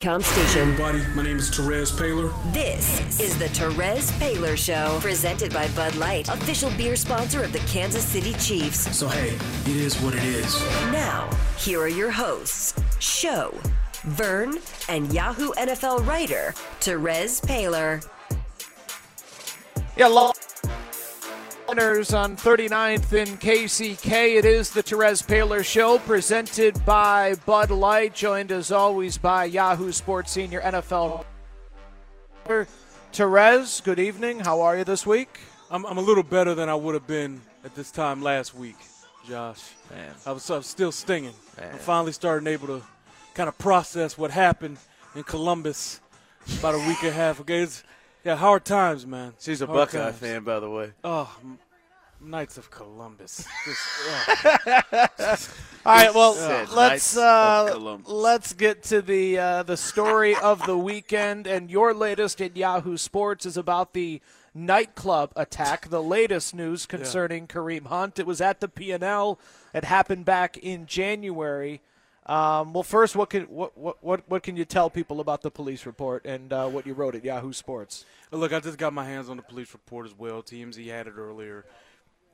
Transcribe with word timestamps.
Com 0.00 0.22
station. 0.22 0.60
Everybody, 0.60 1.04
my 1.16 1.24
name 1.24 1.38
is 1.38 1.50
Terez 1.50 1.90
Paylor. 1.90 2.32
This 2.52 3.18
is 3.18 3.36
the 3.36 3.46
Terez 3.46 4.12
Paylor 4.20 4.56
Show, 4.56 5.00
presented 5.00 5.52
by 5.52 5.66
Bud 5.70 5.96
Light, 5.96 6.28
official 6.28 6.70
beer 6.76 6.94
sponsor 6.94 7.42
of 7.42 7.52
the 7.52 7.58
Kansas 7.60 8.04
City 8.04 8.32
Chiefs. 8.34 8.96
So, 8.96 9.08
hey, 9.08 9.34
it 9.68 9.76
is 9.76 10.00
what 10.00 10.14
it 10.14 10.22
is. 10.22 10.62
Now, 10.92 11.28
here 11.58 11.80
are 11.80 11.88
your 11.88 12.12
hosts, 12.12 12.80
Show, 13.00 13.52
Vern, 14.04 14.58
and 14.88 15.12
Yahoo 15.12 15.50
NFL 15.54 16.06
writer, 16.06 16.54
Terez 16.78 17.44
Paylor. 17.44 18.08
Yeah, 19.96 20.06
listeners 21.68 22.14
on 22.14 22.34
39th 22.34 23.12
in 23.12 23.36
KCK. 23.36 24.36
It 24.36 24.44
is 24.46 24.70
the 24.70 24.82
Terez 24.82 25.22
Paylor 25.22 25.62
Show, 25.62 25.98
presented 25.98 26.82
by 26.86 27.34
Bud 27.44 27.70
Light, 27.70 28.14
joined 28.14 28.52
as 28.52 28.72
always 28.72 29.18
by 29.18 29.44
Yahoo 29.44 29.92
Sports 29.92 30.32
senior 30.32 30.62
NFL. 30.62 31.26
Terez, 33.12 33.84
good 33.84 33.98
evening. 33.98 34.40
How 34.40 34.62
are 34.62 34.78
you 34.78 34.84
this 34.84 35.06
week? 35.06 35.40
I'm, 35.70 35.84
I'm 35.84 35.98
a 35.98 36.00
little 36.00 36.22
better 36.22 36.54
than 36.54 36.70
I 36.70 36.74
would 36.74 36.94
have 36.94 37.06
been 37.06 37.40
at 37.64 37.74
this 37.74 37.90
time 37.90 38.22
last 38.22 38.54
week, 38.54 38.76
Josh. 39.28 39.62
Man. 39.90 40.14
I 40.24 40.32
was, 40.32 40.50
I 40.50 40.56
was 40.56 40.66
still 40.66 40.92
stinging. 40.92 41.34
Man. 41.58 41.72
I'm 41.72 41.78
finally 41.78 42.12
starting 42.12 42.46
able 42.46 42.68
to 42.68 42.82
kind 43.34 43.48
of 43.48 43.58
process 43.58 44.16
what 44.16 44.30
happened 44.30 44.78
in 45.14 45.22
Columbus 45.22 46.00
about 46.60 46.74
a 46.74 46.78
week 46.78 47.02
and 47.02 47.10
a 47.10 47.12
half 47.12 47.40
ago. 47.40 47.54
It's, 47.54 47.84
yeah, 48.28 48.36
hard 48.36 48.62
times, 48.66 49.06
man. 49.06 49.32
She's 49.38 49.62
a 49.62 49.66
Hard 49.66 49.78
Buckeye 49.78 50.04
times. 50.04 50.16
fan, 50.18 50.44
by 50.44 50.60
the 50.60 50.68
way. 50.68 50.92
Oh, 51.02 51.34
Knights 52.20 52.58
of 52.58 52.70
Columbus. 52.70 53.46
Just, 53.64 53.80
oh. 54.06 55.82
All 55.86 55.94
right, 55.94 56.14
well, 56.14 56.34
Said 56.34 56.68
let's 56.68 57.16
uh, 57.16 57.98
let's 58.04 58.52
get 58.52 58.82
to 58.84 59.00
the 59.00 59.38
uh, 59.38 59.62
the 59.62 59.78
story 59.78 60.36
of 60.36 60.66
the 60.66 60.76
weekend, 60.76 61.46
and 61.46 61.70
your 61.70 61.94
latest 61.94 62.42
in 62.42 62.54
Yahoo 62.54 62.98
Sports 62.98 63.46
is 63.46 63.56
about 63.56 63.94
the 63.94 64.20
nightclub 64.52 65.32
attack. 65.34 65.88
The 65.88 66.02
latest 66.02 66.54
news 66.54 66.84
concerning 66.84 67.46
Kareem 67.46 67.86
Hunt. 67.86 68.18
It 68.18 68.26
was 68.26 68.42
at 68.42 68.60
the 68.60 68.68
PNL. 68.68 69.38
It 69.72 69.84
happened 69.84 70.26
back 70.26 70.58
in 70.58 70.84
January. 70.84 71.80
Um, 72.28 72.74
well, 72.74 72.82
first, 72.82 73.16
what 73.16 73.30
can 73.30 73.44
what, 73.44 73.76
what 74.02 74.22
what 74.28 74.42
can 74.42 74.56
you 74.56 74.66
tell 74.66 74.90
people 74.90 75.20
about 75.20 75.40
the 75.40 75.50
police 75.50 75.86
report 75.86 76.26
and 76.26 76.52
uh, 76.52 76.68
what 76.68 76.86
you 76.86 76.92
wrote 76.92 77.14
at 77.14 77.24
Yahoo 77.24 77.54
Sports? 77.54 78.04
Look, 78.30 78.52
I 78.52 78.60
just 78.60 78.76
got 78.76 78.92
my 78.92 79.04
hands 79.04 79.30
on 79.30 79.38
the 79.38 79.42
police 79.42 79.72
report 79.72 80.06
as 80.06 80.16
well. 80.16 80.42
TMZ 80.42 80.86
had 80.88 81.06
it 81.06 81.14
earlier. 81.16 81.64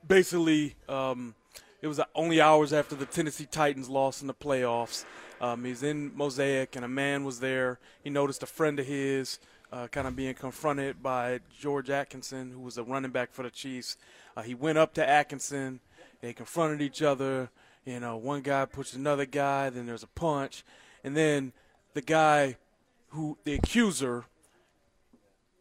Basically, 0.05 0.75
um, 0.89 1.33
it 1.81 1.87
was 1.87 2.01
only 2.13 2.41
hours 2.41 2.73
after 2.73 2.95
the 2.95 3.05
Tennessee 3.05 3.47
Titans 3.49 3.87
lost 3.87 4.21
in 4.21 4.27
the 4.27 4.33
playoffs. 4.33 5.05
Um, 5.39 5.63
he's 5.63 5.81
in 5.81 6.15
Mosaic, 6.15 6.75
and 6.75 6.83
a 6.83 6.89
man 6.89 7.23
was 7.23 7.39
there. 7.39 7.79
He 8.03 8.09
noticed 8.09 8.43
a 8.43 8.47
friend 8.47 8.79
of 8.79 8.85
his 8.85 9.39
uh, 9.71 9.87
kind 9.87 10.07
of 10.07 10.15
being 10.15 10.33
confronted 10.33 11.01
by 11.01 11.39
George 11.57 11.89
Atkinson, 11.89 12.51
who 12.51 12.59
was 12.59 12.77
a 12.77 12.83
running 12.83 13.11
back 13.11 13.33
for 13.33 13.43
the 13.43 13.49
Chiefs. 13.49 13.97
Uh, 14.35 14.41
he 14.41 14.53
went 14.53 14.77
up 14.77 14.93
to 14.95 15.07
Atkinson. 15.07 15.79
They 16.21 16.33
confronted 16.33 16.81
each 16.81 17.01
other. 17.01 17.49
You 17.85 17.99
know, 17.99 18.17
one 18.17 18.41
guy 18.41 18.65
pushes 18.65 18.95
another 18.95 19.25
guy. 19.25 19.69
Then 19.69 19.85
there's 19.85 20.03
a 20.03 20.07
punch, 20.07 20.63
and 21.03 21.15
then 21.15 21.53
the 21.93 22.01
guy 22.01 22.57
who 23.09 23.37
the 23.43 23.53
accuser 23.53 24.25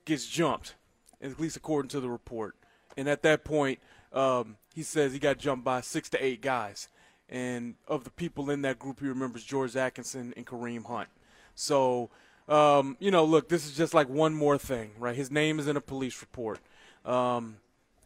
gets 0.05 0.27
jumped, 0.27 0.75
at 1.23 1.39
least 1.39 1.57
according 1.57 1.89
to 1.91 2.01
the 2.01 2.11
report. 2.11 2.57
And 2.97 3.09
at 3.09 3.23
that 3.23 3.45
point, 3.45 3.79
um, 4.13 4.57
he 4.75 4.83
says 4.83 5.13
he 5.13 5.19
got 5.19 5.39
jumped 5.39 5.65
by 5.65 5.81
six 5.81 6.09
to 6.11 6.25
eight 6.25 6.43
guys. 6.43 6.89
And 7.29 7.75
of 7.89 8.05
the 8.05 8.11
people 8.11 8.51
in 8.51 8.63
that 8.63 8.79
group, 8.79 9.01
he 9.01 9.07
remembers 9.07 9.45
George 9.45 9.77
Atkinson 9.77 10.35
and 10.37 10.47
Kareem 10.47 10.85
Hunt. 10.85 11.09
So, 11.55 12.11
um, 12.49 12.97
you 13.01 13.11
know, 13.11 13.25
look, 13.25 13.49
this 13.49 13.67
is 13.67 13.77
just 13.77 13.95
like 13.95 14.09
one 14.09 14.35
more 14.35 14.59
thing, 14.59 14.91
right? 14.99 15.17
His 15.17 15.31
name 15.31 15.59
is 15.59 15.67
in 15.67 15.77
a 15.77 15.81
police 15.81 16.21
report. 16.21 16.61
Um, 17.05 17.57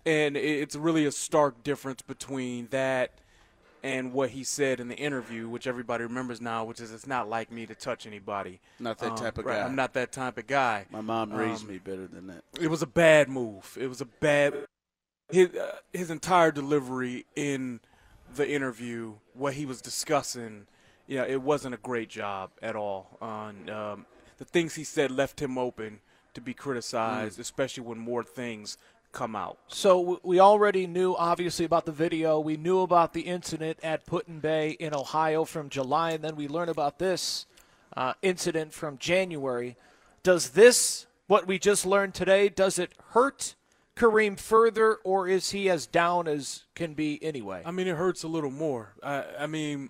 and 0.06 0.36
it's 0.36 0.77
really 0.77 1.05
a 1.05 1.12
stark 1.12 1.62
difference 1.62 2.00
between 2.03 2.69
that 2.71 3.12
and 3.83 4.12
what 4.12 4.31
he 4.31 4.44
said 4.44 4.81
in 4.81 4.89
the 4.89 4.97
interview, 4.97 5.49
which 5.49 5.66
everybody 5.66 6.05
remembers 6.05 6.41
now, 6.41 6.65
which 6.65 6.81
is 6.81 6.93
it's 6.93 7.06
not 7.06 7.28
like 7.28 7.50
me 7.53 7.66
to 7.66 7.75
touch 7.75 8.06
anybody. 8.06 8.61
Not 8.78 8.99
that 8.99 9.12
Um, 9.12 9.16
type 9.16 9.39
of 9.39 9.44
right, 9.44 9.59
guy. 9.61 9.65
I'm 9.65 9.77
not 9.77 9.93
that 9.94 10.12
type 10.12 10.39
of 10.39 10.47
guy. 10.47 10.87
My 10.91 11.00
mom 11.00 11.33
raised 11.33 11.62
Um, 11.62 11.71
me 11.71 11.78
better 11.78 12.06
than 12.06 12.27
that. 12.28 12.44
It 12.61 12.69
was 12.69 12.83
a 12.83 12.87
bad 12.87 13.28
move. 13.28 13.77
It 13.81 13.87
was 13.87 14.00
a 14.00 14.06
bad. 14.06 14.66
His 15.31 15.55
uh, 15.55 15.77
his 15.93 16.11
entire 16.11 16.50
delivery 16.50 17.27
in 17.37 17.81
the 18.34 18.49
interview, 18.49 19.15
what 19.34 19.55
he 19.55 19.66
was 19.66 19.81
discussing, 19.81 20.66
yeah, 21.06 21.25
it 21.25 21.43
wasn't 21.43 21.75
a 21.75 21.78
great 21.78 22.09
job 22.09 22.50
at 22.62 22.77
all. 22.77 23.16
On 23.21 23.69
um, 23.71 24.06
the 24.39 24.45
things 24.45 24.75
he 24.75 24.84
said 24.84 25.10
left 25.10 25.41
him 25.41 25.56
open 25.59 26.00
to 26.34 26.41
be 26.41 26.55
criticized, 26.55 27.39
especially 27.41 27.83
when 27.83 27.99
more 27.99 28.22
things 28.22 28.77
come 29.12 29.34
out. 29.34 29.58
So 29.69 30.20
we 30.22 30.38
already 30.41 30.86
knew, 30.86 31.14
obviously, 31.16 31.64
about 31.64 31.86
the 31.86 31.92
video. 31.92 32.38
We 32.41 32.56
knew 32.56 32.80
about 32.80 33.12
the 33.12 33.22
incident 33.22 33.78
at 33.82 34.06
Put-in-Bay 34.06 34.70
in 34.72 34.94
Ohio 34.94 35.44
from 35.44 35.69
July, 35.69 36.12
and 36.12 36.22
then 36.22 36.36
we 36.36 36.46
learn 36.48 36.69
about 36.69 36.98
this 36.98 37.47
uh, 37.97 38.14
incident 38.22 38.72
from 38.72 38.98
January. 38.98 39.76
Does 40.22 40.50
this, 40.50 41.06
what 41.26 41.47
we 41.47 41.58
just 41.58 41.86
learned 41.86 42.14
today, 42.14 42.48
does 42.48 42.78
it 42.78 42.92
hurt 43.10 43.54
Kareem 43.97 44.38
further, 44.38 44.97
or 45.04 45.26
is 45.26 45.50
he 45.50 45.68
as 45.70 45.86
down 45.86 46.28
as 46.28 46.64
can 46.74 46.94
be 46.94 47.22
anyway? 47.24 47.62
I 47.64 47.70
mean, 47.70 47.88
it 47.88 47.97
hurts 47.97 48.22
a 48.22 48.28
little 48.28 48.50
more. 48.50 48.94
I, 49.02 49.24
I 49.41 49.47
mean, 49.47 49.88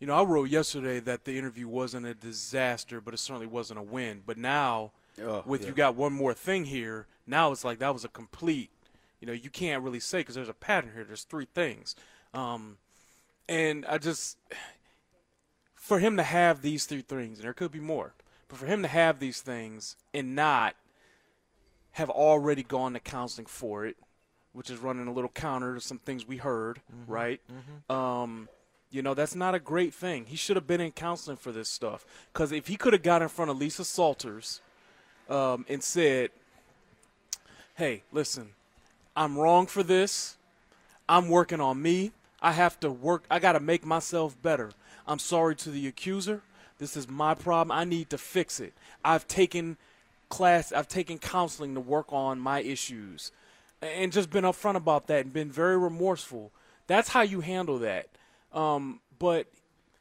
you 0.00 0.06
know, 0.06 0.14
I 0.14 0.22
wrote 0.24 0.48
yesterday 0.48 1.00
that 1.00 1.24
the 1.24 1.36
interview 1.38 1.68
wasn't 1.68 2.06
a 2.06 2.14
disaster, 2.14 3.00
but 3.00 3.14
it 3.14 3.18
certainly 3.18 3.46
wasn't 3.46 3.78
a 3.78 3.82
win. 3.82 4.22
But 4.26 4.38
now, 4.38 4.92
Oh, 5.20 5.42
with 5.44 5.62
yeah. 5.62 5.68
you 5.68 5.74
got 5.74 5.96
one 5.96 6.12
more 6.12 6.32
thing 6.32 6.64
here, 6.64 7.08
now 7.28 7.52
it's 7.52 7.64
like 7.64 7.78
that 7.78 7.92
was 7.92 8.04
a 8.04 8.08
complete. 8.08 8.70
You 9.20 9.26
know, 9.26 9.32
you 9.32 9.50
can't 9.50 9.82
really 9.82 10.00
say 10.00 10.18
because 10.18 10.34
there's 10.34 10.48
a 10.48 10.54
pattern 10.54 10.92
here. 10.94 11.04
There's 11.04 11.24
three 11.24 11.46
things, 11.52 11.94
um, 12.32 12.78
and 13.48 13.84
I 13.86 13.98
just 13.98 14.38
for 15.74 15.98
him 15.98 16.16
to 16.16 16.22
have 16.22 16.62
these 16.62 16.86
three 16.86 17.02
things, 17.02 17.38
and 17.38 17.44
there 17.44 17.54
could 17.54 17.72
be 17.72 17.80
more, 17.80 18.14
but 18.48 18.58
for 18.58 18.66
him 18.66 18.82
to 18.82 18.88
have 18.88 19.18
these 19.18 19.40
things 19.40 19.96
and 20.12 20.34
not 20.34 20.74
have 21.92 22.10
already 22.10 22.62
gone 22.62 22.92
to 22.92 23.00
counseling 23.00 23.46
for 23.46 23.86
it, 23.86 23.96
which 24.52 24.70
is 24.70 24.78
running 24.78 25.08
a 25.08 25.12
little 25.12 25.30
counter 25.30 25.74
to 25.74 25.80
some 25.80 25.98
things 25.98 26.26
we 26.28 26.36
heard, 26.36 26.80
right? 27.06 27.40
Um, 27.90 28.48
you 28.90 29.02
know, 29.02 29.14
that's 29.14 29.34
not 29.34 29.54
a 29.54 29.58
great 29.58 29.92
thing. 29.92 30.26
He 30.26 30.36
should 30.36 30.56
have 30.56 30.66
been 30.66 30.80
in 30.80 30.92
counseling 30.92 31.36
for 31.36 31.52
this 31.52 31.68
stuff. 31.68 32.06
Because 32.32 32.52
if 32.52 32.68
he 32.68 32.76
could 32.76 32.92
have 32.92 33.02
got 33.02 33.20
in 33.20 33.28
front 33.28 33.50
of 33.50 33.58
Lisa 33.58 33.84
Salters 33.84 34.60
um, 35.28 35.66
and 35.68 35.82
said, 35.82 36.30
hey, 37.78 38.02
listen, 38.10 38.48
I'm 39.14 39.38
wrong 39.38 39.68
for 39.68 39.84
this. 39.84 40.36
I'm 41.08 41.28
working 41.28 41.60
on 41.60 41.80
me. 41.80 42.10
I 42.42 42.50
have 42.50 42.80
to 42.80 42.90
work. 42.90 43.22
I 43.30 43.38
got 43.38 43.52
to 43.52 43.60
make 43.60 43.86
myself 43.86 44.36
better. 44.42 44.72
I'm 45.06 45.20
sorry 45.20 45.54
to 45.56 45.70
the 45.70 45.86
accuser. 45.86 46.42
This 46.78 46.96
is 46.96 47.08
my 47.08 47.34
problem. 47.34 47.70
I 47.76 47.84
need 47.84 48.10
to 48.10 48.18
fix 48.18 48.58
it. 48.58 48.74
I've 49.04 49.28
taken 49.28 49.76
class, 50.28 50.72
I've 50.72 50.88
taken 50.88 51.18
counseling 51.18 51.74
to 51.74 51.80
work 51.80 52.12
on 52.12 52.40
my 52.40 52.60
issues 52.62 53.30
and 53.80 54.10
just 54.10 54.28
been 54.28 54.42
upfront 54.42 54.74
about 54.74 55.06
that 55.06 55.26
and 55.26 55.32
been 55.32 55.50
very 55.50 55.78
remorseful. 55.78 56.50
That's 56.88 57.10
how 57.10 57.22
you 57.22 57.42
handle 57.42 57.78
that. 57.78 58.08
Um, 58.52 58.98
but 59.20 59.46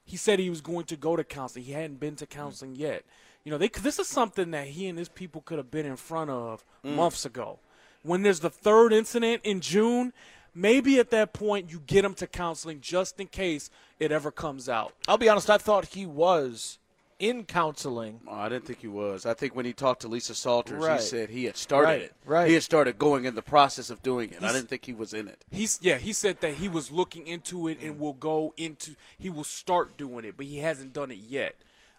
he 0.04 0.18
said 0.18 0.40
he 0.40 0.50
was 0.50 0.62
going 0.62 0.86
to 0.86 0.96
go 0.96 1.16
to 1.16 1.24
counseling. 1.24 1.66
He 1.66 1.74
hadn't 1.74 2.00
been 2.00 2.16
to 2.16 2.26
counseling 2.26 2.76
yet. 2.76 3.04
You 3.44 3.52
know, 3.52 3.60
they, 3.60 3.68
this 3.68 4.00
is 4.00 4.08
something 4.08 4.50
that 4.52 4.68
he 4.68 4.88
and 4.88 4.98
his 4.98 5.10
people 5.10 5.42
could 5.42 5.60
have 5.60 5.70
been 5.70 5.86
in 5.86 5.96
front 5.96 6.32
of 6.32 6.66
months 6.84 7.24
ago. 7.24 7.60
When 8.04 8.24
there's 8.24 8.40
the 8.40 8.50
third 8.50 8.94
incident 8.94 9.42
in 9.44 9.60
June, 9.62 10.14
maybe 10.56 11.00
at 11.00 11.10
that 11.12 11.34
point 11.34 11.70
you 11.72 11.82
get 11.86 12.06
him 12.06 12.14
to 12.16 12.28
counseling 12.28 12.80
just 12.82 13.20
in 13.20 13.28
case 13.28 13.70
it 14.00 14.12
ever 14.12 14.32
comes 14.32 14.70
out. 14.70 14.94
I'll 15.08 15.18
be 15.18 15.30
honest, 15.30 15.50
I 15.50 15.58
thought 15.58 15.86
he 15.88 16.06
was 16.06 16.78
in 17.20 17.44
counseling. 17.46 18.22
Oh, 18.28 18.34
I 18.36 18.48
didn't 18.48 18.66
think 18.66 18.80
he 18.80 18.88
was. 18.88 19.26
I 19.26 19.34
think 19.34 19.56
when 19.56 19.66
he 19.66 19.74
talked 19.74 20.02
to 20.04 20.08
Lisa 20.08 20.36
Salters, 20.36 20.84
Right. 20.84 21.00
he 21.00 21.06
said 21.06 21.30
he 21.32 21.46
had 21.46 21.58
started 21.58 21.88
Right, 21.88 22.02
it. 22.04 22.14
right. 22.26 22.48
He 22.48 22.54
had 22.54 22.62
started 22.62 23.00
going 23.00 23.26
in 23.26 23.34
the 23.34 23.42
process 23.42 23.90
of 23.90 24.04
doing 24.04 24.30
it. 24.32 24.44
I 24.44 24.52
didn't 24.54 24.70
think 24.70 24.86
he 24.86 24.94
was 24.94 25.16
in 25.16 25.28
it. 25.28 25.44
He's 25.52 25.80
yeah, 25.82 25.98
he 25.98 26.14
said 26.14 26.42
that 26.42 26.54
he 26.56 26.70
was 26.70 26.92
looking 26.92 27.26
into 27.26 27.68
it 27.68 27.80
and 27.82 28.00
will 28.00 28.14
go 28.14 28.54
into 28.56 28.92
he 29.18 29.32
will 29.32 29.44
start 29.44 29.98
doing 29.98 30.26
it, 30.26 30.36
but 30.38 30.46
he 30.46 30.60
hasn't 30.60 30.94
done 30.94 31.10
it 31.10 31.18
yet. 31.28 31.56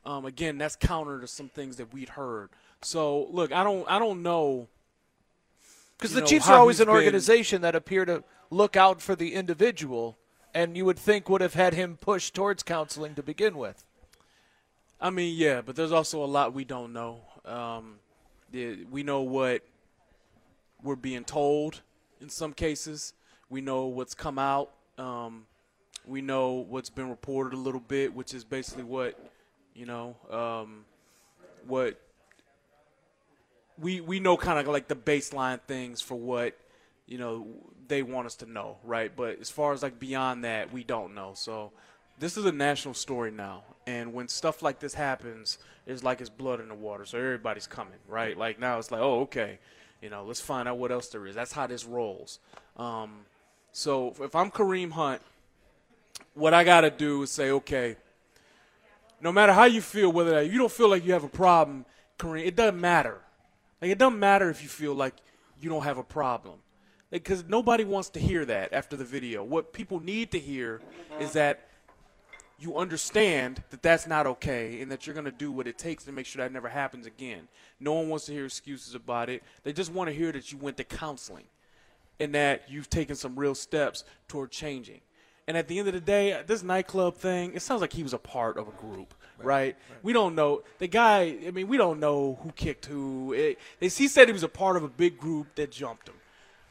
Um, 0.07 0.25
again, 0.25 0.57
that's 0.57 0.77
counter 0.77 1.21
to 1.21 1.27
some 1.27 1.49
things 1.49 1.77
that 1.77 1.93
we'd 1.93 2.11
heard. 2.11 2.51
So 2.81 3.25
look, 3.33 3.51
I 3.53 3.65
don't 3.65 3.91
I 3.91 3.99
don't 3.99 4.23
know 4.23 4.69
Because 5.99 6.15
the 6.15 6.21
know, 6.21 6.27
Chiefs 6.27 6.49
are 6.49 6.59
always 6.59 6.81
an 6.81 6.87
been- 6.87 6.95
organization 6.95 7.61
that 7.63 7.75
appear 7.75 8.05
to 8.05 8.23
look 8.51 8.77
out 8.77 9.03
for 9.03 9.17
the 9.17 9.35
individual, 9.35 10.17
and 10.55 10.77
you 10.77 10.85
would 10.85 10.99
think 10.99 11.29
would 11.29 11.41
have 11.41 11.55
had 11.55 11.75
him 11.75 11.97
push 11.97 12.31
towards 12.31 12.63
counseling 12.63 13.15
to 13.17 13.23
begin 13.23 13.59
with. 13.59 13.85
I 15.01 15.11
mean, 15.11 15.37
yeah, 15.37 15.61
but 15.61 15.77
there's 15.77 15.93
also 15.93 16.25
a 16.25 16.27
lot 16.27 16.55
we 16.55 16.65
don't 16.65 16.93
know. 16.93 17.21
Um, 17.45 17.97
we 18.53 19.03
know 19.03 19.23
what 19.23 19.63
we're 20.83 20.97
being 20.97 21.25
told 21.25 21.83
in 22.21 22.29
some 22.29 22.53
cases. 22.53 23.13
We 23.51 23.61
know 23.61 23.87
what's 23.87 24.15
come 24.15 24.39
out. 24.39 24.71
Um, 24.99 25.47
we 26.07 26.21
know 26.23 26.53
what's 26.69 26.91
been 26.91 27.11
reported 27.11 27.55
a 27.55 27.59
little 27.59 27.81
bit, 27.81 28.15
which 28.15 28.35
is 28.35 28.45
basically 28.45 28.85
what 28.85 29.19
you 29.75 29.87
know. 29.87 30.17
Um, 30.31 30.85
what 31.67 32.01
we 33.81 34.01
we 34.01 34.21
know 34.21 34.37
kind 34.37 34.59
of 34.59 34.73
like 34.73 34.89
the 34.89 34.97
baseline 34.97 35.61
things 35.63 36.01
for 36.01 36.17
what 36.17 36.57
you 37.07 37.19
know 37.19 37.47
they 37.89 38.03
want 38.03 38.27
us 38.27 38.37
to 38.37 38.47
know, 38.47 38.77
right? 38.85 39.11
But 39.15 39.41
as 39.41 39.51
far 39.51 39.73
as 39.73 39.83
like 39.83 39.99
beyond 39.99 40.45
that, 40.45 40.73
we 40.73 40.85
don't 40.85 41.15
know. 41.15 41.33
So 41.35 41.73
this 42.19 42.37
is 42.37 42.45
a 42.45 42.53
national 42.53 42.95
story 42.95 43.31
now, 43.31 43.63
and 43.87 44.13
when 44.13 44.29
stuff 44.29 44.63
like 44.63 44.81
this 44.81 44.95
happens, 44.95 45.59
it's 45.87 46.03
like 46.03 46.21
it's 46.21 46.31
blood 46.31 46.61
in 46.61 46.69
the 46.69 46.75
water. 46.75 47.05
So 47.07 47.19
everybody's 47.19 47.67
coming, 47.67 47.99
right? 48.09 48.37
Like 48.37 48.59
now 48.59 48.79
it's 48.79 48.91
like, 48.91 49.01
oh, 49.01 49.21
okay, 49.21 49.59
you 50.03 50.11
know, 50.11 50.25
let's 50.25 50.41
find 50.41 50.69
out 50.69 50.79
what 50.79 50.93
else 50.93 51.09
there 51.09 51.27
is. 51.27 51.35
That's 51.35 51.53
how 51.53 51.67
this 51.67 51.85
rolls. 51.85 52.39
Um, 52.77 53.21
so 53.73 54.15
if 54.21 54.35
I'm 54.35 54.51
Kareem 54.51 54.91
Hunt, 54.93 55.23
what 56.35 56.55
I 56.55 56.65
got 56.65 56.83
to 56.83 56.91
do 56.91 57.23
is 57.23 57.31
say, 57.31 57.51
okay, 57.51 57.97
no 59.21 59.33
matter 59.33 59.53
how 59.53 59.65
you 59.65 59.81
feel, 59.81 60.13
whether 60.13 60.43
you 60.43 60.59
don't 60.59 60.71
feel 60.71 60.89
like 60.89 61.05
you 61.05 61.13
have 61.13 61.25
a 61.25 61.29
problem, 61.29 61.85
Kareem, 62.19 62.47
it 62.47 62.57
doesn't 62.57 62.81
matter. 62.81 63.21
Like 63.81 63.91
it 63.91 63.99
doesn't 63.99 64.19
matter 64.19 64.51
if 64.51 64.63
you 64.63 64.69
feel 64.69 64.95
like 64.95 65.15
you 65.61 65.69
don't 65.69 65.83
have 65.83 65.99
a 65.99 66.05
problem, 66.05 66.59
because 67.11 67.43
like, 67.43 67.51
nobody 67.51 67.85
wants 67.85 68.11
to 68.11 68.21
hear 68.21 68.45
that 68.45 68.73
after 68.73 68.97
the 68.97 69.05
video. 69.05 69.43
What 69.43 69.73
people 69.73 70.01
need 70.01 70.31
to 70.33 70.39
hear 70.39 70.81
is 71.19 71.33
that 71.33 71.69
you 72.61 72.77
understand 72.77 73.63
that 73.71 73.83
that's 73.83 74.07
not 74.07 74.27
okay 74.27 74.81
and 74.81 74.91
that 74.91 75.07
you're 75.07 75.15
going 75.15 75.25
to 75.25 75.31
do 75.31 75.53
what 75.53 75.69
it 75.69 75.79
takes 75.79 76.05
to 76.05 76.13
make 76.13 76.27
sure 76.27 76.43
that 76.43 76.53
never 76.53 76.69
happens 76.69 77.07
again. 77.07 77.47
No 77.79 77.93
one 77.93 78.09
wants 78.09 78.27
to 78.27 78.33
hear 78.33 78.45
excuses 78.45 78.97
about 78.97 79.29
it. 79.29 79.45
They 79.63 79.73
just 79.73 79.93
want 79.93 80.11
to 80.11 80.15
hear 80.15 80.33
that 80.33 80.51
you 80.51 80.59
went 80.59 80.77
to 80.79 80.85
counseling 80.85 81.45
and 82.19 82.35
that 82.35 82.65
you've 82.69 82.91
taken 82.91 83.15
some 83.15 83.39
real 83.39 83.55
steps 83.55 84.03
toward 84.27 84.51
changing. 84.51 85.01
And 85.49 85.57
at 85.57 85.67
the 85.67 85.79
end 85.79 85.89
of 85.89 85.95
the 85.95 86.01
day, 86.01 86.39
this 86.47 86.63
nightclub 86.63 87.17
thing, 87.17 87.55
it 87.55 87.63
sounds 87.63 87.81
like 87.81 87.95
he 87.95 88.03
was 88.03 88.13
a 88.13 88.19
part 88.19 88.59
of 88.59 88.69
a 88.69 88.71
group, 88.73 89.15
right? 89.39 89.47
right? 89.47 89.77
right. 89.91 89.99
We 90.03 90.13
don't 90.13 90.35
know. 90.35 90.63
The 90.79 90.89
guy, 90.89 91.39
I 91.47 91.51
mean, 91.53 91.69
we 91.69 91.79
don't 91.79 91.99
know 92.01 92.39
who 92.43 92.53
kicked 92.53 92.85
who. 92.85 93.33
It, 93.33 93.59
he 93.81 93.89
said 93.89 94.29
he 94.29 94.33
was 94.35 94.43
a 94.43 94.49
part 94.49 94.77
of 94.77 94.83
a 94.83 94.89
big 94.89 95.17
group 95.17 95.55
that 95.55 95.73
jumped 95.73 96.11
him. 96.11 96.17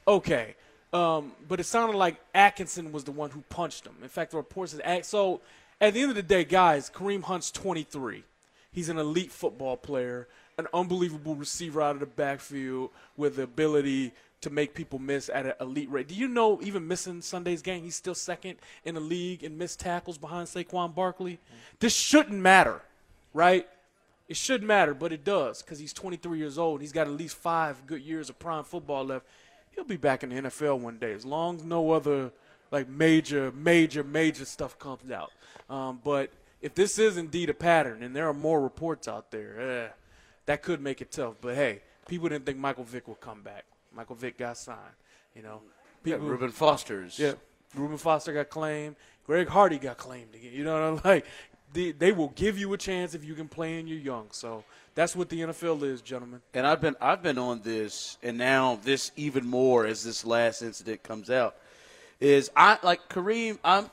Okay. 0.08 0.56
Um, 0.94 1.32
but 1.48 1.60
it 1.60 1.64
sounded 1.64 1.98
like 1.98 2.18
Atkinson 2.36 2.92
was 2.92 3.04
the 3.04 3.12
one 3.12 3.32
who 3.32 3.42
punched 3.50 3.88
him. 3.88 3.96
In 4.04 4.10
fact, 4.10 4.30
the 4.30 4.38
report 4.38 4.70
says 4.70 5.08
so. 5.08 5.42
At 5.82 5.96
the 5.96 6.02
end 6.02 6.12
of 6.12 6.16
the 6.16 6.22
day, 6.22 6.44
guys, 6.44 6.92
Kareem 6.92 7.24
Hunt's 7.24 7.50
23. 7.50 8.24
He's 8.72 8.90
an 8.90 9.00
elite 9.00 9.32
football 9.32 9.76
player, 9.76 10.28
an 10.60 10.68
unbelievable 10.72 11.36
receiver 11.36 11.82
out 11.82 11.96
of 11.96 12.00
the 12.00 12.06
backfield 12.06 12.92
with 13.16 13.38
the 13.38 13.44
ability 13.44 14.14
to 14.42 14.50
make 14.50 14.74
people 14.74 15.00
miss 15.00 15.30
at 15.30 15.46
an 15.46 15.54
elite 15.60 15.90
rate. 15.90 16.08
Do 16.08 16.16
you 16.16 16.28
know, 16.28 16.60
even 16.62 16.88
missing 16.88 17.22
Sunday's 17.22 17.62
game, 17.62 17.84
he's 17.84 17.96
still 17.96 18.16
second 18.16 18.58
in 18.86 18.96
the 18.96 19.02
league 19.02 19.44
in 19.44 19.58
missed 19.58 19.80
tackles 19.80 20.18
behind 20.18 20.48
Saquon 20.48 20.94
Barkley? 20.94 21.34
Mm-hmm. 21.34 21.56
This 21.80 21.96
shouldn't 21.96 22.40
matter, 22.40 22.82
right? 23.34 23.68
It 24.28 24.38
shouldn't 24.38 24.68
matter, 24.68 24.94
but 24.94 25.12
it 25.12 25.24
does 25.24 25.62
because 25.62 25.80
he's 25.80 25.94
23 25.94 26.38
years 26.38 26.58
old. 26.58 26.82
He's 26.82 26.92
got 26.92 27.08
at 27.08 27.14
least 27.14 27.38
five 27.38 27.88
good 27.88 28.02
years 28.02 28.30
of 28.30 28.38
prime 28.38 28.64
football 28.64 29.06
left. 29.06 29.26
He'll 29.72 29.86
be 29.86 29.98
back 29.98 30.24
in 30.24 30.30
the 30.30 30.36
NFL 30.42 30.80
one 30.80 30.98
day 30.98 31.14
as 31.14 31.26
long 31.26 31.58
as 31.58 31.64
no 31.64 31.92
other 31.92 32.32
like 32.72 32.90
major, 32.90 33.52
major, 33.54 34.04
major 34.04 34.46
stuff 34.46 34.78
comes 34.78 35.10
out. 35.12 35.32
Um, 35.70 36.00
but 36.04 36.32
if 36.62 36.76
this 36.76 37.00
is 37.00 37.18
indeed 37.18 37.50
a 37.50 37.54
pattern, 37.54 38.04
and 38.04 38.16
there 38.16 38.28
are 38.28 38.34
more 38.34 38.62
reports 38.62 39.08
out 39.08 39.32
there, 39.32 39.60
eh, 39.60 39.88
that 40.46 40.62
could 40.62 40.82
make 40.82 41.02
it 41.02 41.12
tough. 41.12 41.36
But 41.40 41.56
hey, 41.56 41.82
people 42.08 42.30
didn't 42.30 42.46
think 42.46 42.58
Michael 42.58 42.84
Vick 42.84 43.08
would 43.08 43.22
come 43.22 43.42
back. 43.42 43.66
Michael 43.94 44.16
Vick 44.16 44.38
got 44.38 44.58
signed. 44.58 44.80
You 45.36 45.44
know, 45.44 45.62
people, 46.04 46.24
yeah, 46.24 46.32
Reuben 46.32 46.52
Foster's. 46.52 47.20
Yeah, 47.20 47.34
Reuben 47.76 47.98
Foster 47.98 48.34
got 48.34 48.50
claimed. 48.50 48.96
Greg 49.26 49.48
Hardy 49.48 49.78
got 49.78 49.98
claimed 49.98 50.34
again. 50.34 50.52
You 50.54 50.64
know 50.64 50.74
what 50.74 51.06
I'm 51.06 51.12
like? 51.12 51.26
They, 51.74 51.92
they 51.92 52.12
will 52.14 52.30
give 52.30 52.58
you 52.58 52.72
a 52.74 52.78
chance 52.78 53.14
if 53.14 53.26
you 53.26 53.34
can 53.34 53.50
play 53.50 53.78
and 53.78 53.90
you're 53.90 54.00
young. 54.00 54.28
So 54.32 54.64
that's 54.96 55.16
what 55.16 55.28
the 55.28 55.42
NFL 55.42 55.84
is, 55.84 56.02
gentlemen. 56.02 56.42
And 56.54 56.66
I've 56.66 56.80
been 56.80 56.96
I've 57.02 57.22
been 57.22 57.38
on 57.38 57.62
this, 57.62 58.18
and 58.24 58.38
now 58.38 58.80
this 58.84 59.12
even 59.16 59.46
more 59.46 59.86
as 59.86 60.04
this 60.04 60.26
last 60.26 60.62
incident 60.62 61.04
comes 61.04 61.30
out. 61.30 61.56
Is 62.20 62.50
I 62.56 62.80
like 62.82 63.10
Kareem? 63.10 63.60
I'm 63.64 63.90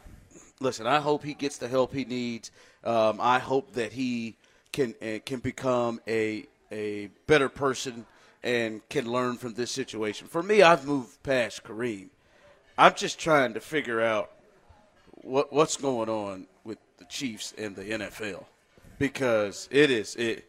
listen. 0.61 0.87
I 0.87 1.01
hope 1.01 1.25
he 1.25 1.35
gets 1.35 1.59
the 1.59 1.69
help 1.69 1.93
he 1.93 2.05
needs. 2.05 2.51
Um, 2.85 3.19
I 3.21 3.39
hope 3.39 3.73
that 3.75 3.93
he 3.93 4.37
can 4.73 4.95
uh, 5.03 5.19
can 5.27 5.41
become 5.41 6.01
a 6.09 6.47
a 6.71 7.09
better 7.27 7.49
person 7.49 8.07
and 8.45 8.87
can 8.91 9.11
learn 9.11 9.39
from 9.39 9.55
this 9.55 9.71
situation. 9.71 10.29
For 10.29 10.43
me, 10.43 10.63
I've 10.63 10.87
moved 10.87 11.23
past 11.23 11.65
Kareem. 11.65 12.11
I'm 12.77 12.95
just 12.95 13.19
trying 13.19 13.55
to 13.55 13.61
figure 13.61 14.01
out 14.01 14.31
what 15.23 15.53
what's 15.53 15.79
going 15.79 16.11
on 16.11 16.47
with 16.63 16.79
the 16.99 17.07
Chiefs 17.07 17.55
and 17.57 17.75
the 17.75 17.85
NFL 17.85 18.45
because 18.99 19.69
it 19.73 19.91
is 19.91 20.15
it 20.17 20.45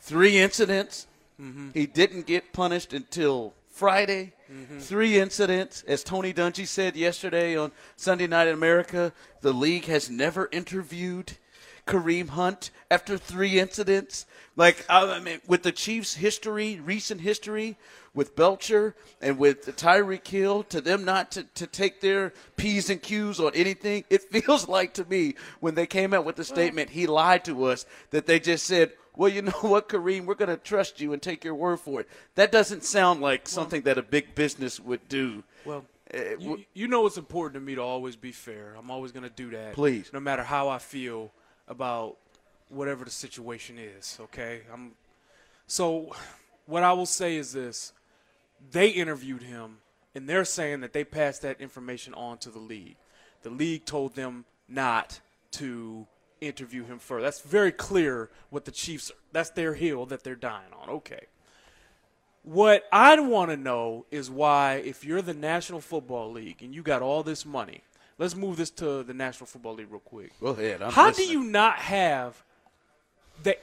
three 0.00 0.38
incidents. 0.38 1.06
Mm-hmm. 1.40 1.70
He 1.72 1.86
didn't 1.86 2.26
get 2.26 2.52
punished 2.52 2.92
until 2.92 3.54
Friday. 3.70 4.34
Mm-hmm. 4.52 4.80
Three 4.80 5.18
incidents, 5.18 5.82
as 5.86 6.04
Tony 6.04 6.34
Dungy 6.34 6.66
said 6.66 6.96
yesterday 6.96 7.56
on 7.56 7.72
Sunday 7.96 8.26
Night 8.26 8.48
in 8.48 8.54
America. 8.54 9.12
The 9.40 9.54
league 9.54 9.86
has 9.86 10.10
never 10.10 10.50
interviewed 10.52 11.38
Kareem 11.86 12.30
Hunt 12.30 12.70
after 12.90 13.16
three 13.16 13.58
incidents. 13.58 14.26
Like 14.56 14.84
I 14.88 15.20
mean, 15.20 15.40
with 15.46 15.62
the 15.62 15.72
Chiefs' 15.72 16.14
history, 16.14 16.80
recent 16.80 17.20
history 17.20 17.76
with 18.14 18.34
Belcher 18.34 18.94
and 19.20 19.38
with 19.38 19.64
Tyreek 19.76 20.26
Hill, 20.26 20.64
to 20.64 20.80
them 20.80 21.04
not 21.04 21.30
to, 21.32 21.44
to 21.54 21.66
take 21.66 22.00
their 22.00 22.32
p's 22.56 22.90
and 22.90 23.00
q's 23.00 23.38
on 23.38 23.52
anything, 23.54 24.04
it 24.10 24.22
feels 24.30 24.68
like 24.68 24.94
to 24.94 25.04
me 25.04 25.34
when 25.60 25.74
they 25.74 25.86
came 25.86 26.12
out 26.12 26.24
with 26.24 26.36
the 26.36 26.44
statement 26.44 26.90
he 26.90 27.06
lied 27.06 27.44
to 27.44 27.64
us 27.64 27.86
that 28.10 28.26
they 28.26 28.40
just 28.40 28.66
said, 28.66 28.92
well, 29.16 29.28
you 29.28 29.42
know 29.42 29.52
what, 29.60 29.88
Kareem, 29.88 30.24
we're 30.26 30.34
going 30.34 30.48
to 30.48 30.56
trust 30.56 31.00
you 31.00 31.12
and 31.12 31.22
take 31.22 31.44
your 31.44 31.54
word 31.54 31.80
for 31.80 32.00
it. 32.00 32.08
That 32.34 32.52
doesn't 32.52 32.84
sound 32.84 33.20
like 33.20 33.48
something 33.48 33.82
that 33.82 33.98
a 33.98 34.02
big 34.02 34.34
business 34.34 34.80
would 34.80 35.08
do. 35.08 35.44
Well, 35.64 35.84
uh, 36.12 36.36
you, 36.38 36.64
you, 36.74 36.88
know 36.88 37.06
it's 37.06 37.18
important 37.18 37.54
to 37.54 37.60
me 37.60 37.76
to 37.76 37.82
always 37.82 38.16
be 38.16 38.32
fair. 38.32 38.74
I'm 38.76 38.90
always 38.90 39.12
going 39.12 39.22
to 39.22 39.30
do 39.30 39.50
that. 39.50 39.74
Please. 39.74 40.10
No 40.12 40.18
matter 40.18 40.42
how 40.42 40.68
I 40.68 40.78
feel 40.78 41.30
about 41.70 42.18
whatever 42.68 43.04
the 43.06 43.10
situation 43.10 43.78
is. 43.78 44.18
Okay, 44.20 44.62
I'm. 44.70 44.92
So, 45.66 46.14
what 46.66 46.82
I 46.82 46.92
will 46.92 47.06
say 47.06 47.36
is 47.36 47.52
this: 47.52 47.94
they 48.70 48.88
interviewed 48.88 49.44
him, 49.44 49.78
and 50.14 50.28
they're 50.28 50.44
saying 50.44 50.80
that 50.80 50.92
they 50.92 51.04
passed 51.04 51.40
that 51.42 51.60
information 51.60 52.12
on 52.12 52.36
to 52.38 52.50
the 52.50 52.58
league. 52.58 52.96
The 53.42 53.50
league 53.50 53.86
told 53.86 54.14
them 54.14 54.44
not 54.68 55.20
to 55.52 56.06
interview 56.40 56.84
him 56.84 56.98
further. 56.98 57.22
That's 57.22 57.40
very 57.40 57.72
clear. 57.72 58.30
What 58.50 58.64
the 58.66 58.72
Chiefs 58.72 59.10
that's 59.32 59.50
their 59.50 59.74
hill 59.74 60.04
that 60.06 60.24
they're 60.24 60.34
dying 60.34 60.72
on. 60.78 60.90
Okay. 60.90 61.26
What 62.42 62.84
I'd 62.90 63.20
want 63.20 63.50
to 63.50 63.56
know 63.56 64.06
is 64.10 64.30
why, 64.30 64.76
if 64.76 65.04
you're 65.04 65.20
the 65.20 65.34
National 65.34 65.80
Football 65.80 66.32
League 66.32 66.62
and 66.62 66.74
you 66.74 66.82
got 66.82 67.02
all 67.02 67.22
this 67.22 67.44
money, 67.44 67.82
let's 68.20 68.36
move 68.36 68.58
this 68.58 68.70
to 68.70 69.02
the 69.02 69.14
National 69.14 69.46
Football 69.46 69.74
League 69.74 69.90
real 69.90 69.98
quick. 69.98 70.38
Go 70.38 70.48
ahead. 70.48 70.82
I'm 70.82 70.92
How 70.92 71.08
listening. 71.08 71.26
do 71.26 71.32
you 71.32 71.44
not 71.44 71.78
have 71.78 72.40
the 73.42 73.56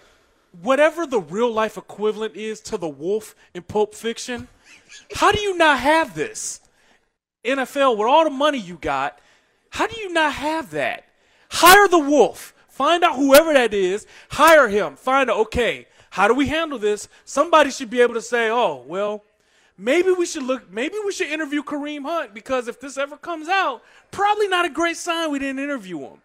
whatever 0.61 1.05
the 1.05 1.21
real 1.21 1.51
life 1.53 1.77
equivalent 1.77 2.35
is 2.35 2.59
to 2.61 2.77
the 2.77 2.89
wolf 2.89 3.35
in 3.53 3.61
Pulp 3.61 3.95
Fiction? 3.95 4.49
how 5.15 5.31
do 5.31 5.39
you 5.39 5.55
not 5.57 5.79
have 5.79 6.15
this? 6.15 6.59
NFL, 7.45 7.97
with 7.97 8.07
all 8.07 8.25
the 8.25 8.29
money 8.29 8.57
you 8.57 8.77
got, 8.81 9.19
how 9.69 9.87
do 9.87 9.99
you 10.01 10.11
not 10.11 10.33
have 10.33 10.71
that? 10.71 11.05
Hire 11.49 11.87
the 11.87 11.99
wolf. 11.99 12.53
Find 12.67 13.03
out 13.03 13.15
whoever 13.15 13.53
that 13.53 13.73
is. 13.73 14.05
Hire 14.31 14.67
him. 14.67 14.95
Find 14.95 15.29
out, 15.29 15.37
okay, 15.37 15.87
how 16.09 16.27
do 16.27 16.33
we 16.33 16.47
handle 16.47 16.79
this? 16.79 17.07
Somebody 17.23 17.69
should 17.69 17.89
be 17.89 18.01
able 18.01 18.15
to 18.15 18.21
say, 18.21 18.49
oh, 18.49 18.83
well, 18.87 19.23
maybe 19.77 20.11
we 20.11 20.25
should 20.25 20.43
look, 20.43 20.71
maybe 20.71 20.95
we 21.05 21.11
should 21.11 21.27
interview 21.27 21.63
Kareem 21.63 22.03
Hunt 22.03 22.33
because 22.33 22.67
if 22.67 22.79
this 22.79 22.97
ever 22.97 23.17
comes 23.17 23.47
out, 23.47 23.81
probably 24.11 24.47
not 24.47 24.65
a 24.65 24.69
great 24.69 24.97
sign 24.97 25.31
we 25.31 25.39
didn't 25.39 25.59
interview 25.59 25.99
him. 25.99 26.21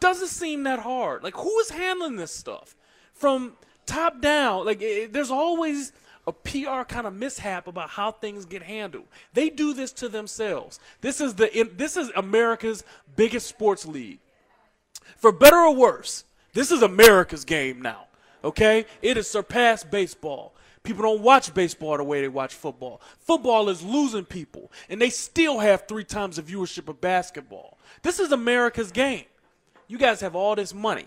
Doesn't 0.00 0.28
seem 0.28 0.64
that 0.64 0.80
hard. 0.80 1.22
Like, 1.22 1.34
who 1.34 1.58
is 1.60 1.70
handling 1.70 2.16
this 2.16 2.32
stuff? 2.32 2.76
from 3.14 3.56
top 3.86 4.20
down. 4.20 4.66
Like 4.66 4.82
it, 4.82 5.12
there's 5.12 5.30
always 5.30 5.92
a 6.26 6.32
PR 6.32 6.82
kind 6.86 7.06
of 7.06 7.14
mishap 7.14 7.66
about 7.66 7.90
how 7.90 8.10
things 8.10 8.44
get 8.44 8.62
handled. 8.62 9.06
They 9.32 9.50
do 9.50 9.72
this 9.72 9.92
to 9.92 10.08
themselves. 10.08 10.80
This 11.00 11.20
is 11.20 11.34
the 11.34 11.70
this 11.74 11.96
is 11.96 12.10
America's 12.16 12.84
biggest 13.16 13.46
sports 13.46 13.86
league. 13.86 14.18
For 15.16 15.32
better 15.32 15.56
or 15.56 15.74
worse, 15.74 16.24
this 16.52 16.70
is 16.70 16.82
America's 16.82 17.44
game 17.44 17.80
now. 17.80 18.06
Okay? 18.42 18.84
It 19.00 19.16
has 19.16 19.28
surpassed 19.28 19.90
baseball. 19.90 20.53
People 20.84 21.02
don't 21.02 21.22
watch 21.22 21.52
baseball 21.54 21.96
the 21.96 22.04
way 22.04 22.20
they 22.20 22.28
watch 22.28 22.54
football. 22.54 23.00
Football 23.18 23.70
is 23.70 23.82
losing 23.82 24.26
people, 24.26 24.70
and 24.90 25.00
they 25.00 25.08
still 25.08 25.58
have 25.58 25.88
three 25.88 26.04
times 26.04 26.36
the 26.36 26.42
viewership 26.42 26.88
of 26.88 27.00
basketball. 27.00 27.78
This 28.02 28.20
is 28.20 28.32
America's 28.32 28.92
game. 28.92 29.24
You 29.88 29.96
guys 29.96 30.20
have 30.20 30.36
all 30.36 30.54
this 30.54 30.74
money. 30.74 31.06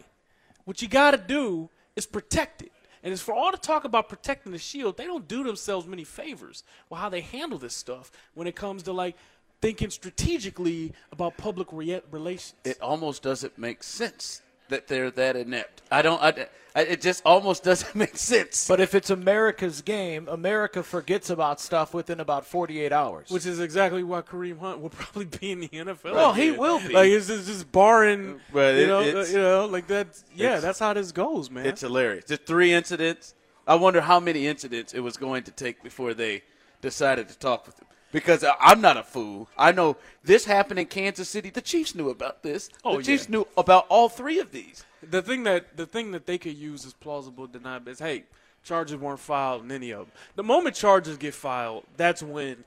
What 0.66 0.82
you 0.82 0.88
got 0.88 1.12
to 1.12 1.18
do 1.18 1.70
is 1.96 2.08
protect 2.08 2.64
it. 2.64 2.72
And 3.04 3.14
as 3.14 3.22
for 3.22 3.36
all 3.36 3.52
the 3.52 3.58
talk 3.58 3.84
about 3.84 4.10
protecting 4.10 4.52
the 4.52 4.58
shield, 4.58 4.98
they 4.98 5.06
don't 5.06 5.28
do 5.28 5.44
themselves 5.44 5.86
many 5.86 6.04
favors 6.04 6.64
with 6.90 7.00
how 7.00 7.10
they 7.10 7.22
handle 7.22 7.60
this 7.60 7.76
stuff 7.76 8.12
when 8.34 8.48
it 8.48 8.56
comes 8.56 8.84
to 8.84 8.94
like 8.94 9.16
thinking 9.62 9.92
strategically 9.92 10.92
about 11.12 11.38
public 11.38 11.68
re- 11.72 12.02
relations. 12.12 12.56
It 12.66 12.82
almost 12.82 13.22
doesn't 13.22 13.58
make 13.60 13.84
sense 13.84 14.42
that 14.70 14.88
they're 14.88 15.12
that 15.12 15.36
inept. 15.36 15.84
I 15.92 16.02
don't. 16.02 16.22
I, 16.22 16.48
it 16.82 17.02
just 17.02 17.22
almost 17.26 17.64
doesn't 17.70 17.96
make 17.96 18.18
sense. 18.18 18.68
But 18.68 18.80
if 18.80 18.94
it's 18.96 19.10
America's 19.10 19.82
game, 19.82 20.28
America 20.28 20.84
forgets 20.84 21.30
about 21.30 21.60
stuff 21.60 21.94
within 21.94 22.20
about 22.20 22.46
48 22.46 22.92
hours. 22.92 23.30
Which 23.30 23.46
is 23.46 23.60
exactly 23.60 24.04
why 24.04 24.22
Kareem 24.22 24.60
Hunt 24.60 24.82
will 24.82 24.90
probably 24.92 25.26
be 25.26 25.52
in 25.52 25.60
the 25.62 25.68
NFL. 25.70 26.14
Well, 26.14 26.34
he 26.34 26.50
again. 26.50 26.60
will 26.60 26.80
be. 26.80 26.90
Like 26.94 27.10
it's 27.10 27.28
just, 27.28 27.48
just 27.48 27.72
barring, 27.72 28.36
uh, 28.36 28.38
But 28.54 28.76
you 28.76 28.84
it- 28.84 28.88
know, 28.88 29.02
you 29.24 29.38
know, 29.38 29.66
like 29.66 29.88
that. 29.88 30.08
Yeah, 30.36 30.60
that's 30.60 30.80
how 30.80 30.94
this 30.94 31.12
goes, 31.12 31.50
man. 31.50 31.66
It's 31.66 31.82
hilarious. 31.82 32.26
The 32.26 32.38
three 32.38 32.74
incidents. 32.74 33.34
I 33.66 33.76
wonder 33.76 34.00
how 34.00 34.20
many 34.22 34.48
incidents 34.48 34.94
it 34.94 35.02
was 35.02 35.18
going 35.18 35.44
to 35.44 35.52
take 35.52 35.84
before 35.84 36.14
they 36.14 36.44
decided 36.82 37.28
to 37.30 37.38
talk 37.38 37.66
with 37.66 37.78
him. 37.80 37.88
Because 38.14 38.42
I- 38.44 38.56
I'm 38.62 38.80
not 38.80 38.96
a 38.96 39.04
fool. 39.04 39.50
I 39.58 39.74
know 39.74 39.98
this 40.24 40.46
happened 40.46 40.80
in 40.80 40.86
Kansas 40.86 41.28
City. 41.28 41.50
The 41.50 41.60
Chiefs 41.62 41.94
knew 41.94 42.10
about 42.10 42.44
this. 42.44 42.70
Oh, 42.86 42.98
the 42.98 43.04
Chiefs 43.04 43.26
yeah. 43.26 43.32
knew 43.40 43.48
about 43.58 43.86
all 43.90 44.08
three 44.08 44.40
of 44.40 44.52
these. 44.54 44.86
The 45.10 45.22
thing 45.22 45.44
that 45.44 45.78
the 45.78 45.86
thing 45.86 46.12
that 46.12 46.26
they 46.26 46.38
could 46.38 46.56
use 46.58 46.86
as 46.86 46.94
plausible 46.94 47.48
deniability 47.48 47.88
is, 47.90 48.00
hey, 48.00 48.24
charges 48.64 48.96
weren't 48.98 49.20
filed 49.20 49.64
in 49.64 49.72
any 49.72 49.92
of 49.92 50.08
them. 50.08 50.12
The 50.36 50.44
moment 50.44 50.76
charges 50.76 51.18
get 51.18 51.34
filed, 51.34 51.86
that's 51.96 52.22
when 52.24 52.64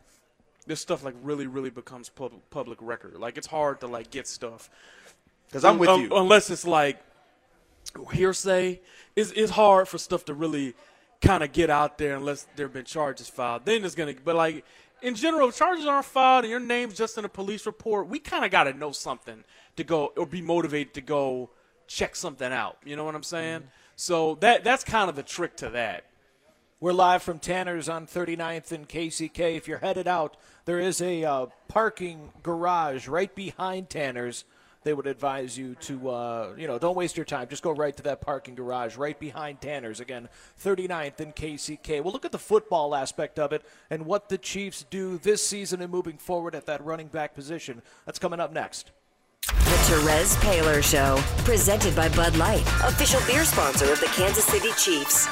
this 0.66 0.80
stuff 0.80 1.04
like 1.04 1.14
really, 1.22 1.46
really 1.46 1.70
becomes 1.70 2.08
public 2.08 2.48
public 2.50 2.78
record. 2.80 3.14
Like 3.18 3.36
it's 3.38 3.46
hard 3.46 3.80
to 3.80 3.86
like 3.86 4.10
get 4.10 4.26
stuff 4.28 4.70
Because 5.48 5.64
I'm 5.64 5.78
with 5.78 5.88
Un- 5.88 6.02
you. 6.02 6.16
unless 6.16 6.50
it's 6.50 6.66
like 6.66 6.98
hearsay. 8.12 8.80
It's, 9.16 9.32
it's 9.32 9.50
hard 9.50 9.88
for 9.88 9.98
stuff 9.98 10.24
to 10.26 10.34
really 10.34 10.74
kind 11.20 11.42
of 11.42 11.52
get 11.52 11.70
out 11.70 11.98
there 11.98 12.16
unless 12.16 12.46
there 12.56 12.66
have 12.66 12.72
been 12.72 12.84
charges 12.84 13.28
filed. 13.28 13.64
Then 13.64 13.84
it's 13.84 13.94
gonna, 13.94 14.14
but 14.24 14.36
like 14.36 14.64
in 15.02 15.14
general, 15.14 15.48
if 15.48 15.56
charges 15.56 15.86
aren't 15.86 16.04
filed 16.04 16.44
and 16.44 16.50
your 16.50 16.60
name's 16.60 16.94
just 16.94 17.18
in 17.18 17.24
a 17.24 17.28
police 17.28 17.66
report, 17.66 18.06
we 18.08 18.18
kind 18.18 18.44
of 18.44 18.50
got 18.50 18.64
to 18.64 18.74
know 18.74 18.92
something 18.92 19.44
to 19.76 19.84
go 19.84 20.12
or 20.16 20.26
be 20.26 20.42
motivated 20.42 20.94
to 20.94 21.00
go 21.00 21.50
check 21.90 22.14
something 22.14 22.52
out. 22.52 22.78
You 22.84 22.96
know 22.96 23.04
what 23.04 23.14
I'm 23.14 23.22
saying? 23.22 23.64
So 23.96 24.36
that 24.36 24.64
that's 24.64 24.84
kind 24.84 25.10
of 25.10 25.16
the 25.16 25.22
trick 25.22 25.56
to 25.56 25.70
that. 25.70 26.04
We're 26.78 26.92
live 26.92 27.22
from 27.22 27.40
Tanner's 27.40 27.90
on 27.90 28.06
39th 28.06 28.72
and 28.72 28.88
KCK. 28.88 29.56
If 29.56 29.68
you're 29.68 29.78
headed 29.78 30.08
out, 30.08 30.38
there 30.64 30.80
is 30.80 31.02
a 31.02 31.24
uh, 31.24 31.46
parking 31.68 32.30
garage 32.42 33.06
right 33.06 33.34
behind 33.34 33.90
Tanner's. 33.90 34.44
They 34.82 34.94
would 34.94 35.06
advise 35.06 35.58
you 35.58 35.74
to, 35.74 36.08
uh, 36.08 36.54
you 36.56 36.66
know, 36.66 36.78
don't 36.78 36.96
waste 36.96 37.18
your 37.18 37.26
time. 37.26 37.48
Just 37.48 37.62
go 37.62 37.70
right 37.70 37.94
to 37.98 38.02
that 38.04 38.22
parking 38.22 38.54
garage 38.54 38.96
right 38.96 39.18
behind 39.18 39.60
Tanner's. 39.60 40.00
Again, 40.00 40.30
39th 40.64 41.20
and 41.20 41.36
KCK. 41.36 42.02
We'll 42.02 42.14
look 42.14 42.24
at 42.24 42.32
the 42.32 42.38
football 42.38 42.94
aspect 42.94 43.38
of 43.38 43.52
it 43.52 43.62
and 43.90 44.06
what 44.06 44.30
the 44.30 44.38
Chiefs 44.38 44.86
do 44.88 45.18
this 45.18 45.46
season 45.46 45.82
and 45.82 45.92
moving 45.92 46.16
forward 46.16 46.54
at 46.54 46.64
that 46.64 46.82
running 46.82 47.08
back 47.08 47.34
position. 47.34 47.82
That's 48.06 48.18
coming 48.18 48.40
up 48.40 48.54
next. 48.54 48.90
The 49.46 49.52
Terez 49.88 50.36
Paylor 50.42 50.82
Show, 50.82 51.16
presented 51.44 51.96
by 51.96 52.08
Bud 52.10 52.36
Light, 52.36 52.60
official 52.84 53.20
beer 53.26 53.44
sponsor 53.44 53.90
of 53.92 54.00
the 54.00 54.06
Kansas 54.06 54.44
City 54.44 54.70
Chiefs. 54.76 55.26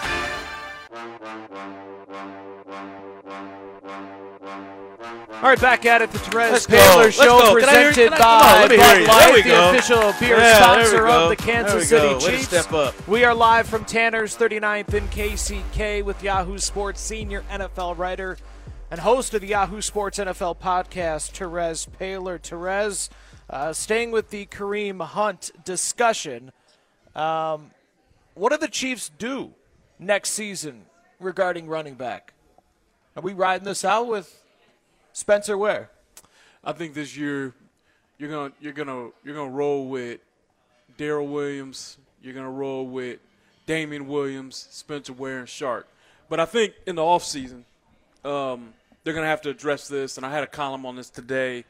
All 5.41 5.45
right, 5.45 5.61
back 5.61 5.87
at 5.87 6.03
it. 6.03 6.11
The 6.11 6.19
Terez 6.19 6.51
Let's. 6.53 6.67
Paylor 6.67 7.13
Show, 7.13 7.25
go. 7.55 7.61
Can 7.61 7.69
I 7.69 7.73
hear- 7.79 7.89
presented 7.89 8.11
can 8.11 8.13
I- 8.15 8.17
come 8.17 8.27
on, 8.27 8.41
by 8.41 8.61
let 8.61 8.71
me 8.71 8.77
hear 8.77 9.07
Bud. 9.07 9.31
Light, 9.35 9.45
the 9.45 9.69
official 9.71 10.15
beer 10.19 10.37
Yeah, 10.39 10.57
sponsor 10.63 11.07
of 11.07 11.29
the 11.31 11.37
Kansas 11.37 11.89
City. 11.89 12.15
Way 12.15 12.21
Chiefs. 12.21 12.45
step 12.47 12.73
up. 12.73 12.95
We 13.09 13.25
are 13.25 13.35
live 13.35 13.69
from 13.69 13.85
Tanner's 13.85 14.35
39th 14.37 14.95
and 14.95 15.11
KCK 15.11 16.03
with 16.03 16.23
Yahoo 16.25 16.59
Sports 16.59 17.01
senior 17.01 17.45
NFL 17.51 17.95
writer 17.97 18.37
and 18.91 19.01
host 19.01 19.33
of 19.35 19.41
the 19.43 19.49
Yahoo 19.49 19.81
Sports 19.81 20.19
NFL 20.19 20.57
podcast, 20.57 21.33
Terez 21.33 21.87
Paylor. 22.01 22.41
Terez, 22.41 23.09
uh, 23.51 23.73
staying 23.73 24.11
with 24.11 24.31
the 24.31 24.47
Kareem 24.47 25.05
Hunt 25.05 25.51
discussion, 25.65 26.53
um, 27.15 27.71
what 28.35 28.53
do 28.53 28.59
the 28.59 28.69
Chiefs 28.69 29.11
do 29.19 29.53
next 29.99 30.31
season 30.31 30.83
regarding 31.19 31.67
running 31.67 31.95
back? 31.95 32.35
Are 33.17 33.23
we 33.23 33.33
riding 33.33 33.65
this 33.65 33.85
out 33.85 34.07
with 34.07 34.43
Spencer 35.13 35.59
Ware? 35.59 35.91
I 36.63 36.73
think 36.73 36.95
this 36.95 37.17
year 37.17 37.55
you're 38.19 38.31
gonna 38.31 38.53
you're 38.61 38.73
gonna 38.73 39.11
you're 39.25 39.35
gonna 39.35 39.51
roll 39.51 39.89
with 39.89 40.21
Darrel 40.97 41.27
Williams. 41.27 41.97
You're 42.23 42.35
gonna 42.35 42.51
roll 42.51 42.87
with 42.87 43.21
Damien 43.67 44.07
Williams, 44.09 44.69
Spencer 44.71 45.13
Ware, 45.13 45.39
and 45.39 45.49
Shark. 45.49 45.89
But 46.29 46.41
I 46.41 46.45
think 46.45 46.75
in 46.87 46.97
the 46.97 47.03
offseason, 47.03 47.63
um, 48.25 48.75
they're 49.03 49.15
gonna 49.15 49.27
have 49.27 49.43
to 49.43 49.51
address 49.51 49.89
this. 49.89 50.17
And 50.17 50.27
I 50.27 50.31
had 50.31 50.43
a 50.43 50.49
column 50.49 50.85
on 50.85 50.97
this 50.97 51.11
today. 51.11 51.65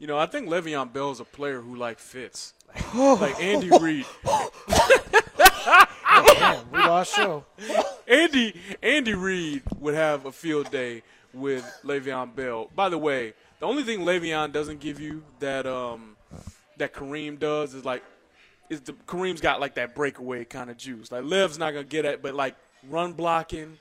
You 0.00 0.06
know, 0.06 0.18
I 0.18 0.24
think 0.24 0.48
Le'Veon 0.48 0.92
Bell 0.94 1.10
is 1.10 1.20
a 1.20 1.24
player 1.24 1.60
who 1.60 1.76
like 1.76 1.98
fits. 1.98 2.54
like 2.94 3.38
Andy 3.38 3.68
Reid. 3.78 4.06
Man, 6.40 6.58
we 6.72 6.78
lost 6.78 7.14
show. 7.14 7.44
Andy 8.08 8.58
Andy 8.82 9.12
Reid 9.12 9.62
would 9.78 9.94
have 9.94 10.24
a 10.24 10.32
field 10.32 10.70
day 10.70 11.02
with 11.34 11.64
Le'Veon 11.84 12.34
Bell. 12.34 12.70
By 12.74 12.88
the 12.88 12.96
way, 12.96 13.34
the 13.58 13.66
only 13.66 13.82
thing 13.82 14.00
Le'Veon 14.00 14.52
doesn't 14.52 14.80
give 14.80 15.00
you 15.00 15.22
that 15.40 15.66
um 15.66 16.16
that 16.78 16.94
Kareem 16.94 17.38
does 17.38 17.74
is 17.74 17.84
like 17.84 18.02
is 18.70 18.80
the 18.80 18.94
Kareem's 19.06 19.42
got 19.42 19.60
like 19.60 19.74
that 19.74 19.94
breakaway 19.94 20.46
kind 20.46 20.70
of 20.70 20.78
juice. 20.78 21.12
Like 21.12 21.24
Lev's 21.24 21.58
not 21.58 21.72
gonna 21.72 21.84
get 21.84 22.06
it, 22.06 22.22
but 22.22 22.34
like 22.34 22.56
run 22.88 23.12
blocking, 23.12 23.76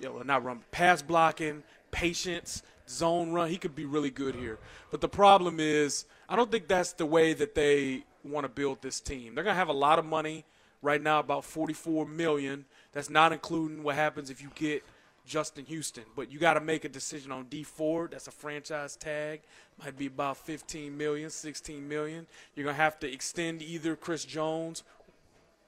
you 0.00 0.08
know, 0.08 0.22
not 0.22 0.44
run 0.44 0.60
pass 0.70 1.02
blocking, 1.02 1.62
patience, 1.90 2.62
zone 2.90 3.32
run, 3.32 3.48
he 3.48 3.56
could 3.56 3.74
be 3.74 3.84
really 3.84 4.10
good 4.10 4.34
here. 4.34 4.58
But 4.90 5.00
the 5.00 5.08
problem 5.08 5.60
is 5.60 6.04
I 6.28 6.36
don't 6.36 6.50
think 6.50 6.68
that's 6.68 6.92
the 6.92 7.06
way 7.06 7.32
that 7.34 7.54
they 7.54 8.04
want 8.24 8.44
to 8.44 8.48
build 8.48 8.82
this 8.82 9.00
team. 9.00 9.34
They're 9.34 9.44
gonna 9.44 9.56
have 9.56 9.68
a 9.68 9.72
lot 9.72 9.98
of 9.98 10.04
money 10.04 10.44
right 10.82 11.02
now, 11.02 11.20
about 11.20 11.44
44 11.44 12.06
million. 12.06 12.64
That's 12.92 13.10
not 13.10 13.32
including 13.32 13.82
what 13.82 13.94
happens 13.94 14.30
if 14.30 14.42
you 14.42 14.50
get 14.54 14.84
Justin 15.26 15.64
Houston. 15.66 16.04
But 16.16 16.30
you 16.30 16.38
got 16.38 16.54
to 16.54 16.60
make 16.60 16.84
a 16.84 16.88
decision 16.88 17.30
on 17.32 17.44
Dee 17.44 17.62
Ford. 17.62 18.10
That's 18.12 18.26
a 18.26 18.32
franchise 18.32 18.96
tag. 18.96 19.42
Might 19.82 19.96
be 19.96 20.06
about 20.06 20.36
15 20.38 20.96
million, 20.96 21.30
16 21.30 21.88
million. 21.88 22.26
You're 22.54 22.64
gonna 22.64 22.76
have 22.76 22.98
to 23.00 23.12
extend 23.12 23.62
either 23.62 23.96
Chris 23.96 24.24
Jones 24.24 24.82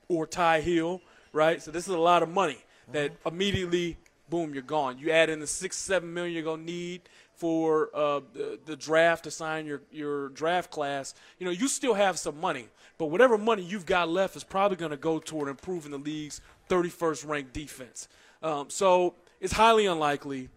or 0.08 0.26
Ty 0.26 0.60
Hill, 0.60 1.00
right? 1.32 1.62
So 1.62 1.70
this 1.70 1.88
is 1.88 1.94
a 1.94 1.98
lot 1.98 2.22
of 2.22 2.28
money 2.28 2.58
that 2.92 3.12
mm-hmm. 3.12 3.28
immediately, 3.28 3.96
boom, 4.32 4.54
you're 4.54 4.62
gone. 4.62 4.98
You 4.98 5.10
add 5.10 5.28
in 5.28 5.40
the 5.40 5.46
six, 5.46 5.76
seven 5.76 6.14
million 6.14 6.32
you're 6.32 6.42
gonna 6.42 6.62
need 6.62 7.02
for 7.34 7.90
uh, 7.94 8.20
the, 8.32 8.58
the 8.64 8.76
draft 8.76 9.24
to 9.24 9.30
sign 9.30 9.66
your 9.66 9.82
your 9.92 10.30
draft 10.30 10.70
class. 10.70 11.14
You 11.38 11.44
know, 11.44 11.52
you 11.52 11.68
still 11.68 11.92
have 11.92 12.18
some 12.18 12.40
money, 12.40 12.68
but 12.96 13.06
whatever 13.06 13.36
money 13.36 13.62
you've 13.62 13.84
got 13.84 14.08
left 14.08 14.34
is 14.34 14.42
probably 14.42 14.78
gonna 14.78 14.96
go 14.96 15.18
toward 15.18 15.50
improving 15.50 15.90
the 15.90 15.98
league's 15.98 16.40
31st 16.70 17.28
ranked 17.28 17.52
defense. 17.52 18.08
Um, 18.42 18.70
so 18.70 19.16
it's 19.38 19.52
highly 19.52 19.84
unlikely. 19.84 20.48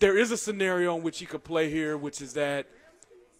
There 0.00 0.16
is 0.16 0.30
a 0.30 0.38
scenario 0.38 0.96
in 0.96 1.02
which 1.02 1.18
he 1.18 1.26
could 1.26 1.44
play 1.44 1.68
here, 1.68 1.98
which 1.98 2.22
is 2.22 2.32
that 2.32 2.66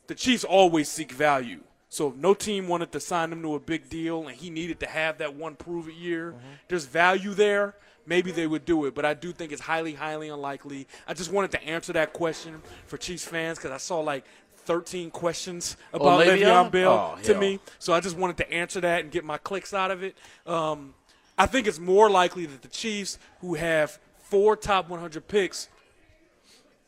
the 0.06 0.14
Chiefs 0.14 0.44
always 0.44 0.90
seek 0.90 1.12
value. 1.12 1.60
So 1.88 2.08
if 2.08 2.16
no 2.16 2.34
team 2.34 2.68
wanted 2.68 2.92
to 2.92 3.00
sign 3.00 3.32
him 3.32 3.40
to 3.40 3.54
a 3.54 3.60
big 3.60 3.88
deal 3.88 4.28
and 4.28 4.36
he 4.36 4.50
needed 4.50 4.80
to 4.80 4.86
have 4.86 5.16
that 5.18 5.34
one 5.34 5.56
prove 5.56 5.88
it 5.88 5.94
year, 5.94 6.34
there's 6.68 6.84
value 6.84 7.32
there. 7.32 7.74
Maybe 8.08 8.30
they 8.32 8.46
would 8.46 8.64
do 8.64 8.86
it, 8.86 8.94
but 8.94 9.04
I 9.04 9.12
do 9.12 9.32
think 9.32 9.52
it's 9.52 9.60
highly, 9.60 9.92
highly 9.92 10.30
unlikely. 10.30 10.88
I 11.06 11.12
just 11.12 11.30
wanted 11.30 11.50
to 11.50 11.62
answer 11.62 11.92
that 11.92 12.14
question 12.14 12.62
for 12.86 12.96
Chiefs 12.96 13.24
fans 13.26 13.58
because 13.58 13.70
I 13.70 13.76
saw 13.76 14.00
like 14.00 14.24
13 14.64 15.10
questions 15.10 15.76
about 15.92 16.20
Le'Veon? 16.20 16.38
Le'Veon 16.40 16.70
Bell 16.70 17.16
Oh, 17.18 17.22
to 17.22 17.32
hell. 17.32 17.40
me. 17.40 17.60
So 17.78 17.92
I 17.92 18.00
just 18.00 18.16
wanted 18.16 18.38
to 18.38 18.50
answer 18.50 18.80
that 18.80 19.02
and 19.02 19.10
get 19.12 19.24
my 19.24 19.36
clicks 19.36 19.74
out 19.74 19.90
of 19.90 20.02
it. 20.02 20.16
Um, 20.46 20.94
I 21.36 21.44
think 21.44 21.66
it's 21.66 21.78
more 21.78 22.08
likely 22.08 22.46
that 22.46 22.62
the 22.62 22.68
Chiefs, 22.68 23.18
who 23.42 23.54
have 23.54 23.98
four 24.18 24.56
top 24.56 24.88
100 24.88 25.28
picks, 25.28 25.68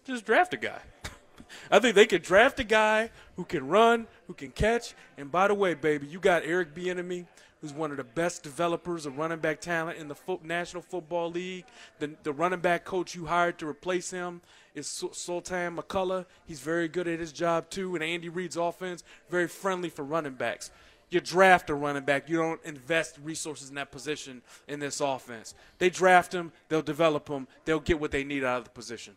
just 0.04 0.24
draft 0.24 0.54
a 0.54 0.56
guy. 0.56 0.80
I 1.70 1.80
think 1.80 1.94
they 1.96 2.06
could 2.06 2.22
draft 2.22 2.58
a 2.60 2.64
guy 2.64 3.10
who 3.36 3.44
can 3.44 3.68
run, 3.68 4.06
who 4.26 4.32
can 4.34 4.50
catch. 4.52 4.94
And 5.18 5.30
by 5.30 5.48
the 5.48 5.54
way, 5.54 5.74
baby, 5.74 6.06
you 6.06 6.18
got 6.18 6.44
Eric 6.44 6.74
Bieniemy, 6.74 7.26
who's 7.60 7.72
one 7.72 7.90
of 7.90 7.96
the 7.96 8.04
best 8.04 8.42
developers 8.42 9.06
of 9.06 9.18
running 9.18 9.38
back 9.38 9.60
talent 9.60 9.98
in 9.98 10.08
the 10.08 10.14
fo- 10.14 10.40
National 10.42 10.82
Football 10.82 11.30
League. 11.30 11.64
The, 11.98 12.10
the 12.22 12.32
running 12.32 12.60
back 12.60 12.84
coach 12.84 13.14
you 13.14 13.26
hired 13.26 13.58
to 13.58 13.68
replace 13.68 14.10
him 14.10 14.40
is 14.74 14.86
Sul- 14.86 15.12
Sultan 15.12 15.76
McCullough. 15.76 16.26
He's 16.46 16.60
very 16.60 16.88
good 16.88 17.06
at 17.06 17.20
his 17.20 17.32
job 17.32 17.68
too. 17.70 17.94
And 17.94 18.04
Andy 18.04 18.28
Reid's 18.28 18.56
offense 18.56 19.04
very 19.28 19.48
friendly 19.48 19.90
for 19.90 20.04
running 20.04 20.34
backs. 20.34 20.70
You 21.10 21.20
draft 21.20 21.70
a 21.70 21.74
running 21.74 22.04
back. 22.04 22.28
You 22.28 22.36
don't 22.36 22.60
invest 22.64 23.18
resources 23.22 23.68
in 23.68 23.74
that 23.74 23.90
position 23.90 24.42
in 24.68 24.78
this 24.78 25.00
offense. 25.00 25.54
They 25.78 25.90
draft 25.90 26.32
him. 26.32 26.52
They'll 26.68 26.82
develop 26.82 27.28
him. 27.28 27.48
They'll 27.64 27.80
get 27.80 28.00
what 28.00 28.12
they 28.12 28.22
need 28.22 28.44
out 28.44 28.58
of 28.58 28.64
the 28.64 28.70
position. 28.70 29.16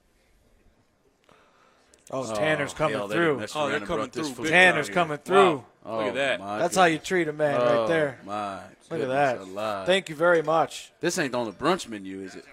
Oh, 2.11 2.33
Tanner's 2.35 2.73
coming 2.73 2.97
hell, 2.97 3.07
through. 3.07 3.37
mess 3.39 3.53
Oh, 3.55 3.69
they're 3.69 3.79
coming 3.79 3.95
brought 3.95 4.11
this 4.11 4.29
through 4.29 4.49
Tanner's 4.49 4.89
coming 4.89 5.17
through. 5.17 5.55
Wow. 5.57 5.65
Oh, 5.85 5.97
Look 5.97 6.05
at 6.07 6.11
oh, 6.11 6.15
that. 6.15 6.39
my 6.39 6.57
That's 6.59 6.75
how 6.75 6.85
you 6.85 6.97
treat 6.97 7.27
a 7.27 7.33
man 7.33 7.59
Oh, 7.59 7.79
right 7.79 7.87
there. 7.87 8.19
My 8.25 8.55
Look 8.55 8.63
at 8.63 8.89
goodness 8.89 9.07
that. 9.09 9.39
alive. 9.39 9.85
Thank 9.85 10.09
you 10.09 10.15
very 10.15 10.41
much. 10.41 10.91
This 10.99 11.17
ain't 11.17 11.33
on 11.35 11.45
the 11.45 11.51
brunch 11.53 11.87
menu, 11.87 12.21
is 12.21 12.35
it? 12.35 12.45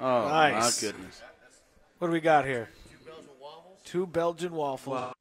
Oh 0.00 0.28
Nice. 0.28 0.82
my 0.82 0.88
goodness. 0.88 1.20
What 1.98 2.08
do 2.08 2.12
we 2.12 2.20
got 2.20 2.44
here? 2.44 2.68
Two 3.84 4.06
Belgian 4.06 4.52
waffles 4.52 5.12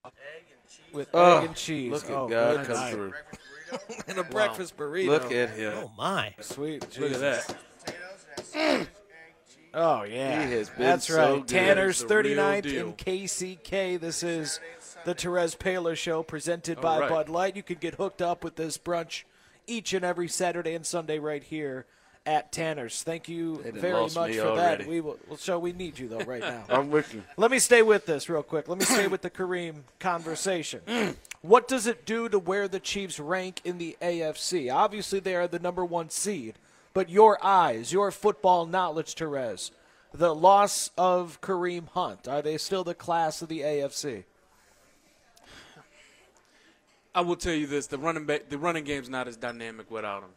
with 0.93 1.09
Oh, 1.13 1.37
egg 1.37 1.41
and 1.43 1.51
oh, 1.51 1.53
cheese. 1.53 1.91
Look 1.91 2.05
at 2.05 2.11
oh, 2.11 2.27
God 2.27 2.55
very 2.55 2.65
come 2.65 2.75
nice. 2.75 2.93
through. 2.93 3.13
and 4.07 4.17
a 4.19 4.23
breakfast 4.23 4.77
burrito. 4.77 5.07
Look 5.07 5.31
at 5.31 5.49
him. 5.51 5.73
Oh 5.77 5.91
my! 5.97 6.33
Sweet. 6.39 6.89
Jesus. 6.91 6.99
Look 6.99 7.11
at 7.13 7.19
that. 8.53 8.87
Oh 9.73 10.03
yeah, 10.03 10.45
He 10.45 10.53
has 10.53 10.69
been 10.69 10.79
that's 10.81 11.07
so 11.07 11.17
right. 11.17 11.35
good. 11.39 11.47
Tanner's 11.47 12.01
It's 12.01 12.09
the 12.09 12.15
39th 12.15 12.65
in 12.65 12.93
KCK. 12.93 13.99
This 13.99 14.21
is 14.23 14.59
the 15.05 15.15
Terez 15.15 15.57
Paylor 15.57 15.95
Show 15.97 16.21
presented 16.23 16.79
by 16.79 16.99
right. 16.99 17.09
Bud 17.09 17.29
Light. 17.29 17.55
You 17.55 17.63
can 17.63 17.77
get 17.77 17.95
hooked 17.95 18.21
up 18.21 18.43
with 18.43 18.55
this 18.55 18.77
brunch 18.77 19.23
each 19.65 19.93
and 19.93 20.05
every 20.05 20.27
Saturday 20.27 20.73
and 20.75 20.85
Sunday 20.85 21.17
right 21.19 21.43
here 21.43 21.85
at 22.25 22.51
Tanner's. 22.51 23.01
Thank 23.03 23.27
you 23.27 23.57
very 23.73 23.93
much 23.93 24.13
for 24.13 24.21
already. 24.41 24.83
that. 24.83 24.87
We 24.87 25.01
will. 25.01 25.17
So 25.37 25.57
we 25.59 25.73
need 25.73 25.97
you 25.99 26.07
though 26.07 26.19
right 26.19 26.41
now. 26.41 26.63
I'm 26.69 26.91
with 26.91 27.13
you. 27.13 27.23
Let 27.35 27.49
me 27.51 27.59
stay 27.59 27.81
with 27.81 28.05
this 28.05 28.29
real 28.29 28.43
quick. 28.43 28.67
Let 28.69 28.77
me 28.77 28.85
stay 28.85 29.07
with 29.07 29.21
the 29.23 29.29
Kareem 29.29 29.81
conversation. 29.99 30.81
Mm. 30.87 31.15
what 31.41 31.67
does 31.67 31.87
it 31.87 32.05
do 32.05 32.29
to 32.29 32.37
where 32.39 32.67
the 32.69 32.79
Chiefs 32.79 33.19
rank 33.19 33.59
in 33.65 33.77
the 33.79 33.97
AFC? 34.01 34.71
Obviously, 34.73 35.19
they 35.19 35.35
are 35.35 35.47
the 35.47 35.59
number 35.59 35.83
one 35.83 36.09
seed, 36.09 36.55
but 36.93 37.09
your 37.09 37.43
eyes, 37.43 37.91
your 37.91 38.11
football 38.11 38.65
knowledge, 38.65 39.15
Terez, 39.15 39.71
the 40.13 40.33
loss 40.33 40.91
of 40.97 41.41
Kareem 41.41 41.87
Hunt, 41.89 42.27
are 42.27 42.41
they 42.41 42.57
still 42.57 42.83
the 42.83 42.93
class 42.93 43.41
of 43.41 43.49
the 43.49 43.61
AFC? 43.61 44.25
I 47.15 47.21
will 47.21 47.35
tell 47.35 47.53
you 47.53 47.67
this: 47.67 47.87
the 47.87 47.97
running 47.97 48.25
back, 48.25 48.49
the 48.49 48.57
running 48.57 48.83
game's 48.83 49.09
not 49.09 49.27
as 49.27 49.37
dynamic 49.37 49.89
without 49.91 50.23
him. 50.23 50.29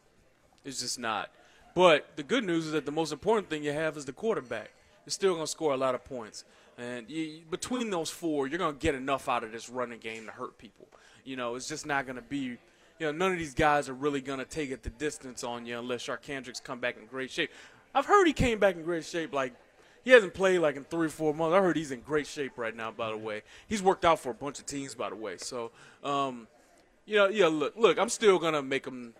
It's 0.65 0.81
just 0.81 0.99
not. 0.99 1.31
But 1.75 2.17
the 2.17 2.23
good 2.23 2.45
news 2.45 2.67
is 2.67 2.73
that 2.73 2.87
the 2.87 2.93
most 2.93 3.13
important 3.13 3.51
thing 3.51 3.63
you 3.63 3.73
have 3.73 3.97
is 3.97 4.05
the 4.05 4.13
quarterback. 4.13 4.71
You're 5.05 5.11
still 5.11 5.35
going 5.35 5.45
to 5.45 5.51
score 5.51 5.73
a 5.73 5.77
lot 5.77 5.95
of 5.95 6.05
points, 6.05 6.45
and 6.77 7.09
you, 7.09 7.43
between 7.51 7.91
those 7.91 8.11
four, 8.11 8.47
you're 8.47 8.59
going 8.59 8.75
to 8.75 8.81
get 8.81 8.95
enough 8.95 9.29
out 9.29 9.45
of 9.45 9.53
this 9.53 9.69
running 9.69 10.01
game 10.01 10.27
to 10.27 10.33
hurt 10.33 10.59
people. 10.59 10.89
You 11.25 11.37
know, 11.37 11.55
it's 11.55 11.69
just 11.69 11.87
not 11.87 12.07
going 12.07 12.17
to 12.17 12.23
be. 12.23 12.59
You 12.99 13.07
know, 13.07 13.13
none 13.13 13.33
of 13.33 13.39
these 13.39 13.55
guys 13.55 13.89
are 13.89 13.95
really 13.95 14.21
going 14.21 14.39
to 14.39 14.45
take 14.45 14.71
it 14.71 14.83
the 14.83 14.91
distance 14.91 15.45
on 15.45 15.67
you 15.67 15.79
unless 15.79 16.07
Charcandrick's 16.07 16.61
come 16.61 16.81
back 16.81 16.97
in 16.97 17.07
great 17.07 17.31
shape. 17.31 17.51
I've 17.95 18.07
heard 18.07 18.27
he 18.27 18.33
came 18.33 18.59
back 18.59 18.77
in 18.77 18.83
great 18.83 19.05
shape. 19.05 19.33
Like 19.33 19.55
he 20.05 20.11
hasn't 20.11 20.35
played 20.35 20.59
like 20.59 20.77
in 20.77 20.85
three 20.85 21.07
or 21.07 21.11
four 21.11 21.35
months. 21.35 21.55
I 21.55 21.61
heard 21.61 21.77
he's 21.77 21.91
in 21.91 22.01
great 22.01 22.27
shape 22.27 22.53
right 22.57 22.75
now. 22.75 22.91
By 22.91 23.11
the 23.11 23.17
way, 23.17 23.43
he's 23.69 23.83
worked 23.83 24.05
out 24.05 24.21
for 24.21 24.31
a 24.31 24.35
bunch 24.35 24.59
of 24.59 24.67
teams. 24.67 24.95
By 24.95 25.11
the 25.11 25.17
way, 25.17 25.37
so. 25.37 25.71
Um, 26.03 26.47
you 27.07 27.17
know, 27.17 27.29
yeah. 27.29 27.47
Look, 27.47 27.75
look. 27.77 27.99
I'm 27.99 28.09
still 28.09 28.39
gonna 28.39 28.63
make 28.63 28.85
them. 28.85 29.15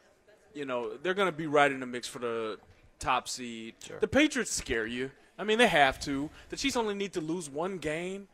You 0.55 0.65
know, 0.65 0.97
they're 1.03 1.15
gonna 1.15 1.33
be 1.33 1.47
right 1.47 1.71
in 1.71 1.81
the 1.81 1.87
mix 1.87 2.09
for 2.09 2.19
the 2.19 2.59
top 2.99 3.29
seed. 3.29 3.75
The 4.01 4.09
Patriots 4.09 4.51
scare 4.51 4.87
you. 4.87 5.11
I 5.39 5.45
mean, 5.45 5.59
they 5.59 5.69
have 5.69 6.01
to. 6.01 6.31
The 6.49 6.57
Chiefs 6.57 6.77
only 6.77 6.95
need 6.95 7.13
to 7.13 7.21
lose 7.21 7.49
one 7.49 7.79
game 7.79 8.29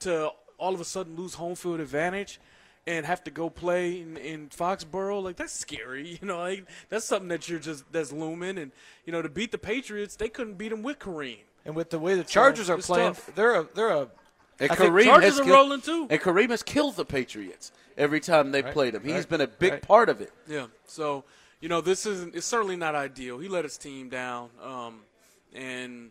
to 0.00 0.30
all 0.58 0.74
of 0.74 0.80
a 0.80 0.84
sudden 0.84 1.16
lose 1.16 1.34
home 1.34 1.54
field 1.54 1.80
advantage 1.80 2.40
and 2.86 3.04
have 3.04 3.24
to 3.24 3.30
go 3.30 3.50
play 3.50 4.00
in, 4.00 4.16
in 4.16 4.48
Foxborough. 4.48 5.22
Like 5.22 5.36
that's 5.36 5.52
scary. 5.52 6.18
You 6.20 6.28
know, 6.28 6.38
like 6.38 6.64
that's 6.88 7.04
something 7.04 7.28
that 7.28 7.48
you're 7.48 7.58
just 7.58 7.90
that's 7.92 8.12
looming. 8.12 8.58
And 8.58 8.72
you 9.04 9.12
know, 9.12 9.22
to 9.22 9.28
beat 9.28 9.52
the 9.52 9.58
Patriots, 9.58 10.16
they 10.16 10.28
couldn't 10.28 10.54
beat 10.54 10.68
them 10.70 10.82
with 10.82 10.98
Kareem. 10.98 11.38
And 11.64 11.74
with 11.74 11.90
the 11.90 11.98
way 11.98 12.14
the 12.14 12.24
Chargers 12.24 12.70
are 12.70 12.78
playing, 12.78 13.14
tough. 13.14 13.34
they're 13.34 13.54
a 13.60 13.68
they're 13.74 13.90
a 13.90 14.08
And 14.60 14.70
I 14.70 14.76
Kareem 14.76 15.04
Chargers 15.04 15.24
has 15.30 15.40
are 15.40 15.44
killed- 15.44 15.54
rolling, 15.56 15.80
too. 15.80 16.06
And 16.10 16.20
Kareem 16.20 16.50
has 16.50 16.62
killed 16.62 16.96
the 16.96 17.04
Patriots 17.04 17.72
every 17.98 18.20
time 18.20 18.52
they 18.52 18.62
played 18.62 18.94
him. 18.94 19.02
He's 19.02 19.12
right, 19.14 19.28
been 19.28 19.40
a 19.40 19.46
big 19.48 19.72
right. 19.72 19.82
part 19.82 20.08
of 20.08 20.20
it. 20.20 20.32
Yeah. 20.46 20.66
So, 20.86 21.24
you 21.60 21.68
know, 21.68 21.80
this 21.80 22.06
isn't 22.06 22.34
it's 22.36 22.46
certainly 22.46 22.76
not 22.76 22.94
ideal. 22.94 23.38
He 23.38 23.48
let 23.48 23.64
his 23.64 23.76
team 23.76 24.08
down. 24.08 24.50
Um, 24.62 25.00
and 25.52 26.10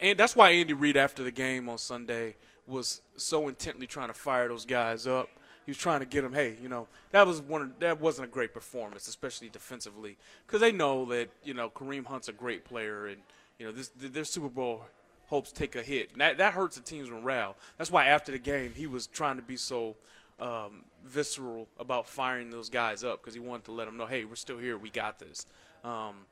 and 0.00 0.18
that's 0.18 0.36
why 0.36 0.50
Andy 0.50 0.72
Reid 0.74 0.96
after 0.96 1.22
the 1.24 1.30
game 1.30 1.68
on 1.68 1.78
Sunday 1.78 2.36
was 2.66 3.00
so 3.16 3.48
intently 3.48 3.86
trying 3.86 4.08
to 4.08 4.14
fire 4.14 4.48
those 4.48 4.64
guys 4.66 5.06
up. 5.06 5.28
He 5.64 5.70
was 5.70 5.78
trying 5.78 6.00
to 6.00 6.06
get 6.06 6.24
him. 6.24 6.32
hey, 6.32 6.56
you 6.62 6.68
know, 6.68 6.88
that 7.10 7.26
was 7.26 7.40
one 7.40 7.74
that 7.80 8.00
wasn't 8.00 8.28
a 8.28 8.30
great 8.30 8.52
performance, 8.52 9.08
especially 9.08 9.48
defensively, 9.48 10.16
because 10.46 10.60
they 10.60 10.72
know 10.72 11.04
that 11.06 11.30
you 11.42 11.54
know 11.54 11.70
Kareem 11.70 12.06
Hunt's 12.06 12.28
a 12.28 12.32
great 12.32 12.64
player, 12.64 13.06
and 13.06 13.20
you 13.58 13.66
know 13.66 13.72
this 13.72 13.90
their 13.96 14.24
Super 14.24 14.48
Bowl 14.48 14.84
hopes 15.26 15.52
take 15.52 15.74
a 15.74 15.82
hit. 15.82 16.12
And 16.12 16.20
that 16.20 16.38
that 16.38 16.54
hurts 16.54 16.76
the 16.76 16.82
team's 16.82 17.10
morale. 17.10 17.56
That's 17.78 17.90
why 17.90 18.06
after 18.06 18.32
the 18.32 18.38
game 18.38 18.72
he 18.74 18.86
was 18.86 19.06
trying 19.06 19.36
to 19.36 19.42
be 19.42 19.56
so 19.56 19.96
um, 20.40 20.84
visceral 21.04 21.68
about 21.78 22.08
firing 22.08 22.50
those 22.50 22.68
guys 22.68 23.04
up 23.04 23.20
because 23.20 23.34
he 23.34 23.40
wanted 23.40 23.64
to 23.64 23.72
let 23.72 23.86
them 23.86 23.96
know, 23.96 24.06
hey, 24.06 24.24
we're 24.24 24.34
still 24.34 24.58
here, 24.58 24.76
we 24.76 24.90
got 24.90 25.18
this. 25.18 25.46
Um, 25.84 26.26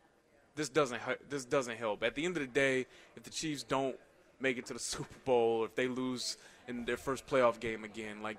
this 0.54 0.68
doesn't 0.68 1.00
this 1.28 1.44
doesn't 1.44 1.76
help. 1.76 2.02
At 2.02 2.14
the 2.14 2.24
end 2.24 2.36
of 2.36 2.42
the 2.42 2.48
day, 2.48 2.86
if 3.16 3.22
the 3.22 3.30
Chiefs 3.30 3.62
don't 3.62 3.96
make 4.40 4.58
it 4.58 4.66
to 4.66 4.74
the 4.74 4.78
Super 4.94 5.18
Bowl, 5.24 5.64
if 5.64 5.74
they 5.74 5.88
lose 5.88 6.36
in 6.68 6.84
their 6.84 6.96
first 6.96 7.26
playoff 7.26 7.60
game 7.60 7.84
again, 7.84 8.22
like 8.22 8.38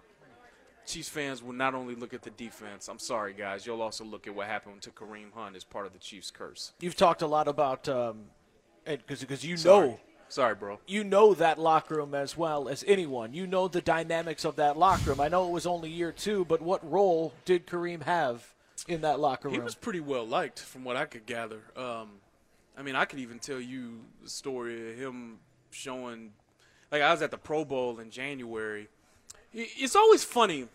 Chiefs 0.85 1.09
fans 1.09 1.41
will 1.41 1.53
not 1.53 1.73
only 1.75 1.95
look 1.95 2.13
at 2.13 2.21
the 2.21 2.29
defense. 2.31 2.87
I'm 2.87 2.99
sorry, 2.99 3.33
guys. 3.33 3.65
You'll 3.65 3.81
also 3.81 4.03
look 4.03 4.27
at 4.27 4.35
what 4.35 4.47
happened 4.47 4.81
to 4.81 4.91
Kareem 4.91 5.31
Hunt 5.33 5.55
as 5.55 5.63
part 5.63 5.85
of 5.85 5.93
the 5.93 5.99
Chiefs' 5.99 6.31
curse. 6.31 6.73
You've 6.79 6.95
talked 6.95 7.21
a 7.21 7.27
lot 7.27 7.47
about 7.47 7.87
um, 7.87 8.25
because 8.85 9.21
because 9.21 9.43
you 9.45 9.57
Sorry. 9.57 9.87
know 9.89 9.99
Sorry, 10.29 10.55
bro. 10.55 10.79
you 10.87 11.03
know 11.03 11.33
that 11.35 11.59
locker 11.59 11.95
room 11.95 12.15
as 12.15 12.35
well 12.35 12.67
as 12.67 12.83
anyone. 12.87 13.33
You 13.33 13.45
know 13.45 13.67
the 13.67 13.81
dynamics 13.81 14.45
of 14.45 14.55
that 14.55 14.77
locker 14.77 15.11
room. 15.11 15.21
I 15.21 15.27
know 15.27 15.47
it 15.47 15.51
was 15.51 15.67
only 15.67 15.89
year 15.89 16.11
two, 16.11 16.43
but 16.45 16.61
what 16.61 16.89
role 16.89 17.33
did 17.45 17.67
Kareem 17.67 18.01
have 18.03 18.53
in 18.87 19.01
that 19.01 19.19
locker 19.19 19.47
room? 19.47 19.55
He 19.55 19.61
was 19.61 19.75
pretty 19.75 19.99
well 19.99 20.25
liked, 20.25 20.59
from 20.59 20.83
what 20.83 20.97
I 20.97 21.05
could 21.05 21.25
gather. 21.25 21.61
Um, 21.77 22.13
I 22.75 22.81
mean, 22.81 22.95
I 22.95 23.05
could 23.05 23.19
even 23.19 23.37
tell 23.39 23.59
you 23.59 23.99
the 24.23 24.29
story 24.29 24.91
of 24.93 24.97
him 24.97 25.37
showing, 25.69 26.31
like 26.91 27.03
I 27.03 27.11
was 27.11 27.21
at 27.21 27.29
the 27.29 27.37
Pro 27.37 27.63
Bowl 27.63 27.99
in 27.99 28.09
January. 28.09 28.87
It's 29.53 29.95
always 29.95 30.23
funny 30.23 30.67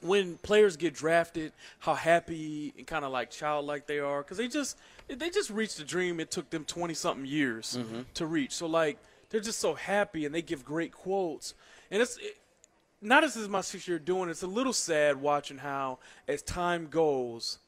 when 0.00 0.36
players 0.38 0.76
get 0.76 0.94
drafted, 0.94 1.52
how 1.78 1.94
happy 1.94 2.74
and 2.76 2.86
kind 2.86 3.04
of 3.04 3.12
like 3.12 3.30
childlike 3.30 3.86
they 3.86 3.98
are, 3.98 4.22
because 4.22 4.36
they 4.38 4.48
just 4.48 4.76
they 5.08 5.30
just 5.30 5.50
reached 5.50 5.78
a 5.80 5.84
dream 5.84 6.20
it 6.20 6.30
took 6.30 6.50
them 6.50 6.64
twenty 6.64 6.94
something 6.94 7.26
years 7.26 7.78
mm-hmm. 7.80 8.02
to 8.14 8.26
reach. 8.26 8.52
So 8.52 8.66
like 8.66 8.98
they're 9.30 9.40
just 9.40 9.60
so 9.60 9.74
happy 9.74 10.26
and 10.26 10.34
they 10.34 10.42
give 10.42 10.64
great 10.64 10.92
quotes, 10.92 11.54
and 11.90 12.02
it's. 12.02 12.16
It, 12.18 12.38
not 13.02 13.22
as 13.22 13.36
as 13.36 13.46
much 13.46 13.74
as 13.74 13.86
you're 13.86 13.98
doing. 13.98 14.30
It's 14.30 14.42
a 14.42 14.46
little 14.46 14.72
sad 14.72 15.20
watching 15.20 15.58
how, 15.58 15.98
as 16.26 16.40
time 16.40 16.86
goes, 16.86 17.58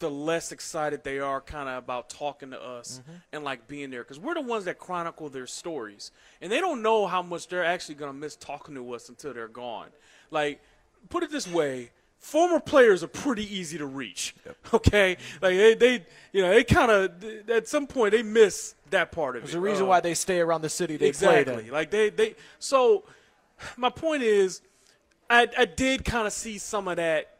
the 0.00 0.10
less 0.10 0.52
excited 0.52 1.04
they 1.04 1.18
are 1.20 1.40
kind 1.40 1.68
of 1.68 1.78
about 1.78 2.10
talking 2.10 2.50
to 2.50 2.60
us 2.60 3.00
and 3.32 3.44
like 3.44 3.68
being 3.68 3.90
there 3.90 4.02
because 4.02 4.18
we're 4.18 4.34
the 4.34 4.40
ones 4.40 4.64
that 4.64 4.78
chronicle 4.78 5.28
their 5.28 5.46
stories. 5.46 6.10
And 6.40 6.50
they 6.50 6.60
don't 6.60 6.82
know 6.82 7.06
how 7.06 7.22
much 7.22 7.48
they're 7.48 7.64
actually 7.64 7.94
going 7.94 8.12
to 8.12 8.18
miss 8.18 8.36
talking 8.36 8.74
to 8.74 8.92
us 8.92 9.08
until 9.08 9.32
they're 9.34 9.48
gone. 9.48 9.88
Like 10.30 10.60
put 11.08 11.22
it 11.22 11.30
this 11.30 11.46
way 11.46 11.90
former 12.18 12.58
players 12.58 13.04
are 13.04 13.08
pretty 13.08 13.44
easy 13.54 13.76
to 13.76 13.84
reach 13.84 14.34
okay? 14.74 15.16
Like 15.42 15.56
they, 15.56 15.74
they 15.74 16.06
you 16.32 16.42
know 16.42 16.50
they 16.50 16.64
kind 16.64 16.90
of 16.90 17.50
at 17.50 17.68
some 17.68 17.86
point 17.86 18.12
they 18.12 18.22
miss 18.22 18.74
that 18.90 19.12
part 19.12 19.36
of 19.36 19.42
There's 19.42 19.50
it. 19.54 19.58
there's 19.60 19.62
a 19.62 19.70
reason 19.70 19.84
Uh, 19.84 19.88
why 19.88 20.00
they 20.00 20.14
stay 20.14 20.40
around 20.40 20.62
the 20.62 20.68
city 20.68 20.96
they 20.96 21.08
exactly. 21.08 21.70
Like 21.70 21.90
they, 21.90 22.10
they. 22.10 22.34
So, 22.58 23.04
my 23.76 23.90
point 23.90 24.22
is, 24.22 24.62
I, 25.28 25.48
I 25.58 25.64
did 25.64 26.04
kind 26.04 26.26
of 26.26 26.32
see 26.32 26.58
some 26.58 26.88
of 26.88 26.96
that 26.96 27.33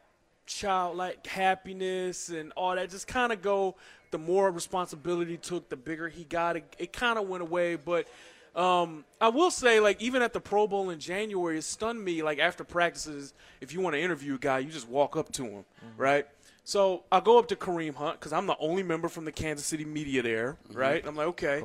childlike 0.45 1.25
happiness 1.27 2.29
and 2.29 2.51
all 2.53 2.75
that 2.75 2.89
just 2.89 3.07
kind 3.07 3.31
of 3.31 3.41
go. 3.41 3.75
The 4.11 4.17
more 4.17 4.49
responsibility 4.51 5.37
took, 5.37 5.69
the 5.69 5.75
bigger 5.75 6.07
he 6.07 6.23
got. 6.23 6.55
It, 6.57 6.75
it 6.79 6.93
kind 6.93 7.19
of 7.19 7.27
went 7.27 7.43
away, 7.43 7.75
but. 7.75 8.07
Um, 8.55 9.03
I 9.19 9.27
will 9.27 9.51
say, 9.51 9.81
like, 9.81 10.01
even 10.01 10.21
at 10.21 10.31
the 10.31 10.39
Pro 10.39 10.65
Bowl 10.65 10.89
in 10.89 10.97
January, 10.97 11.57
it 11.57 11.63
stunned 11.65 12.01
me. 12.01 12.23
Like, 12.23 12.39
after 12.39 12.63
practices, 12.63 13.33
if 13.59 13.73
you 13.73 13.81
want 13.81 13.95
to 13.95 14.01
interview 14.01 14.35
a 14.35 14.37
guy, 14.37 14.59
you 14.59 14.69
just 14.71 14.87
walk 14.87 15.17
up 15.17 15.29
to 15.33 15.43
him, 15.43 15.65
right? 15.97 16.25
So 16.63 17.03
I 17.11 17.19
go 17.19 17.37
up 17.37 17.49
to 17.49 17.57
Kareem 17.57 17.95
Hunt 17.95 18.17
because 18.17 18.31
I'm 18.31 18.47
the 18.47 18.55
only 18.57 18.81
member 18.81 19.09
from 19.09 19.25
the 19.25 19.33
Kansas 19.33 19.65
City 19.65 19.83
media 19.83 20.21
there, 20.21 20.55
right? 20.71 21.03
I'm 21.05 21.17
like, 21.17 21.27
okay. 21.27 21.59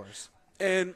And 0.59 0.95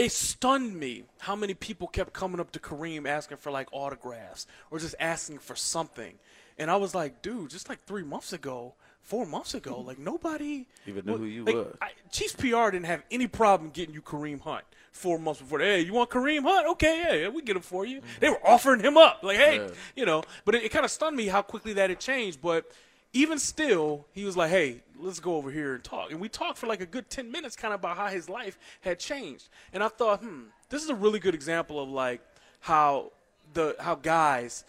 it 0.00 0.12
stunned 0.12 0.74
me 0.74 1.04
how 1.18 1.36
many 1.36 1.52
people 1.52 1.86
kept 1.86 2.14
coming 2.14 2.40
up 2.40 2.50
to 2.52 2.58
Kareem 2.58 3.06
asking 3.06 3.36
for 3.36 3.50
like 3.50 3.68
autographs 3.70 4.46
or 4.70 4.78
just 4.78 4.94
asking 4.98 5.38
for 5.40 5.54
something. 5.54 6.14
And 6.58 6.70
I 6.70 6.76
was 6.76 6.94
like, 6.94 7.20
dude, 7.20 7.50
just 7.50 7.68
like 7.68 7.84
three 7.84 8.02
months 8.02 8.32
ago, 8.32 8.72
four 9.02 9.26
months 9.26 9.52
ago, 9.52 9.78
like 9.80 9.98
nobody 9.98 10.66
Even 10.86 11.04
knew 11.04 11.18
who 11.18 11.24
you 11.26 11.44
like, 11.44 11.54
was. 11.54 11.76
I, 11.82 11.90
Chiefs 12.10 12.34
PR 12.34 12.70
didn't 12.70 12.86
have 12.86 13.02
any 13.10 13.26
problem 13.26 13.70
getting 13.70 13.94
you 13.94 14.00
Kareem 14.00 14.40
Hunt 14.40 14.64
four 14.90 15.18
months 15.18 15.40
before. 15.40 15.60
Hey, 15.60 15.80
you 15.80 15.92
want 15.92 16.08
Kareem 16.08 16.44
Hunt? 16.44 16.66
Okay, 16.68 17.02
yeah, 17.06 17.14
yeah 17.24 17.28
we 17.28 17.42
get 17.42 17.56
him 17.56 17.62
for 17.62 17.84
you. 17.84 17.98
Mm-hmm. 17.98 18.20
They 18.20 18.30
were 18.30 18.40
offering 18.46 18.80
him 18.80 18.96
up, 18.96 19.22
like, 19.22 19.36
hey, 19.36 19.56
Yeah. 19.56 19.68
you 19.96 20.06
know. 20.06 20.22
But 20.46 20.54
it, 20.54 20.64
it 20.64 20.68
kind 20.70 20.86
of 20.86 20.90
stunned 20.90 21.14
me 21.16 21.26
how 21.26 21.42
quickly 21.42 21.74
that 21.74 21.90
had 21.90 22.00
changed. 22.00 22.40
But 22.40 22.64
even 23.12 23.38
still, 23.38 24.06
he 24.12 24.24
was 24.24 24.34
like, 24.34 24.50
hey, 24.50 24.80
let's 25.00 25.20
go 25.20 25.36
over 25.36 25.50
here 25.50 25.74
and 25.74 25.84
talk. 25.84 26.10
And 26.10 26.20
we 26.20 26.28
talked 26.28 26.58
for 26.58 26.66
like 26.66 26.80
a 26.80 26.86
good 26.86 27.10
10 27.10 27.30
minutes 27.30 27.56
kind 27.56 27.74
of 27.74 27.80
about 27.80 27.96
how 27.96 28.08
his 28.08 28.28
life 28.28 28.58
had 28.80 28.98
changed. 28.98 29.48
And 29.72 29.82
I 29.82 29.88
thought, 29.88 30.20
hmm, 30.20 30.44
this 30.68 30.82
is 30.82 30.90
a 30.90 30.94
really 30.94 31.18
good 31.18 31.34
example 31.34 31.80
of 31.80 31.88
like 31.88 32.20
how 32.60 33.12
the 33.52 33.74
how 33.80 33.96
guys 33.96 34.64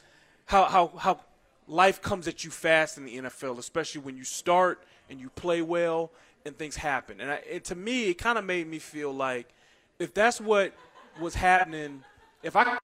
how 0.46 0.66
how 0.66 0.88
how 0.98 1.20
life 1.68 2.02
comes 2.02 2.28
at 2.28 2.44
you 2.44 2.52
fast 2.52 2.98
in 2.98 3.06
the 3.06 3.18
NFL, 3.18 3.58
especially 3.58 4.02
when 4.02 4.18
you 4.18 4.24
start 4.24 4.84
and 5.10 5.20
you 5.20 5.30
play 5.30 5.62
well 5.62 6.12
and 6.46 6.58
things 6.58 6.76
happen. 6.76 7.22
And 7.22 7.32
I, 7.32 7.36
it, 7.50 7.66
to 7.66 7.76
me, 7.76 8.10
it 8.10 8.16
kind 8.16 8.38
of 8.38 8.46
made 8.46 8.68
me 8.68 8.80
feel 8.80 9.14
like 9.14 9.48
if 10.00 10.14
that's 10.14 10.42
what 10.42 10.74
was 11.20 11.36
happening, 11.36 12.04
if 12.44 12.56
I 12.56 12.78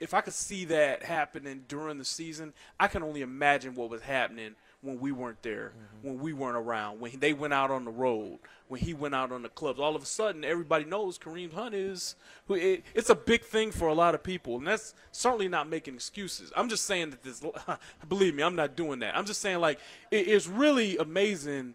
if 0.00 0.12
I 0.14 0.20
could 0.20 0.34
see 0.34 0.64
that 0.66 1.02
happening 1.02 1.64
during 1.68 1.98
the 1.98 2.04
season, 2.04 2.52
I 2.78 2.88
can 2.88 3.02
only 3.02 3.22
imagine 3.22 3.74
what 3.74 3.88
was 3.90 4.02
happening 4.02 4.54
when 4.82 4.98
we 5.00 5.12
weren't 5.12 5.42
there, 5.42 5.72
Mm-hmm. 5.76 6.08
when 6.08 6.18
we 6.20 6.32
weren't 6.32 6.56
around, 6.56 7.00
when 7.00 7.18
they 7.20 7.32
went 7.34 7.52
out 7.52 7.70
on 7.70 7.84
the 7.84 7.90
road, 7.90 8.38
when 8.68 8.80
he 8.80 8.94
went 8.94 9.14
out 9.14 9.30
on 9.32 9.42
the 9.42 9.48
clubs. 9.50 9.78
All 9.78 9.94
of 9.94 10.02
a 10.02 10.06
sudden, 10.06 10.44
everybody 10.44 10.84
knows 10.86 11.18
Kareem 11.18 11.52
Hunt 11.52 11.74
is. 11.74 12.16
It, 12.48 12.84
it's 12.94 13.10
a 13.10 13.14
big 13.14 13.42
thing 13.44 13.72
for 13.72 13.88
a 13.88 13.94
lot 13.94 14.14
of 14.14 14.22
people, 14.22 14.56
and 14.56 14.66
that's 14.66 14.94
certainly 15.12 15.48
not 15.48 15.68
making 15.68 15.94
excuses. 15.94 16.50
I'm 16.56 16.68
just 16.70 16.86
saying 16.86 17.10
that 17.10 17.22
this. 17.22 17.42
Believe 18.08 18.34
me, 18.34 18.42
I'm 18.42 18.56
not 18.56 18.74
doing 18.76 19.00
that. 19.00 19.16
I'm 19.16 19.26
just 19.26 19.40
saying 19.42 19.60
like 19.60 19.78
it 20.10 20.26
is 20.28 20.48
really 20.48 20.96
amazing 20.96 21.74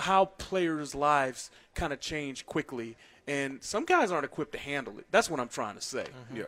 how 0.00 0.26
players' 0.26 0.94
lives 0.94 1.50
kind 1.74 1.92
of 1.92 2.00
change 2.00 2.46
quickly, 2.46 2.96
and 3.28 3.62
some 3.62 3.84
guys 3.84 4.10
aren't 4.10 4.24
equipped 4.24 4.52
to 4.52 4.58
handle 4.58 4.98
it. 4.98 5.06
That's 5.12 5.30
what 5.30 5.38
I'm 5.40 5.48
trying 5.48 5.74
to 5.76 5.80
say. 5.82 6.06
Yeah. 6.34 6.44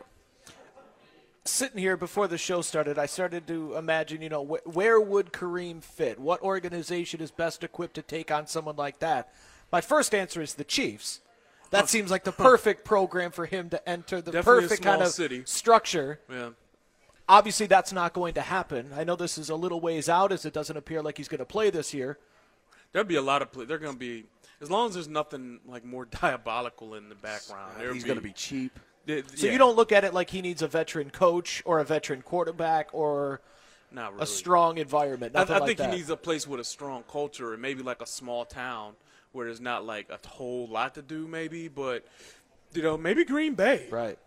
Sitting 1.45 1.77
here 1.79 1.97
before 1.97 2.27
the 2.27 2.37
show 2.37 2.61
started, 2.61 2.97
I 2.97 3.05
started 3.05 3.47
to 3.47 3.75
imagine, 3.75 4.21
you 4.21 4.29
know, 4.29 4.45
wh- 4.45 4.75
where 4.75 4.99
would 4.99 5.31
Kareem 5.33 5.83
fit? 5.83 6.19
What 6.19 6.41
organization 6.41 7.21
is 7.21 7.31
best 7.31 7.63
equipped 7.63 7.95
to 7.95 8.01
take 8.01 8.31
on 8.31 8.47
someone 8.47 8.75
like 8.75 8.99
that? 8.99 9.33
My 9.71 9.81
first 9.81 10.13
answer 10.13 10.41
is 10.41 10.53
the 10.55 10.63
Chiefs. 10.63 11.21
That 11.71 11.87
seems 11.89 12.11
like 12.11 12.25
the 12.25 12.33
perfect 12.33 12.83
program 12.83 13.31
for 13.31 13.45
him 13.45 13.69
to 13.69 13.89
enter, 13.89 14.21
the 14.21 14.31
Definitely 14.31 14.63
perfect 14.63 14.83
kind 14.83 15.01
of 15.01 15.07
city. 15.07 15.43
structure. 15.45 16.19
Yeah. 16.29 16.49
Obviously, 17.29 17.65
that's 17.65 17.93
not 17.93 18.11
going 18.11 18.33
to 18.33 18.41
happen. 18.41 18.91
I 18.93 19.05
know 19.05 19.15
this 19.15 19.37
is 19.37 19.49
a 19.49 19.55
little 19.55 19.79
ways 19.79 20.09
out 20.09 20.33
as 20.33 20.45
it 20.45 20.51
doesn't 20.53 20.75
appear 20.75 21.01
like 21.01 21.15
he's 21.15 21.29
going 21.29 21.39
to 21.39 21.45
play 21.45 21.69
this 21.69 21.93
year. 21.93 22.19
There'll 22.91 23.07
be 23.07 23.15
a 23.15 23.21
lot 23.21 23.41
of 23.41 23.53
play. 23.53 23.63
They're 23.63 23.77
going 23.77 23.93
to 23.93 23.99
be 23.99 24.25
as 24.59 24.69
long 24.69 24.89
as 24.89 24.95
there's 24.95 25.07
nothing 25.07 25.61
like 25.65 25.85
more 25.85 26.03
diabolical 26.21 26.95
in 26.95 27.07
the 27.07 27.15
background. 27.15 27.71
there'll 27.77 27.93
He's 27.93 28.03
going 28.03 28.17
to 28.17 28.21
be 28.23 28.33
cheap. 28.33 28.77
So 29.07 29.23
yeah, 29.47 29.51
you 29.51 29.57
don't 29.57 29.75
look 29.75 29.91
at 29.91 30.03
it 30.03 30.13
like 30.13 30.29
he 30.29 30.41
needs 30.41 30.61
a 30.61 30.67
veteran 30.67 31.09
coach 31.09 31.61
or 31.65 31.79
a 31.79 31.83
veteran 31.83 32.21
quarterback 32.21 32.89
or 32.93 33.41
not 33.91 34.11
really. 34.13 34.23
a 34.23 34.27
strong 34.27 34.77
environment. 34.77 35.35
I, 35.35 35.41
I 35.41 35.43
like 35.57 35.65
think 35.65 35.77
that. 35.79 35.89
he 35.89 35.97
needs 35.97 36.09
a 36.09 36.15
place 36.17 36.47
with 36.47 36.59
a 36.59 36.63
strong 36.63 37.03
culture 37.11 37.53
and 37.53 37.61
maybe 37.61 37.83
like 37.83 38.01
a 38.01 38.05
small 38.05 38.45
town 38.45 38.93
where 39.31 39.45
there's 39.47 39.61
not 39.61 39.85
like 39.85 40.09
a 40.09 40.19
whole 40.27 40.67
lot 40.67 40.95
to 40.95 41.01
do. 41.01 41.27
Maybe, 41.27 41.67
but 41.67 42.05
you 42.73 42.81
know, 42.83 42.97
maybe 42.97 43.25
Green 43.25 43.55
Bay. 43.55 43.87
right. 43.89 44.17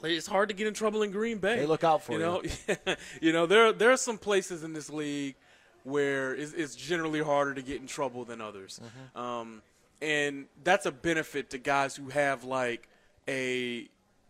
It's 0.00 0.28
hard 0.28 0.48
to 0.50 0.54
get 0.54 0.68
in 0.68 0.74
trouble 0.74 1.02
in 1.02 1.10
Green 1.10 1.38
Bay. 1.38 1.56
They 1.58 1.66
look 1.66 1.82
out 1.82 2.04
for 2.04 2.12
you. 2.12 2.18
Know, 2.20 2.42
you 3.20 3.32
know, 3.32 3.46
there 3.46 3.72
there 3.72 3.90
are 3.90 3.96
some 3.96 4.16
places 4.16 4.62
in 4.62 4.72
this 4.72 4.88
league 4.90 5.34
where 5.82 6.34
it's, 6.36 6.52
it's 6.52 6.76
generally 6.76 7.20
harder 7.20 7.52
to 7.54 7.62
get 7.62 7.80
in 7.80 7.86
trouble 7.88 8.24
than 8.24 8.40
others, 8.40 8.80
Mm-hmm. 8.80 9.20
um, 9.20 9.62
and 10.00 10.46
that's 10.62 10.86
a 10.86 10.92
benefit 10.92 11.50
to 11.50 11.58
guys 11.58 11.96
who 11.96 12.10
have 12.10 12.44
like 12.44 12.88
a 13.28 13.88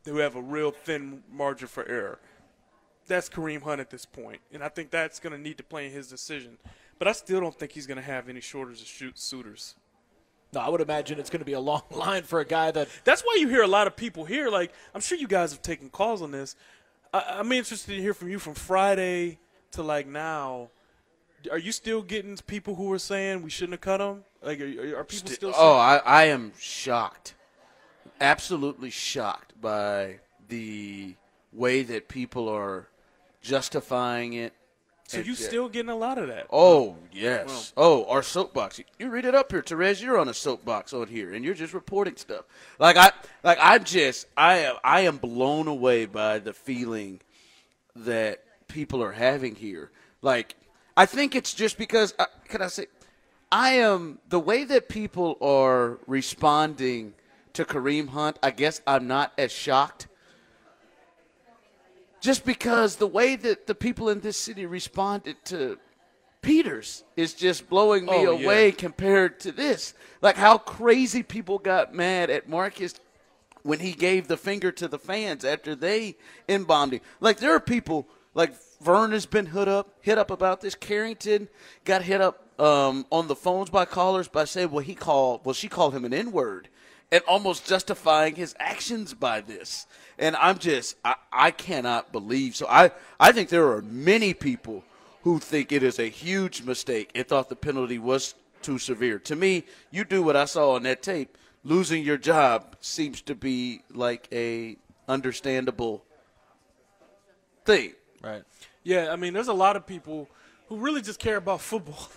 who 0.09 0.19
have 0.19 0.37
a 0.37 0.43
real 0.43 0.71
thin 0.71 1.23
margin 1.31 1.69
for 1.69 1.87
error. 1.89 2.19
That's 3.07 3.29
Kareem 3.29 3.63
Hunt 3.63 3.81
at 3.81 3.91
this 3.91 4.05
point, 4.05 4.41
and 4.53 4.63
I 4.63 4.69
think 4.69 4.91
that's 4.91 5.19
going 5.19 5.33
to 5.35 5.39
need 5.39 5.57
to 5.59 5.65
play 5.65 5.87
in 5.87 5.93
his 5.93 6.09
decision. 6.09 6.59
But 6.99 7.09
I 7.09 7.13
still 7.13 7.41
don't 7.41 7.55
think 7.55 7.73
he's 7.73 7.87
going 7.87 7.97
to 7.97 8.03
have 8.03 8.29
any 8.29 8.41
shortage 8.41 8.81
of 8.81 8.87
shoot 8.87 9.19
suitors. 9.19 9.77
No, 10.53 10.61
I 10.61 10.69
would 10.69 10.81
imagine 10.81 11.19
it's 11.19 11.31
going 11.31 11.41
to 11.41 11.47
be 11.47 11.53
a 11.53 11.61
long 11.61 11.83
line 11.91 12.23
for 12.23 12.41
a 12.41 12.45
guy 12.45 12.71
that 12.71 12.89
That's 13.05 13.23
why 13.23 13.37
you 13.39 13.49
hear 13.49 13.63
a 13.63 13.69
lot 13.69 13.87
of 13.87 13.97
people 13.97 14.25
here. 14.25 14.49
Like, 14.49 14.73
I'm 14.95 15.01
sure 15.01 15.19
you 15.19 15.29
guys 15.29 15.53
have 15.53 15.63
taken 15.63 15.91
calls 15.91 16.23
on 16.23 16.31
this. 16.31 16.57
I, 17.13 17.25
I'm 17.39 17.53
interested 17.53 17.95
to 17.95 18.01
hear 18.01 18.15
from 18.15 18.29
you 18.29 18.39
from 18.39 18.55
Friday 18.55 19.39
to 19.73 19.83
like 19.83 20.07
now. 20.07 20.71
Are 21.51 21.59
you 21.59 21.73
still 21.73 22.03
getting 22.03 22.37
people 22.47 22.75
who 22.75 22.93
are 22.93 22.99
saying 22.99 23.43
we 23.43 23.51
shouldn't 23.51 23.75
have 23.75 23.81
cut 23.81 24.01
him? 24.01 24.25
Like, 24.43 24.61
are, 24.61 24.99
are 24.99 25.05
people 25.05 25.31
still? 25.31 25.53
Oh, 25.57 25.77
I, 25.77 25.97
I 25.99 26.25
am 26.25 26.53
shocked, 26.59 27.35
absolutely 28.21 28.91
shocked 28.91 29.61
by 29.61 30.21
the 30.49 31.15
way 31.53 31.83
that 31.83 32.09
people 32.09 32.49
are 32.49 32.89
justifying 33.41 34.35
it. 34.35 34.53
so 35.07 35.21
you 35.21 35.35
still 35.35 35.69
getting 35.69 35.91
a 35.91 35.97
lot 35.97 36.19
of 36.19 36.29
that? 36.29 36.47
Oh 36.51 36.97
yes. 37.13 37.73
oh, 37.77 38.05
our 38.07 38.23
soapbox. 38.23 38.81
You 38.99 39.11
read 39.11 39.25
it 39.25 39.35
up 39.35 39.51
here, 39.51 39.63
Terez. 39.63 40.03
You're 40.03 40.19
on 40.19 40.29
a 40.29 40.35
soapbox 40.35 40.93
on 40.93 41.09
here, 41.09 41.33
and 41.33 41.45
you're 41.45 41.55
just 41.55 41.75
reporting 41.75 42.17
stuff. 42.17 42.45
Like 42.79 42.97
I, 42.97 43.13
like 43.43 43.59
I'm 43.61 43.85
just, 43.85 44.27
I 44.37 44.59
am, 44.59 44.77
I 44.85 45.03
am 45.03 45.17
blown 45.17 45.69
away 45.69 46.07
by 46.07 46.39
the 46.39 46.53
feeling 46.53 47.21
that 47.97 48.45
people 48.69 49.03
are 49.03 49.13
having 49.13 49.55
here. 49.55 49.91
Like 50.21 50.57
I 50.97 51.07
think 51.07 51.35
it's 51.35 51.55
just 51.55 51.79
because. 51.79 52.15
Uh, 52.19 52.27
can 52.49 52.61
I 52.63 52.67
say? 52.69 52.87
I 53.51 53.75
am 53.75 54.19
the 54.29 54.41
way 54.41 54.65
that 54.65 54.89
people 54.91 55.39
are 55.41 55.99
responding 56.07 57.15
to 57.59 57.65
Kareem 57.65 58.09
Hunt. 58.09 58.39
I 58.43 58.51
guess 58.51 58.81
I'm 58.87 59.07
not 59.07 59.33
as 59.37 59.53
shocked 59.53 60.07
just 62.21 62.45
because 62.45 62.97
the 62.97 63.07
way 63.07 63.37
that 63.37 63.67
the 63.67 63.75
people 63.75 64.09
in 64.09 64.21
this 64.21 64.37
city 64.37 64.67
responded 64.67 65.37
to 65.47 65.79
Peters 66.41 67.05
is 67.17 67.35
just 67.35 67.69
blowing 67.69 68.07
me 68.07 68.13
Oh, 68.13 68.39
yeah. 68.39 68.45
away 68.45 68.73
compared 68.73 69.41
to 69.41 69.53
this. 69.53 69.95
Like 70.23 70.37
how 70.37 70.59
crazy 70.59 71.23
people 71.23 71.59
got 71.59 71.95
mad 71.95 72.31
at 72.31 72.49
Marcus 72.49 72.95
when 73.63 73.81
he 73.81 73.93
gave 73.93 74.29
the 74.29 74.37
finger 74.37 74.71
to 74.73 74.87
the 74.89 74.99
fans 74.99 75.45
after 75.45 75.75
they 75.75 76.17
embalmed 76.49 76.95
him. 76.95 77.01
Like 77.21 77.39
there 77.39 77.55
are 77.55 77.61
people 77.61 78.07
like 78.35 78.55
Vern 78.81 79.11
has 79.11 79.27
been 79.27 79.47
hit 79.47 79.67
up, 79.67 79.91
hit 80.01 80.17
up 80.17 80.31
about 80.31 80.61
this. 80.61 80.77
Carrington 80.77 81.49
got 81.85 82.03
hit 82.03 82.21
up 82.21 82.61
um, 82.61 83.05
on 83.11 83.27
the 83.27 83.35
phones 83.35 83.69
by 83.69 83.85
callers 83.85 84.29
by 84.29 84.45
saying, 84.45 84.71
well, 84.71 84.85
he 84.85 84.95
called, 84.95 85.41
well, 85.45 85.55
she 85.55 85.69
called 85.69 85.93
him 85.95 86.05
an 86.05 86.15
N 86.15 86.31
word, 86.31 86.69
and 87.11 87.23
almost 87.27 87.67
justifying 87.67 88.35
his 88.35 88.55
actions 88.59 89.15
by 89.15 89.41
this. 89.41 89.87
And 90.19 90.37
I'm 90.37 90.59
just, 90.59 90.97
I, 91.05 91.17
I 91.33 91.51
cannot 91.51 92.13
believe. 92.13 92.57
So 92.57 92.67
I, 92.69 92.91
I 93.19 93.33
think 93.33 93.49
there 93.49 93.69
are 93.69 93.83
many 93.83 94.35
people 94.35 94.85
who 95.23 95.39
think 95.39 95.73
it 95.73 95.83
is 95.83 95.99
a 95.99 96.09
huge 96.09 96.63
mistake 96.63 97.11
and 97.15 97.27
thought 97.27 97.49
the 97.49 97.57
penalty 97.57 97.99
was 97.99 98.35
too 98.63 98.79
severe. 98.79 99.19
To 99.21 99.37
me, 99.37 99.65
you 99.91 100.05
do 100.05 100.23
what 100.23 100.37
I 100.37 100.45
saw 100.45 100.73
on 100.73 100.83
that 100.85 101.03
tape. 101.03 101.37
Losing 101.65 102.05
your 102.05 102.19
job 102.19 102.77
seems 102.81 103.21
to 103.23 103.35
be 103.35 103.83
like 103.93 104.29
a 104.33 104.77
understandable 105.09 106.05
thing. 107.65 107.93
right. 108.23 108.43
Yeah, 108.85 109.13
I 109.13 109.17
mean, 109.17 109.35
there's 109.35 109.49
a 109.49 109.53
lot 109.53 109.77
of 109.77 109.87
people 109.87 110.29
who 110.69 110.77
really 110.77 111.01
just 111.03 111.19
care 111.19 111.37
about 111.37 111.61
football. 111.61 112.09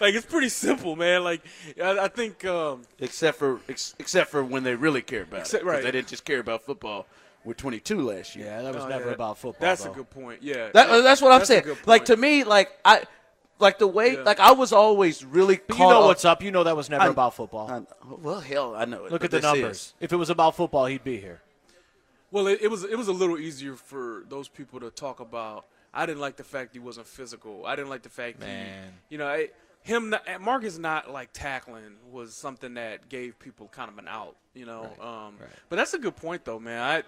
like 0.00 0.14
it's 0.14 0.26
pretty 0.26 0.48
simple, 0.50 0.96
man. 0.96 1.24
Like 1.24 1.42
I, 1.82 1.98
I 2.00 2.08
think. 2.08 2.44
Um, 2.44 2.82
Except 2.98 3.38
for 3.38 3.60
ex- 3.68 3.94
except 3.98 4.30
for 4.30 4.44
when 4.44 4.62
they 4.62 4.74
really 4.74 5.02
care 5.02 5.22
about 5.22 5.40
Except- 5.40 5.62
it. 5.62 5.66
'Cause 5.66 5.74
right. 5.74 5.82
They 5.82 5.90
didn't 5.90 6.08
just 6.08 6.24
care 6.24 6.40
about 6.40 6.62
football 6.64 7.06
with 7.44 7.56
22 7.56 8.00
last 8.02 8.36
year. 8.36 8.46
Yeah, 8.46 8.62
that 8.62 8.74
was 8.74 8.84
oh, 8.84 8.88
never 8.88 9.06
yeah, 9.08 9.14
about 9.14 9.38
football. 9.38 9.60
That's 9.66 9.84
though. 9.84 9.92
a 9.92 9.94
good 9.94 10.10
point. 10.10 10.42
Yeah, 10.42 10.68
That, 10.74 10.88
that's 11.02 11.22
what 11.22 11.32
I'm 11.32 11.38
That's 11.38 11.50
a 11.50 11.52
saying. 11.54 11.64
good 11.64 11.86
Like 11.86 12.04
to 12.06 12.16
me, 12.16 12.44
like 12.44 12.70
I, 12.84 13.04
like 13.58 13.78
the 13.78 13.86
way, 13.86 14.14
Yeah. 14.14 14.22
like 14.24 14.40
I 14.40 14.52
was 14.52 14.72
always 14.72 15.24
really. 15.24 15.58
But 15.66 15.78
you 15.78 15.88
know 15.88 16.06
what's 16.06 16.24
up. 16.26 16.42
You 16.42 16.50
know 16.50 16.64
that 16.64 16.76
was 16.76 16.90
never 16.90 17.04
I- 17.04 17.08
about 17.08 17.34
football. 17.34 17.70
I, 17.70 17.82
well, 18.22 18.40
hell, 18.40 18.74
I 18.76 18.84
know 18.84 19.06
it. 19.06 19.12
Look 19.12 19.24
at 19.24 19.30
the 19.30 19.40
numbers. 19.40 19.76
is- 19.76 19.94
If 20.00 20.12
it 20.12 20.16
was 20.16 20.28
about 20.30 20.54
football, 20.56 20.86
he'd 20.86 21.04
be 21.04 21.18
here. 21.18 21.40
Well, 22.30 22.46
it, 22.46 22.60
it 22.62 22.68
was 22.68 22.84
it 22.84 22.96
was 22.96 23.08
a 23.08 23.12
little 23.12 23.38
easier 23.38 23.74
for 23.74 24.24
those 24.28 24.46
people 24.48 24.78
to 24.80 24.90
talk 24.90 25.18
about. 25.20 25.64
I 25.92 26.06
didn't 26.06 26.20
like 26.20 26.36
the 26.36 26.44
fact 26.44 26.72
he 26.72 26.78
wasn't 26.78 27.06
physical. 27.06 27.66
I 27.66 27.74
didn't 27.76 27.90
like 27.90 28.02
the 28.02 28.08
fact 28.08 28.40
Man. 28.40 28.92
he, 29.08 29.14
you 29.14 29.18
know, 29.18 29.26
I, 29.26 29.48
him 29.82 30.10
not, 30.10 30.40
Marcus 30.40 30.78
not 30.78 31.10
like 31.10 31.30
tackling 31.32 31.96
was 32.10 32.34
something 32.34 32.74
that 32.74 33.08
gave 33.08 33.38
people 33.38 33.68
kind 33.72 33.90
of 33.90 33.98
an 33.98 34.06
out. 34.08 34.36
You 34.54 34.66
know, 34.66 34.84
um, 35.00 35.34
but 35.68 35.76
that's 35.76 35.94
a 35.94 35.98
good 35.98 36.16
point 36.16 36.44
though, 36.44 36.58
man. 36.58 36.80
I, 36.82 37.02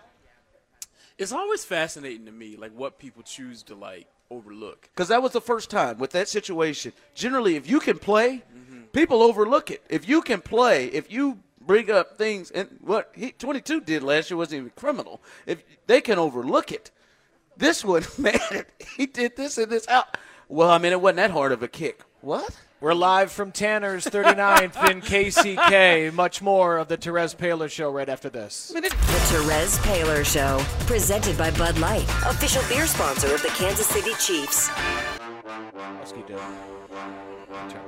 it's 1.18 1.33
always 1.33 1.64
fascinating 1.64 2.27
to 2.27 2.33
me, 2.33 2.57
like 2.57 2.73
what 2.77 2.99
people 2.99 3.23
choose 3.23 3.62
to 3.64 3.75
like 3.75 4.07
overlook. 4.31 4.88
Because 4.95 5.09
that 5.09 5.23
was 5.23 5.33
the 5.33 5.40
first 5.40 5.71
time 5.71 5.99
with 5.99 6.11
that 6.12 6.29
situation. 6.29 6.92
Generally, 7.14 7.57
if 7.57 7.68
you 7.68 7.81
can 7.81 7.99
play, 7.99 8.42
Mm-hmm. 8.57 8.83
people 8.92 9.23
overlook 9.23 9.71
it. 9.71 9.83
If 9.88 10.09
you 10.09 10.23
can 10.23 10.40
play, 10.40 10.87
if 10.87 11.11
you 11.12 11.38
bring 11.61 11.90
up 11.90 12.16
things, 12.16 12.51
and 12.51 12.68
what 12.81 13.12
he 13.14 13.33
22 13.33 13.81
did 13.83 14.03
last 14.03 14.31
year 14.31 14.37
wasn't 14.37 14.61
even 14.61 14.73
criminal. 14.77 15.21
If 15.47 15.62
they 15.87 16.01
can 16.01 16.18
overlook 16.18 16.73
it, 16.73 16.90
this 17.57 17.85
one, 17.85 18.05
man, 18.19 18.38
he 18.97 19.07
did 19.07 19.37
this 19.37 19.59
and 19.59 19.71
this 19.71 19.87
out. 19.88 20.17
Well, 20.49 20.71
I 20.71 20.79
mean, 20.79 20.93
it 20.93 21.01
wasn't 21.01 21.17
that 21.17 21.31
hard 21.31 21.53
of 21.53 21.62
a 21.62 21.69
kick. 21.69 22.03
What? 22.21 22.57
We're 22.81 22.95
live 22.95 23.31
from 23.31 23.53
Tanner's 23.53 24.05
39th 24.07 24.91
in 24.91 25.01
KCK. 25.03 26.12
Much 26.15 26.43
more 26.43 26.79
of 26.79 26.88
the 26.88 26.99
Terez 26.99 27.37
Paylor 27.37 27.71
Show 27.71 27.91
right 27.93 28.09
after 28.09 28.29
this. 28.29 28.73
I 28.75 28.81
mean, 28.81 28.83
The 28.83 28.88
Terez 28.88 29.79
Paylor 29.79 30.25
Show, 30.25 30.59
presented 30.87 31.38
by 31.38 31.53
Bud 31.53 31.79
Light, 31.79 32.09
official 32.27 32.62
beer 32.69 32.88
sponsor 32.88 33.33
of 33.35 33.43
the 33.43 33.51
Kansas 33.51 33.87
City 33.87 34.15
Chiefs. 34.15 34.69
Let's 35.75 36.11
keep 36.11 36.27
doing 36.27 36.41
it. 36.41 36.73
Turn 37.71 37.83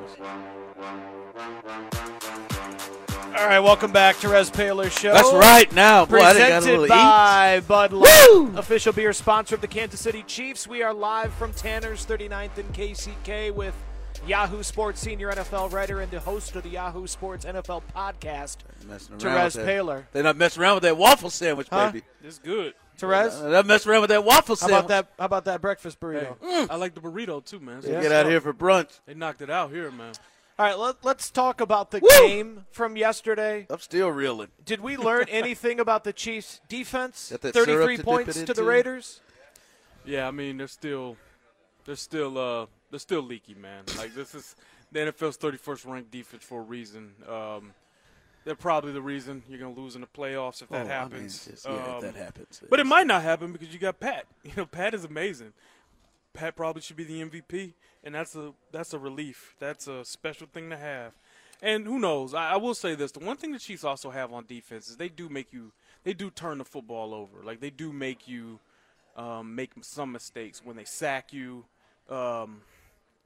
this. 2.48 2.53
All 3.36 3.46
right, 3.48 3.58
welcome 3.58 3.90
back, 3.90 4.16
Terez 4.16 4.50
Paylor 4.52 4.90
Show. 4.96 5.12
that's 5.12 5.32
right. 5.32 5.70
Now, 5.72 6.06
boy, 6.06 6.18
I 6.18 6.20
got 6.20 6.30
a 6.30 6.34
Presented 6.38 6.66
little 6.70 6.84
eat. 6.86 6.88
by 6.88 7.62
Bud 7.66 7.92
Light, 7.92 8.26
Woo! 8.30 8.56
official 8.56 8.92
beer 8.92 9.12
sponsor 9.12 9.56
of 9.56 9.60
the 9.60 9.66
Kansas 9.66 10.00
City 10.00 10.22
Chiefs. 10.22 10.68
We 10.68 10.82
are 10.82 10.94
live 10.94 11.32
from 11.34 11.52
Tanner's 11.52 12.06
39th 12.06 12.58
in 12.58 12.66
KCK 12.72 13.52
with 13.52 13.74
Yahoo 14.26 14.62
Sports 14.62 15.00
senior 15.00 15.32
NFL 15.32 15.72
writer 15.72 16.00
and 16.00 16.10
the 16.12 16.20
host 16.20 16.54
of 16.54 16.62
the 16.62 16.68
Yahoo 16.68 17.06
Sports 17.08 17.44
NFL 17.44 17.82
podcast, 17.94 18.58
Messing 18.88 19.14
around 19.14 19.20
Terez 19.20 19.44
with 19.44 19.54
that. 19.54 19.66
Paylor. 19.66 20.04
They're 20.12 20.22
not 20.22 20.36
messing 20.36 20.62
around 20.62 20.74
with 20.76 20.82
that 20.84 20.96
waffle 20.96 21.30
sandwich, 21.30 21.66
Huh? 21.70 21.90
baby. 21.90 22.04
It's 22.22 22.38
good. 22.38 22.74
Terez, 22.98 23.40
They're 23.40 23.50
not 23.50 23.66
messing 23.66 23.90
around 23.90 24.02
with 24.02 24.10
that 24.10 24.24
waffle 24.24 24.54
how 24.54 24.68
sandwich. 24.68 24.78
about 24.84 24.88
that? 24.88 25.06
How 25.18 25.24
about 25.26 25.44
that 25.46 25.60
breakfast 25.60 25.98
burrito? 25.98 26.36
I 26.70 26.76
like 26.76 26.94
the 26.94 27.00
burrito 27.00 27.44
too, 27.44 27.58
man. 27.58 27.82
Yeah. 27.84 28.00
Get 28.00 28.12
out 28.12 28.26
here 28.26 28.40
for 28.40 28.54
brunch. 28.54 29.00
They 29.06 29.14
knocked 29.14 29.42
it 29.42 29.50
out 29.50 29.70
here, 29.72 29.90
man. 29.90 30.12
All 30.56 30.64
right, 30.66 30.78
let, 30.78 31.04
let's 31.04 31.30
talk 31.30 31.60
about 31.60 31.90
the 31.90 31.98
Woo! 31.98 32.08
game 32.20 32.64
from 32.70 32.96
yesterday. 32.96 33.66
I'm 33.68 33.80
still 33.80 34.08
reeling. 34.10 34.48
Did 34.64 34.80
we 34.80 34.96
learn 34.96 35.24
anything 35.28 35.80
about 35.80 36.04
the 36.04 36.12
Chiefs' 36.12 36.60
defense? 36.68 37.30
Got 37.30 37.40
that 37.40 37.54
syrup 37.54 37.66
33 37.68 37.86
to 37.86 37.96
dip 37.96 38.04
points 38.06 38.36
it 38.36 38.46
to 38.46 38.54
the 38.54 38.60
into? 38.60 38.70
Raiders. 38.70 39.20
Yeah, 40.04 40.28
I 40.28 40.30
mean 40.30 40.58
they're 40.58 40.68
still, 40.68 41.16
they're 41.86 41.96
still, 41.96 42.38
uh, 42.38 42.66
they're 42.90 43.00
still 43.00 43.22
leaky, 43.22 43.54
man. 43.54 43.82
Like 43.98 44.14
this 44.14 44.34
is 44.34 44.54
the 44.92 45.00
NFL's 45.00 45.38
31st 45.38 45.90
ranked 45.90 46.10
defense 46.12 46.44
for 46.44 46.60
a 46.60 46.62
reason. 46.62 47.14
Um, 47.28 47.72
they're 48.44 48.54
probably 48.54 48.92
the 48.92 49.02
reason 49.02 49.42
you're 49.48 49.58
gonna 49.58 49.72
lose 49.74 49.94
in 49.96 50.02
the 50.02 50.06
playoffs 50.06 50.62
if 50.62 50.68
that 50.68 50.76
Oh, 50.76 50.78
I 50.80 50.82
mean, 50.82 50.90
happens. 50.90 51.34
it's 51.34 51.44
just- 51.46 51.66
yeah, 51.66 51.72
if 51.82 51.88
Um, 51.96 52.00
that 52.02 52.14
happens. 52.14 52.62
But 52.70 52.78
it 52.78 52.84
might 52.86 53.06
not 53.08 53.22
happen 53.22 53.50
because 53.52 53.72
you 53.72 53.80
got 53.80 53.98
Pat. 53.98 54.26
You 54.44 54.52
know, 54.56 54.66
Pat 54.66 54.94
is 54.94 55.04
amazing. 55.04 55.52
Pat 56.34 56.54
probably 56.54 56.82
should 56.82 56.96
be 56.96 57.04
the 57.04 57.20
MVP, 57.22 57.72
and 58.04 58.14
that's 58.14 58.36
a 58.36 58.52
that's 58.70 58.92
a 58.92 58.98
relief. 58.98 59.54
That's 59.58 59.88
a 59.88 60.04
special 60.04 60.46
thing 60.46 60.70
to 60.70 60.76
have. 60.76 61.12
And 61.62 61.86
who 61.86 61.98
knows? 61.98 62.34
I, 62.34 62.52
I 62.52 62.56
will 62.56 62.74
say 62.74 62.94
this: 62.94 63.12
the 63.12 63.20
one 63.20 63.36
thing 63.36 63.52
the 63.52 63.58
Chiefs 63.58 63.84
also 63.84 64.10
have 64.10 64.32
on 64.32 64.44
defense 64.46 64.88
is 64.88 64.96
they 64.96 65.08
do 65.08 65.28
make 65.28 65.52
you, 65.52 65.72
they 66.04 66.12
do 66.12 66.30
turn 66.30 66.58
the 66.58 66.64
football 66.64 67.14
over. 67.14 67.42
Like 67.42 67.60
they 67.60 67.70
do 67.70 67.92
make 67.92 68.28
you 68.28 68.60
um, 69.16 69.54
make 69.54 69.72
some 69.80 70.12
mistakes 70.12 70.60
when 70.62 70.76
they 70.76 70.84
sack 70.84 71.32
you, 71.32 71.64
um, 72.10 72.60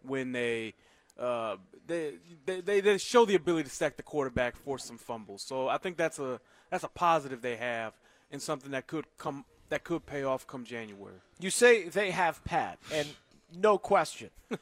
when 0.02 0.32
they, 0.32 0.74
uh, 1.18 1.56
they, 1.86 2.14
they 2.46 2.60
they 2.60 2.80
they 2.80 2.98
show 2.98 3.24
the 3.24 3.34
ability 3.34 3.64
to 3.64 3.74
sack 3.74 3.96
the 3.96 4.02
quarterback, 4.02 4.56
force 4.56 4.84
some 4.84 4.98
fumbles. 4.98 5.42
So 5.42 5.68
I 5.68 5.78
think 5.78 5.96
that's 5.96 6.18
a 6.18 6.40
that's 6.70 6.84
a 6.84 6.88
positive 6.88 7.42
they 7.42 7.56
have, 7.56 7.94
and 8.30 8.40
something 8.40 8.70
that 8.70 8.86
could 8.86 9.06
come 9.18 9.44
that 9.70 9.84
could 9.84 10.06
pay 10.06 10.22
off 10.22 10.46
come 10.46 10.64
January. 10.64 11.16
You 11.40 11.50
say 11.50 11.88
they 11.88 12.10
have 12.10 12.44
Pat, 12.44 12.78
and 12.92 13.08
no 13.54 13.78
question. 13.78 14.30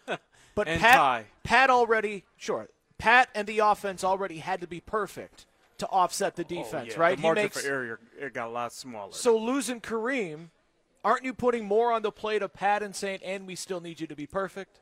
But 0.55 0.68
And 0.68 0.81
Pat, 0.81 0.94
Ty. 0.94 1.25
Pat 1.44 1.68
already, 1.68 2.25
sure, 2.38 2.68
Pat 2.96 3.29
and 3.35 3.46
the 3.46 3.59
offense 3.59 4.03
already 4.03 4.38
had 4.38 4.62
to 4.62 4.66
be 4.66 4.81
perfect 4.81 5.44
to 5.77 5.87
offset 5.88 6.35
the 6.37 6.44
defense, 6.44 6.92
Oh, 6.92 6.94
yeah. 6.94 7.01
right? 7.01 7.16
The 7.16 7.20
He 7.20 7.22
margin 7.29 7.44
makes- 7.44 7.61
for 7.61 7.68
error 7.68 8.01
it 8.18 8.33
got 8.33 8.49
a 8.49 8.51
lot 8.51 8.72
smaller. 8.72 9.12
so 9.12 9.37
losing 9.37 9.83
Kareem, 9.83 10.49
aren't 11.05 11.25
you 11.25 11.35
putting 11.35 11.66
more 11.66 11.92
on 11.92 12.01
the 12.01 12.11
plate 12.11 12.40
of 12.40 12.55
Pat 12.55 12.83
and 12.83 12.96
saying, 12.96 13.18
and 13.22 13.46
we 13.46 13.55
still 13.55 13.81
need 13.83 14.01
you 14.01 14.07
to 14.07 14.16
be 14.16 14.27
perfect? 14.27 14.81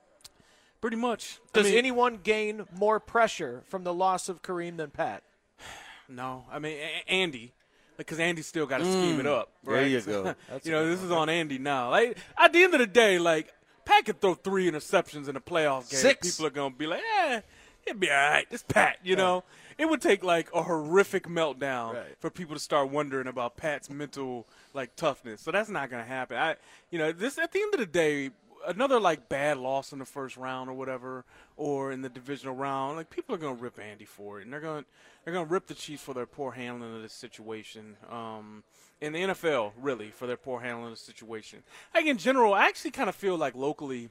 pretty 0.80 0.96
much. 0.98 1.40
I 1.54 1.58
Does 1.58 1.66
mean, 1.70 1.78
anyone 1.78 2.18
gain 2.22 2.66
more 2.78 3.00
pressure 3.00 3.62
from 3.66 3.84
the 3.84 3.92
loss 3.94 4.28
of 4.28 4.42
Kareem 4.42 4.76
than 4.76 4.90
Pat? 4.90 5.22
No, 6.08 6.44
I 6.52 6.58
mean 6.58 6.76
A- 6.76 7.10
Andy, 7.10 7.52
because 7.96 8.20
Andy 8.20 8.42
still 8.42 8.66
got 8.66 8.78
to 8.78 8.84
mm. 8.84 8.92
scheme 8.92 9.20
it 9.20 9.26
up. 9.26 9.50
There 9.64 9.74
Right? 9.76 9.86
you 9.90 10.00
go. 10.02 10.34
you 10.62 10.70
know, 10.70 10.86
this 10.86 11.02
is 11.02 11.10
on 11.10 11.30
Andy 11.30 11.56
now. 11.58 11.90
Like 11.90 12.18
at 12.38 12.52
the 12.52 12.62
end 12.62 12.74
of 12.74 12.80
the 12.80 12.86
day, 12.86 13.18
like 13.18 13.50
Pat 13.85 14.05
could 14.07 14.20
throw 14.20 14.35
three 14.35 14.70
interceptions 14.70 15.29
in 15.29 15.37
a 15.37 15.40
playoff 15.40 15.90
game. 15.90 16.01
Six. 16.01 16.31
People 16.33 16.47
are 16.47 16.51
gonna 16.51 16.75
be 16.75 16.87
like, 16.87 17.03
eh, 17.20 17.40
it'd 17.87 18.01
be 18.01 18.11
all 18.11 18.16
right. 18.16 18.47
It's 18.51 18.62
Pat. 18.62 18.99
You 19.03 19.16
know, 19.16 19.44
it 19.79 19.87
would 19.88 20.01
take 20.01 20.23
like 20.25 20.49
a 20.55 20.62
horrific 20.62 21.27
meltdown 21.27 21.94
Right. 21.94 22.16
for 22.20 22.31
people 22.31 22.55
to 22.55 22.61
start 22.61 22.90
wondering 22.90 23.27
about 23.27 23.57
Pat's 23.57 23.90
mental 23.90 24.47
like 24.73 24.97
toughness. 24.97 25.40
So 25.40 25.51
that's 25.51 25.68
not 25.68 25.90
gonna 25.90 26.05
happen. 26.05 26.37
I, 26.37 26.57
you 26.90 26.99
know, 26.99 27.12
this 27.12 27.38
at 27.38 27.53
the 27.53 27.61
end 27.61 27.75
of 27.75 27.81
the 27.81 27.87
day. 27.87 28.31
Another 28.66 28.99
like 28.99 29.29
bad 29.29 29.59
loss 29.59 29.92
in 29.92 29.99
the 29.99 30.07
first 30.07 30.38
round 30.38 30.70
or 30.70 30.73
whatever, 30.73 31.27
or 31.55 31.92
in 31.92 32.01
the 32.01 32.09
divisional 32.09 32.55
round, 32.55 32.97
like 32.97 33.11
people 33.11 33.35
are 33.35 33.38
gonna 33.38 33.57
rip 33.61 33.79
Andy 33.79 34.07
for 34.07 34.40
it, 34.40 34.44
and 34.44 34.53
they're 34.55 34.61
gonna 34.62 34.87
they're 35.23 35.35
gonna 35.35 35.44
rip 35.44 35.66
the 35.66 35.75
Chiefs 35.75 36.03
for 36.03 36.14
their 36.14 36.25
poor 36.25 36.53
handling 36.53 36.97
of 36.97 37.03
this 37.03 37.12
situation. 37.12 37.99
Um, 38.11 38.64
in 39.04 39.12
the 39.12 39.20
NFL, 39.20 39.72
really, 39.80 40.10
for 40.10 40.26
their 40.26 40.36
poor 40.36 40.60
handling 40.60 40.92
of 40.92 40.98
the 40.98 41.04
situation. 41.04 41.62
Like 41.94 42.06
in 42.06 42.18
general, 42.18 42.54
I 42.54 42.66
actually 42.66 42.90
kind 42.92 43.08
of 43.08 43.14
feel 43.14 43.36
like 43.36 43.54
locally, 43.54 44.08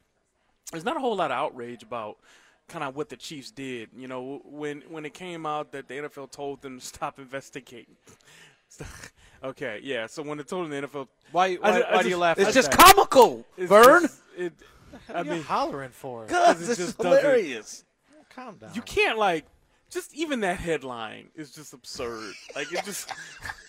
there's 0.72 0.86
not 0.86 0.98
a 0.98 1.00
whole 1.00 1.16
lot 1.16 1.32
of 1.32 1.38
outrage 1.38 1.84
about 1.84 2.18
kind 2.68 2.84
of 2.84 2.96
what 2.96 3.10
the 3.10 3.18
Chiefs 3.18 3.52
did. 3.52 3.90
You 3.96 4.08
know, 4.08 4.42
when 4.46 4.84
when 4.90 5.06
it 5.06 5.14
came 5.14 5.46
out 5.46 5.72
that 5.72 5.88
the 5.88 5.96
NFL 5.96 6.32
told 6.32 6.62
them 6.62 6.80
to 6.80 6.86
stop 6.86 7.20
investigating. 7.20 7.96
okay, 9.44 9.80
yeah. 9.84 10.08
So 10.08 10.24
when 10.24 10.38
they 10.38 10.44
told 10.44 10.70
them 10.72 10.82
the 10.82 10.88
NFL, 10.88 11.08
Why, 11.32 11.56
why, 11.56 11.82
I 11.82 11.96
why 11.96 12.02
do 12.04 12.10
you 12.10 12.12
just- 12.16 12.20
laugh 12.22 12.40
It's 12.40 12.48
at 12.50 12.54
just 12.54 12.72
that? 12.72 12.80
comical, 12.80 13.46
it's 13.58 13.70
Vern. 13.70 14.02
just- 14.04 14.22
it, 14.38 14.54
I 15.10 15.14
What 15.14 15.16
are 15.16 15.24
you 15.26 15.32
mean, 15.32 15.44
hollering 15.44 15.90
for? 15.92 16.26
It 16.26 16.30
this 16.30 16.70
is 16.70 16.78
just 16.78 16.98
doesn't- 16.98 17.22
hilarious. 17.22 17.84
Calm 18.30 18.56
down. 18.58 18.72
you 18.74 18.82
can't 18.82 19.18
like 19.20 19.46
just 19.92 20.14
even 20.16 20.40
that 20.40 20.58
headline 20.58 21.30
is 21.36 21.52
just 21.52 21.72
absurd. 21.74 22.34
Like 22.56 22.72
it 22.74 22.84
just, 22.84 23.12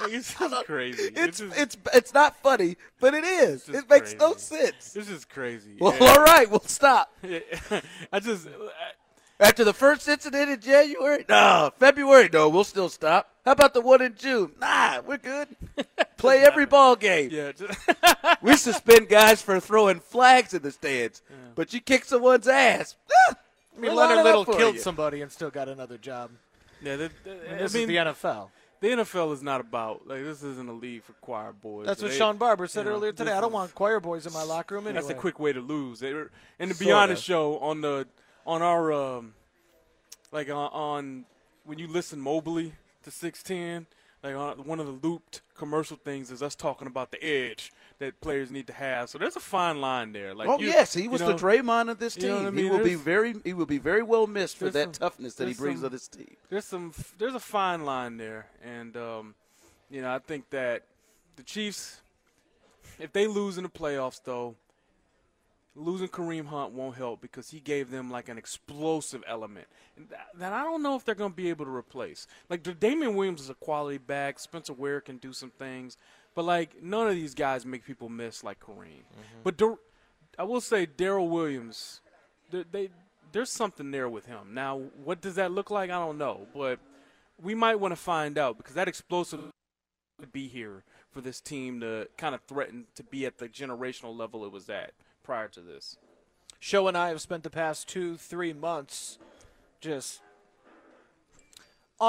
like, 0.00 0.12
it's 0.12 0.34
just 0.34 0.64
crazy. 0.66 1.10
It's 1.14 1.38
just, 1.38 1.58
it's 1.58 1.76
it's 1.92 2.14
not 2.14 2.36
funny, 2.42 2.76
but 3.00 3.14
it 3.14 3.24
is. 3.24 3.64
just 3.64 3.78
It 3.78 3.90
makes 3.90 4.14
no 4.14 4.34
sense. 4.34 4.92
This 4.92 5.08
is 5.10 5.24
crazy. 5.24 5.76
Well, 5.80 5.92
And- 5.92 6.02
all 6.02 6.22
right, 6.24 6.50
we'll 6.50 6.60
stop. 6.60 7.12
I 8.12 8.20
just 8.20 8.48
After 9.40 9.64
the 9.64 9.72
first 9.74 10.06
incident 10.08 10.50
in 10.50 10.60
January? 10.60 11.24
No. 11.28 11.72
February? 11.78 12.28
No, 12.32 12.48
we'll 12.48 12.64
still 12.64 12.88
stop. 12.88 13.30
How 13.44 13.52
about 13.52 13.74
the 13.74 13.80
one 13.80 14.00
in 14.00 14.14
June? 14.14 14.52
Nah, 14.60 15.00
we're 15.06 15.18
good. 15.18 15.48
Play 16.16 16.38
every 16.38 16.64
ball 16.66 16.96
game. 16.96 17.30
yeah. 17.32 17.52
Just, 17.52 17.78
We 18.40 18.56
suspend 18.56 19.08
guys 19.08 19.42
for 19.42 19.58
throwing 19.60 20.00
flags 20.00 20.54
in 20.54 20.62
the 20.62 20.70
stands, 20.70 21.20
but 21.54 21.74
you 21.74 21.80
kick 21.80 22.04
someone's 22.04 22.48
ass. 22.48 22.96
I 23.28 23.80
mean, 23.80 23.94
Leonard 23.94 24.24
Little 24.24 24.44
killed 24.44 24.76
you. 24.76 24.80
somebody 24.80 25.20
and 25.20 25.30
still 25.32 25.50
got 25.50 25.68
another 25.68 25.98
job. 25.98 26.30
yeah. 26.80 26.96
The, 26.96 27.10
the- 27.24 27.30
I 27.30 27.34
mean, 27.34 27.54
I 27.54 27.58
this 27.58 27.74
mean, 27.74 27.82
is 27.82 27.88
the 27.88 27.96
NFL. 27.96 28.48
The 28.84 28.90
NFL 28.90 29.32
is 29.32 29.42
not 29.42 29.62
about 29.62 30.06
like 30.06 30.22
this 30.22 30.42
isn't 30.42 30.68
a 30.68 30.72
league 30.72 31.02
for 31.04 31.14
choir 31.14 31.52
boys. 31.54 31.86
That's 31.86 32.02
what 32.02 32.10
They- 32.10 32.18
Sean 32.18 32.36
Barber 32.36 32.66
said 32.66 32.84
you 32.84 32.90
know, 32.90 32.96
earlier 32.96 33.12
today. 33.12 33.32
I 33.32 33.40
don't 33.40 33.48
is- 33.50 33.54
want 33.54 33.74
choir 33.74 33.98
boys 33.98 34.26
in 34.26 34.32
my 34.34 34.42
locker 34.42 34.74
room 34.74 34.86
anyway. 34.86 35.00
That's 35.00 35.10
a 35.10 35.14
quick 35.18 35.40
way 35.40 35.54
to 35.54 35.60
lose. 35.60 36.00
They 36.00 36.12
were, 36.12 36.30
and 36.58 36.70
to 36.70 36.78
be 36.78 36.84
Sorta. 36.86 36.98
honest, 37.00 37.24
show 37.24 37.58
on 37.60 37.80
the 37.80 38.06
on 38.46 38.60
our 38.60 38.92
um, 38.92 39.32
like 40.32 40.50
on, 40.50 40.54
on 40.72 41.24
when 41.64 41.78
you 41.78 41.86
listen 41.86 42.20
mobily 42.20 42.72
to 43.04 43.10
six 43.10 43.42
ten, 43.42 43.86
like 44.22 44.34
on 44.34 44.58
one 44.66 44.80
of 44.80 44.86
the 44.86 44.92
looped 45.08 45.40
commercial 45.54 45.96
things 45.96 46.30
is 46.30 46.42
us 46.42 46.54
talking 46.54 46.86
about 46.86 47.10
the 47.10 47.24
edge 47.24 47.72
that 48.00 48.20
players 48.20 48.50
need 48.50 48.66
to 48.66 48.72
have. 48.72 49.08
So 49.08 49.18
there's 49.18 49.36
a 49.36 49.40
fine 49.40 49.80
line 49.80 50.12
there. 50.12 50.34
Like 50.34 50.48
Oh 50.48 50.58
you- 50.58 50.66
yes, 50.66 50.94
he 50.94 51.04
you 51.04 51.10
was 51.10 51.20
know, 51.20 51.28
the 51.28 51.34
Draymond 51.34 51.90
of 51.90 51.98
this 51.98 52.16
you 52.16 52.28
know 52.28 52.38
team. 52.38 52.46
I 52.46 52.50
He 52.50 52.56
mean? 52.64 52.72
will 52.72 52.84
be 52.84 52.94
very 52.96 53.34
he 53.44 53.52
will 53.52 53.66
be 53.66 53.78
very 53.78 54.02
well 54.02 54.26
missed 54.26 54.56
for 54.56 54.70
that 54.70 54.82
some- 54.82 54.92
toughness 54.92 55.34
that 55.36 55.48
he 55.48 55.54
brings 55.54 55.80
some- 55.80 55.86
on 55.86 55.92
his 55.92 56.08
team. 56.08 56.36
there's 56.48 56.64
some 56.64 56.92
there's 57.18 57.34
a 57.34 57.40
fine 57.40 57.84
line 57.84 58.16
there, 58.16 58.48
and 58.62 58.96
um, 58.96 59.34
you 59.90 60.02
know 60.02 60.12
I 60.14 60.18
think 60.18 60.50
that 60.50 60.82
the 61.36 61.42
Chiefs, 61.42 62.00
if 62.98 63.12
they 63.12 63.26
lose 63.26 63.56
in 63.58 63.64
the 63.64 63.70
playoffs, 63.70 64.20
though, 64.24 64.54
losing 65.76 66.06
Kareem 66.08 66.46
Hunt 66.46 66.72
won't 66.72 66.96
help 66.96 67.20
because 67.20 67.50
he 67.50 67.58
gave 67.60 67.90
them 67.90 68.10
like 68.10 68.28
an 68.28 68.38
explosive 68.38 69.22
element 69.26 69.66
that, 70.10 70.28
that 70.36 70.52
I 70.52 70.62
don't 70.62 70.82
know 70.82 70.94
if 70.94 71.04
they're 71.04 71.16
going 71.16 71.32
to 71.32 71.36
be 71.36 71.48
able 71.50 71.64
to 71.64 71.70
replace. 71.74 72.26
Like 72.48 72.62
the 72.62 72.72
Damien 72.74 73.16
Williams 73.16 73.40
is 73.40 73.50
a 73.50 73.54
quality 73.54 73.98
back, 73.98 74.38
Spencer 74.38 74.72
Ware 74.72 75.00
can 75.00 75.16
do 75.16 75.32
some 75.32 75.50
things, 75.50 75.96
but 76.34 76.44
like 76.44 76.82
none 76.82 77.08
of 77.08 77.14
these 77.14 77.34
guys 77.34 77.64
make 77.64 77.84
people 77.84 78.08
miss 78.08 78.44
like 78.44 78.60
Kareem. 78.60 79.04
Mm-hmm. 79.04 79.42
But 79.42 79.56
Dar- 79.56 79.78
I 80.38 80.44
will 80.44 80.60
say 80.60 80.86
Darrel 80.86 81.28
Williams, 81.28 82.00
they, 82.50 82.64
they 82.70 82.90
there's 83.32 83.50
something 83.50 83.90
there 83.90 84.08
with 84.08 84.26
him. 84.26 84.54
Now, 84.54 84.82
what 85.02 85.20
does 85.20 85.34
that 85.36 85.50
look 85.50 85.70
like? 85.70 85.90
I 85.90 85.98
don't 85.98 86.18
know, 86.18 86.46
but 86.54 86.78
we 87.42 87.54
might 87.54 87.76
want 87.76 87.92
to 87.92 87.96
find 87.96 88.38
out 88.38 88.56
because 88.56 88.74
that 88.74 88.88
explosive 88.88 89.40
to 90.20 90.26
be 90.26 90.46
here 90.46 90.84
for 91.10 91.20
this 91.20 91.40
team 91.40 91.80
to 91.80 92.08
kind 92.16 92.34
of 92.34 92.40
threaten 92.42 92.86
to 92.94 93.02
be 93.02 93.26
at 93.26 93.38
the 93.38 93.48
generational 93.48 94.16
level 94.16 94.44
it 94.44 94.52
was 94.52 94.68
at 94.68 94.92
prior 95.22 95.48
to 95.48 95.60
this. 95.60 95.96
Show 96.60 96.88
and 96.88 96.96
I 96.96 97.08
have 97.08 97.20
spent 97.20 97.42
the 97.42 97.50
past 97.50 97.88
two, 97.88 98.16
three 98.16 98.52
months 98.52 99.18
just 99.80 100.20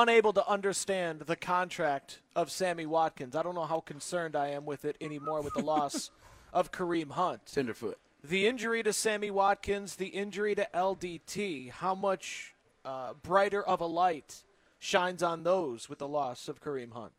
unable 0.02 0.34
to 0.34 0.48
understand 0.48 1.22
the 1.22 1.36
contract 1.36 2.22
of 2.36 2.52
Sammy 2.52 2.86
Watkins. 2.86 3.36
I 3.36 3.44
don't 3.44 3.56
know 3.56 3.66
how 3.66 3.80
concerned 3.80 4.36
I 4.36 4.50
am 4.50 4.66
with 4.66 4.86
it 4.86 4.98
anymore 5.02 5.42
with 5.42 5.54
the 5.54 5.62
loss 5.66 6.12
of 6.54 6.72
Kareem 6.72 7.12
Hunt. 7.12 7.46
Tenderfoot. 7.46 7.98
The 8.24 8.48
injury 8.48 8.82
to 8.84 8.94
Sammy 8.94 9.30
Watkins, 9.32 9.96
the 9.96 10.08
injury 10.08 10.56
to 10.56 10.68
LDT, 10.74 11.72
how 11.72 11.94
much 11.94 12.56
uh, 12.84 13.14
brighter 13.22 13.62
of 13.64 13.82
a 13.82 13.86
light 13.86 14.44
shines 14.80 15.22
on 15.22 15.44
those 15.44 15.90
with 15.90 16.00
the 16.00 16.08
loss 16.08 16.48
of 16.48 16.62
Kareem 16.62 16.94
Hunt? 16.94 17.14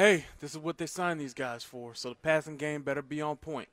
hey, 0.00 0.24
this 0.40 0.52
is 0.52 0.58
what 0.58 0.78
they 0.78 0.86
signed 0.86 1.20
these 1.20 1.34
guys 1.34 1.62
for. 1.62 1.94
So 1.94 2.10
the 2.10 2.14
passing 2.14 2.56
game 2.56 2.82
better 2.82 3.02
be 3.02 3.20
on 3.20 3.36
point. 3.36 3.68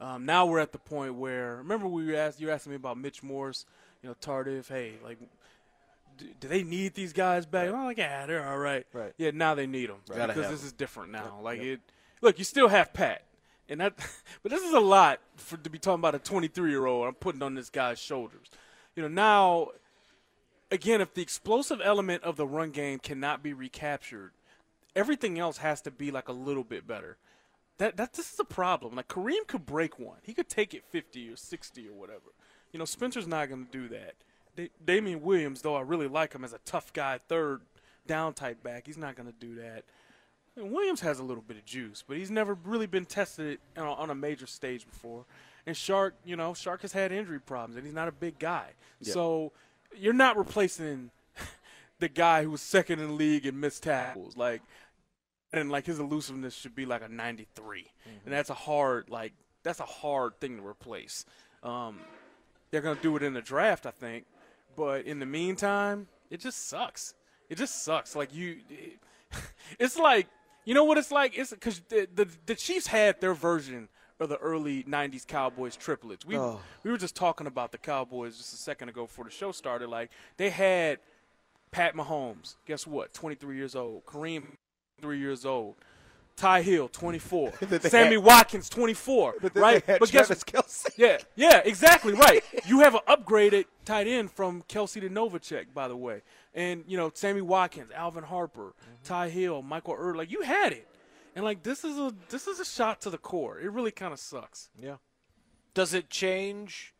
Um, 0.00 0.26
now 0.26 0.46
we're 0.46 0.60
at 0.60 0.72
the 0.72 0.78
point 0.78 1.14
where 1.14 1.56
remember 1.56 1.88
we 1.88 2.16
asked 2.16 2.40
you 2.40 2.50
asking 2.50 2.70
me 2.70 2.76
about 2.76 2.98
Mitch 2.98 3.22
Morse, 3.22 3.64
you 4.02 4.08
know, 4.08 4.14
Tardif. 4.20 4.68
Hey, 4.68 4.94
like, 5.04 5.18
do, 6.18 6.26
do 6.40 6.48
they 6.48 6.62
need 6.62 6.94
these 6.94 7.12
guys 7.12 7.46
back? 7.46 7.68
I'm 7.68 7.84
like, 7.84 7.98
yeah, 7.98 8.26
they're 8.26 8.46
all 8.46 8.58
right. 8.58 8.86
Right. 8.92 9.12
Yeah, 9.16 9.30
now 9.32 9.54
they 9.54 9.66
need 9.66 9.88
them 9.88 9.98
Gotta 10.08 10.34
because 10.34 10.50
this 10.50 10.60
them. 10.60 10.66
is 10.66 10.72
different 10.72 11.12
now. 11.12 11.38
Like 11.42 11.60
it, 11.60 11.80
look, 12.20 12.38
you 12.38 12.44
still 12.44 12.68
have 12.68 12.92
Pat, 12.92 13.22
and 13.68 13.80
that, 13.80 13.94
but 14.42 14.50
this 14.52 14.62
is 14.62 14.74
a 14.74 14.80
lot 14.80 15.20
for 15.36 15.56
to 15.56 15.70
be 15.70 15.78
talking 15.78 16.00
about 16.00 16.14
a 16.14 16.18
23 16.18 16.70
year 16.70 16.86
old. 16.86 17.06
I'm 17.06 17.14
putting 17.14 17.42
on 17.42 17.54
this 17.54 17.70
guy's 17.70 17.98
shoulders. 17.98 18.50
You 18.96 19.02
know, 19.02 19.08
now, 19.08 19.68
again, 20.70 21.00
if 21.00 21.14
the 21.14 21.22
explosive 21.22 21.80
element 21.82 22.24
of 22.24 22.36
the 22.36 22.46
run 22.46 22.70
game 22.70 22.98
cannot 22.98 23.42
be 23.42 23.52
recaptured, 23.52 24.32
everything 24.96 25.38
else 25.38 25.58
has 25.58 25.80
to 25.82 25.90
be 25.90 26.10
like 26.10 26.28
a 26.28 26.32
little 26.32 26.64
bit 26.64 26.86
better. 26.86 27.16
That 27.78 27.96
that 27.96 28.14
this 28.14 28.32
is 28.32 28.40
a 28.40 28.44
problem. 28.44 28.96
Like 28.96 29.08
Kareem 29.08 29.46
could 29.46 29.64
break 29.64 29.98
one. 29.98 30.18
He 30.22 30.34
could 30.34 30.48
take 30.48 30.74
it 30.74 30.84
50 30.84 31.30
or 31.30 31.36
60 31.36 31.88
or 31.88 31.92
whatever. 31.92 32.32
You 32.72 32.78
know, 32.78 32.84
Spencer's 32.84 33.26
not 33.26 33.48
going 33.48 33.66
to 33.66 33.70
do 33.70 33.88
that. 33.88 34.14
Da- 34.58 34.70
Damien 34.84 35.22
Williams, 35.22 35.62
though 35.62 35.76
I 35.76 35.82
really 35.82 36.08
like 36.08 36.32
him 36.34 36.44
as 36.44 36.52
a 36.52 36.58
tough 36.64 36.92
guy, 36.92 37.20
third 37.28 37.60
down 38.06 38.34
type 38.34 38.62
back, 38.62 38.86
he's 38.86 38.98
not 38.98 39.14
going 39.14 39.28
to 39.28 39.34
do 39.38 39.54
that. 39.56 39.84
And 40.56 40.72
Williams 40.72 41.00
has 41.02 41.20
a 41.20 41.22
little 41.22 41.42
bit 41.42 41.56
of 41.56 41.64
juice, 41.64 42.02
but 42.06 42.16
he's 42.16 42.30
never 42.30 42.54
really 42.64 42.86
been 42.86 43.04
tested 43.04 43.60
on 43.76 43.86
a, 43.86 43.92
on 43.92 44.10
a 44.10 44.14
major 44.14 44.46
stage 44.46 44.84
before. 44.84 45.24
And 45.66 45.76
Shark, 45.76 46.14
you 46.24 46.34
know, 46.34 46.54
Shark 46.54 46.82
has 46.82 46.92
had 46.92 47.12
injury 47.12 47.38
problems, 47.38 47.76
and 47.76 47.84
he's 47.84 47.94
not 47.94 48.08
a 48.08 48.12
big 48.12 48.38
guy. 48.40 48.70
So 49.12 49.52
you're 49.96 50.12
not 50.12 50.36
replacing 50.36 51.10
the 52.00 52.08
guy 52.08 52.42
who 52.42 52.50
was 52.50 52.60
second 52.60 52.98
in 52.98 53.08
the 53.08 53.12
league 53.12 53.46
in 53.46 53.60
missed 53.60 53.84
tackles. 53.84 54.36
Like, 54.36 54.62
and 55.52 55.70
like 55.70 55.86
his 55.86 56.00
elusiveness 56.00 56.54
should 56.54 56.74
be 56.74 56.84
like 56.86 57.02
a 57.02 57.08
93, 57.08 57.86
and 58.24 58.34
that's 58.34 58.50
a 58.50 58.54
hard 58.54 59.08
like 59.08 59.32
that's 59.62 59.80
a 59.80 59.84
hard 59.84 60.40
thing 60.40 60.56
to 60.56 60.66
replace. 60.66 61.24
Um, 61.62 62.00
they're 62.70 62.80
gonna 62.80 62.98
do 63.00 63.14
it 63.16 63.22
in 63.22 63.32
the 63.34 63.40
draft, 63.40 63.86
I 63.86 63.90
think, 63.90 64.24
but 64.78 65.06
in 65.06 65.18
the 65.18 65.26
meantime, 65.26 66.06
it 66.30 66.38
just 66.38 66.68
sucks. 66.68 67.14
It 67.50 67.58
just 67.58 67.82
sucks. 67.82 68.14
Like 68.14 68.32
you, 68.32 68.58
it's 69.80 69.98
like 69.98 70.28
you 70.64 70.72
know 70.72 70.84
what 70.84 70.96
it's 70.98 71.10
like. 71.10 71.36
It's 71.36 71.50
because 71.50 71.82
the, 71.88 72.08
the 72.14 72.28
the 72.46 72.54
Chiefs 72.54 72.86
had 72.86 73.20
their 73.20 73.34
version 73.34 73.88
of 74.20 74.28
the 74.28 74.36
early 74.36 74.84
'90s 74.84 75.26
Cowboys 75.26 75.74
triplets. 75.74 76.24
We 76.24 76.38
oh. 76.38 76.60
we 76.84 76.92
were 76.92 76.96
just 76.96 77.16
talking 77.16 77.48
about 77.48 77.72
the 77.72 77.78
Cowboys 77.78 78.36
just 78.36 78.52
a 78.52 78.56
second 78.56 78.88
ago 78.88 79.06
before 79.06 79.24
the 79.24 79.32
show 79.32 79.50
started. 79.50 79.88
Like 79.88 80.10
they 80.36 80.50
had 80.50 81.00
Pat 81.72 81.96
Mahomes. 81.96 82.54
Guess 82.64 82.86
what? 82.86 83.12
23 83.12 83.56
years 83.56 83.74
old. 83.74 84.06
Kareem, 84.06 84.44
three 85.00 85.18
years 85.18 85.44
old. 85.44 85.74
Ty 86.38 86.62
Hill, 86.62 86.88
24. 86.88 87.52
Sammy 87.80 88.16
Watkins, 88.16 88.68
24. 88.68 89.34
right? 89.54 89.84
but 89.86 90.10
guess 90.10 90.44
Kelsey. 90.44 90.92
yeah, 90.96 91.18
yeah, 91.34 91.60
exactly 91.64 92.12
right. 92.12 92.44
You 92.64 92.80
have 92.80 92.94
an 92.94 93.00
upgraded 93.08 93.64
tight 93.84 94.06
end 94.06 94.30
from 94.30 94.62
Kelsey 94.68 95.00
to 95.00 95.10
Novacek, 95.10 95.74
by 95.74 95.88
the 95.88 95.96
way, 95.96 96.22
and 96.54 96.84
you 96.86 96.96
know 96.96 97.10
Sammy 97.12 97.40
Watkins, 97.40 97.90
Alvin 97.90 98.22
Harper, 98.22 98.74
Ty 99.02 99.30
Hill, 99.30 99.62
Michael 99.62 99.94
Earl. 99.98 100.16
Like 100.16 100.30
you 100.30 100.42
had 100.42 100.72
it, 100.72 100.88
and 101.34 101.44
like 101.44 101.64
this 101.64 101.82
is 101.84 101.98
a 101.98 102.14
this 102.28 102.46
is 102.46 102.60
a 102.60 102.64
shot 102.64 103.00
to 103.00 103.10
the 103.10 103.18
core. 103.18 103.58
It 103.58 103.72
really 103.72 103.90
kind 103.90 104.12
of 104.12 104.20
sucks. 104.20 104.70
Yeah. 104.80 104.96
Does 105.74 105.92
it 105.92 106.08
change 106.08 106.94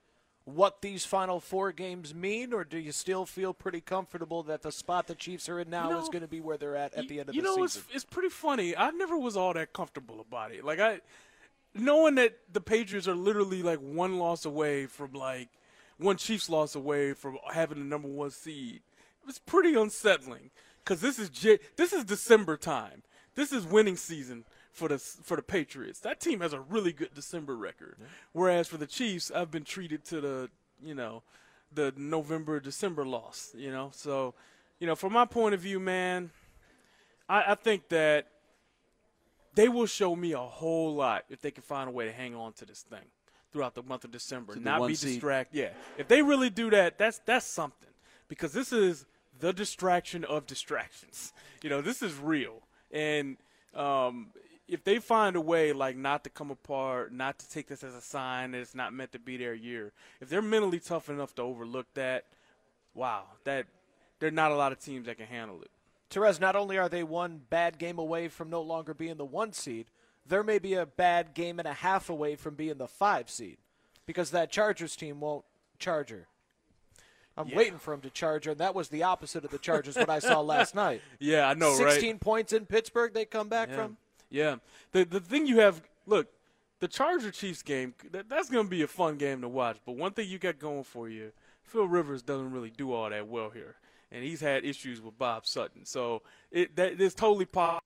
what 0.55 0.81
these 0.83 1.05
final 1.05 1.41
four 1.41 1.73
games 1.73 2.15
mean, 2.15 2.53
or 2.53 2.65
do 2.65 2.79
you 2.79 2.93
still 2.93 3.27
feel 3.27 3.53
pretty 3.53 3.81
comfortable 3.81 4.43
that 4.45 4.63
the 4.63 4.73
spot 4.73 5.07
the 5.07 5.15
Chiefs 5.15 5.49
are 5.49 5.61
in 5.61 5.69
now 5.69 5.89
You 5.89 5.95
know, 5.95 6.03
is 6.03 6.09
going 6.09 6.23
to 6.23 6.29
be 6.29 6.41
where 6.41 6.57
they're 6.57 6.77
at 6.77 6.95
at 6.95 7.09
the 7.09 7.21
end 7.21 7.29
of 7.29 7.35
you 7.35 7.43
the 7.43 7.49
know, 7.49 7.67
season? 7.67 7.83
it's 7.87 7.97
it's 7.97 8.05
pretty 8.05 8.31
funny. 8.31 8.77
I 8.77 8.91
never 8.91 9.19
was 9.19 9.37
all 9.37 9.53
that 9.55 9.73
comfortable 9.73 10.21
about 10.21 10.53
it. 10.53 10.65
Like 10.65 10.81
I, 10.81 11.01
knowing 11.75 12.15
that 12.17 12.39
the 12.53 12.61
Patriots 12.61 13.07
are 13.07 13.15
literally 13.15 13.63
like 13.63 13.79
one 13.79 14.19
loss 14.19 14.45
away 14.45 14.87
from 14.87 15.13
like 15.13 15.49
one 15.99 16.17
Chiefs 16.17 16.49
loss 16.49 16.75
away 16.75 17.13
from 17.13 17.39
having 17.53 17.79
the 17.79 17.85
number 17.85 18.09
one 18.09 18.31
seed. 18.31 18.77
It 19.23 19.27
was 19.27 19.39
pretty 19.39 19.75
unsettling 19.75 20.51
because 20.83 21.01
this 21.01 21.19
is 21.19 21.29
J- 21.29 21.59
this 21.77 21.93
is 21.93 22.05
December 22.05 22.57
time. 22.57 23.03
This 23.35 23.53
is 23.53 23.67
winning 23.67 23.97
season 23.97 24.45
for 24.79 24.89
the 24.89 24.99
for 24.99 25.37
the 25.37 25.43
Patriots. 25.43 25.99
That 26.01 26.21
team 26.21 26.41
has 26.41 26.53
a 26.53 26.61
really 26.61 26.93
good 26.93 27.13
December 27.15 27.57
record. 27.57 27.97
Whereas 28.33 28.69
for 28.69 28.77
the 28.77 28.87
Chiefs, 28.87 29.31
I've 29.31 29.51
been 29.51 29.65
treated 29.65 30.05
to 30.07 30.21
the 30.21 30.51
you 30.83 30.95
know 30.95 31.23
the 31.73 31.93
November 31.97 32.61
December 32.61 33.05
loss. 33.05 33.53
You 33.57 33.71
know, 33.73 33.91
so 33.93 34.35
you 34.79 34.87
know 34.87 34.95
from 34.95 35.13
my 35.13 35.25
point 35.25 35.55
of 35.55 35.61
view, 35.61 35.81
man. 35.81 36.31
I, 37.29 37.53
I 37.53 37.55
think 37.57 37.91
that 37.91 38.29
they 39.55 39.69
will 39.69 39.85
show 39.85 40.17
me 40.17 40.33
a 40.33 40.39
whole 40.39 40.95
lot 40.95 41.25
if 41.29 41.43
they 41.43 41.51
can 41.51 41.63
find 41.63 41.89
a 41.89 41.93
way 41.93 42.07
to 42.07 42.13
hang 42.13 42.35
on 42.35 42.55
to 42.55 42.65
this 42.65 42.83
thing 42.83 43.05
throughout 43.53 43.75
the 43.75 43.83
month 43.83 44.05
of 44.05 44.11
December. 44.11 44.55
The 44.55 44.61
Not 44.61 44.87
be 44.87 44.95
distracted. 44.95 45.59
Yeah. 45.59 45.71
If 45.99 46.09
they 46.09 46.23
really 46.23 46.49
do 46.49 46.71
that, 46.71 46.97
that's 46.97 47.21
that's 47.27 47.45
something. 47.45 47.91
Because 48.29 48.53
this 48.53 48.73
is 48.73 49.05
the 49.41 49.53
distraction 49.53 50.25
of 50.25 50.47
distractions. 50.47 51.33
You 51.61 51.71
know, 51.71 51.81
this 51.81 52.03
is 52.03 52.17
real. 52.17 52.63
And 52.93 53.37
um, 53.75 54.29
if 54.69 54.85
they 54.85 54.99
find 54.99 55.35
a 55.35 55.41
way 55.41 55.73
like 55.73 55.97
not 55.97 56.25
to 56.25 56.31
come 56.31 56.51
apart, 56.51 57.13
not 57.13 57.39
to 57.39 57.49
take 57.49 57.67
this 57.69 57.83
as 57.83 57.95
a 57.95 58.01
sign 58.03 58.51
that 58.53 58.59
it's 58.61 58.75
not 58.75 58.93
meant 58.93 59.13
to 59.13 59.19
be 59.19 59.37
their 59.37 59.55
year, 59.55 59.93
if 60.21 60.29
they're 60.29 60.43
mentally 60.43 60.79
tough 60.79 61.09
enough 61.09 61.35
to 61.37 61.43
overlook 61.43 61.87
that, 61.95 62.25
wow, 62.95 63.25
that 63.45 63.67
there 64.21 64.29
are 64.29 64.33
not 64.33 64.53
a 64.53 64.57
lot 64.57 64.73
of 64.73 64.79
teams 64.79 65.07
that 65.07 65.17
can 65.17 65.27
handle 65.27 65.63
it. 65.63 65.71
Terez, 66.11 66.41
not 66.41 66.57
only 66.57 66.79
are 66.79 66.89
they 66.89 67.03
one 67.03 67.41
bad 67.51 67.79
game 67.79 67.99
away 67.99 68.29
from 68.29 68.51
no 68.51 68.61
longer 68.63 68.95
being 68.95 69.17
the 69.17 69.25
one 69.25 69.53
seed, 69.53 69.87
there 70.27 70.43
may 70.43 70.59
be 70.59 70.75
a 70.75 70.85
bad 70.87 71.33
game 71.35 71.59
and 71.59 71.67
a 71.69 71.73
half 71.73 72.11
away 72.11 72.37
from 72.37 72.55
being 72.55 72.77
the 72.79 72.89
five 72.89 73.31
seed 73.31 73.57
because 74.07 74.31
that 74.31 74.51
Chargers 74.51 74.97
team 74.97 75.21
won't 75.21 75.45
Charger. 75.79 76.27
I'm 77.37 77.55
waiting 77.55 77.79
for 77.79 77.95
him 77.95 78.01
to 78.01 78.11
Charger, 78.11 78.51
and 78.51 78.61
that 78.61 78.75
was 78.75 78.89
the 78.89 79.05
opposite 79.05 79.45
of 79.45 79.51
the 79.53 79.59
Chargers 79.59 79.95
what 79.97 80.11
I 80.11 80.19
saw 80.19 80.41
last 80.41 80.75
night. 80.75 81.03
Yeah, 81.21 81.49
I 81.49 81.55
know, 81.55 81.79
right? 81.79 81.93
16 81.93 82.19
points 82.19 82.53
in 82.53 82.67
Pittsburgh 82.67 83.15
they 83.15 83.25
come 83.25 83.49
back 83.49 83.69
Yeah. 83.69 83.77
from. 83.77 83.97
Yeah. 84.31 84.57
The 84.93 85.05
the 85.05 85.21
thing 85.21 85.47
you 85.47 85.61
have 85.61 85.83
look, 86.07 86.29
the 86.81 86.89
Charger 86.89 87.31
Chiefs 87.31 87.63
game 87.63 87.95
that, 88.13 88.29
that's 88.29 88.51
going 88.51 88.67
to 88.67 88.71
be 88.71 88.83
a 88.83 88.87
fun 88.87 89.17
game 89.17 89.41
to 89.43 89.49
watch. 89.49 89.79
But 89.85 89.97
one 89.97 90.13
thing 90.13 90.29
you 90.29 90.39
got 90.39 90.59
going 90.59 90.85
for 90.85 91.09
you, 91.09 91.33
Phil 91.63 91.87
Rivers 91.89 92.23
doesn't 92.23 92.51
really 92.53 92.71
do 92.71 92.93
all 92.93 93.11
that 93.11 93.29
well 93.29 93.51
here, 93.51 93.77
and 94.11 94.25
he's 94.25 94.41
had 94.41 94.65
issues 94.65 95.01
with 95.01 95.19
Bob 95.19 95.47
Sutton. 95.47 95.85
So 95.85 96.23
it 96.51 96.77
that 96.77 97.01
it's 97.01 97.15
totally 97.15 97.47
possible 97.47 97.83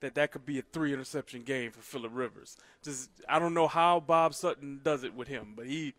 that 0.00 0.14
that 0.14 0.32
could 0.32 0.44
be 0.44 0.58
a 0.58 0.62
three 0.62 0.92
interception 0.92 1.42
game 1.42 1.70
for 1.70 1.80
Philip 1.80 2.12
Rivers. 2.14 2.56
Just 2.82 3.10
I 3.28 3.38
don't 3.38 3.54
know 3.54 3.68
how 3.68 4.00
Bob 4.00 4.34
Sutton 4.34 4.80
does 4.82 5.04
it 5.04 5.14
with 5.14 5.28
him, 5.28 5.54
but 5.56 5.66
he. 5.66 5.94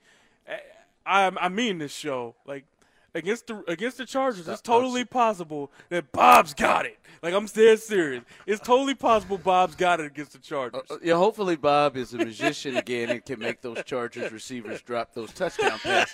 I 1.05 1.31
I 1.39 1.49
mean 1.49 1.79
this 1.79 1.93
show 1.93 2.35
like. 2.45 2.65
Against 3.13 3.47
the 3.47 3.61
against 3.67 3.97
the 3.97 4.05
Chargers, 4.05 4.47
it's 4.47 4.61
totally 4.61 5.03
possible 5.03 5.69
that 5.89 6.13
Bob's 6.13 6.53
got 6.53 6.85
it. 6.85 6.97
Like 7.21 7.33
I'm 7.33 7.45
dead 7.45 7.79
serious. 7.79 8.23
It's 8.47 8.61
totally 8.65 8.95
possible 8.95 9.37
Bob's 9.37 9.75
got 9.75 9.99
it 9.99 10.05
against 10.05 10.31
the 10.31 10.37
Chargers. 10.39 10.81
Uh, 10.89 10.95
Yeah, 11.03 11.15
hopefully 11.15 11.57
Bob 11.57 11.97
is 11.97 12.13
a 12.13 12.17
magician 12.17 12.77
again 12.77 13.09
and 13.09 13.25
can 13.25 13.37
make 13.39 13.61
those 13.61 13.83
Chargers 13.83 14.31
receivers 14.31 14.81
drop 14.81 15.13
those 15.13 15.31
touchdown 15.33 15.77
passes 15.79 16.13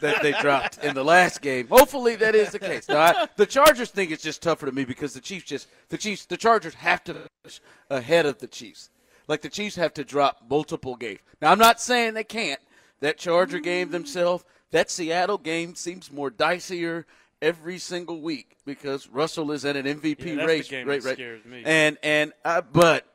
that 0.00 0.20
they 0.22 0.30
dropped 0.40 0.78
in 0.84 0.94
the 0.94 1.04
last 1.04 1.42
game. 1.42 1.66
Hopefully 1.66 2.14
that 2.16 2.36
is 2.36 2.52
the 2.52 2.60
case. 2.60 2.88
Now, 2.88 3.00
I, 3.00 3.28
the 3.36 3.44
Chargers 3.46 3.90
thing 3.90 4.10
is 4.12 4.22
just 4.22 4.40
tougher 4.40 4.66
to 4.66 4.72
me 4.72 4.84
because 4.84 5.14
the 5.14 5.20
Chiefs 5.20 5.44
just 5.46 5.66
the 5.88 5.98
Chiefs 5.98 6.26
the 6.26 6.36
Chargers 6.36 6.74
have 6.74 7.02
to 7.04 7.14
finish 7.42 7.60
ahead 7.90 8.26
of 8.26 8.38
the 8.38 8.46
Chiefs. 8.46 8.90
Like 9.26 9.42
the 9.42 9.48
Chiefs 9.50 9.74
have 9.74 9.92
to 9.94 10.04
drop 10.04 10.42
multiple 10.48 10.94
games. 10.94 11.18
Now 11.42 11.50
I'm 11.50 11.58
not 11.58 11.80
saying 11.80 12.14
they 12.14 12.22
can't. 12.22 12.60
That 13.00 13.16
Charger 13.18 13.60
game 13.60 13.90
themselves, 13.90 14.44
that 14.70 14.90
Seattle 14.90 15.38
game 15.38 15.74
seems 15.74 16.12
more 16.12 16.30
dicier 16.30 17.04
every 17.40 17.78
single 17.78 18.20
week 18.20 18.56
because 18.64 19.08
Russell 19.08 19.52
is 19.52 19.64
at 19.64 19.76
an 19.76 19.86
MVP 19.86 20.36
Yeah, 20.36 20.44
race. 20.44 20.70
right, 20.72 20.86
that 20.86 21.18
right. 21.46 21.62
And 21.64 21.98
and 22.02 22.32
uh, 22.44 22.60
but 22.60 23.06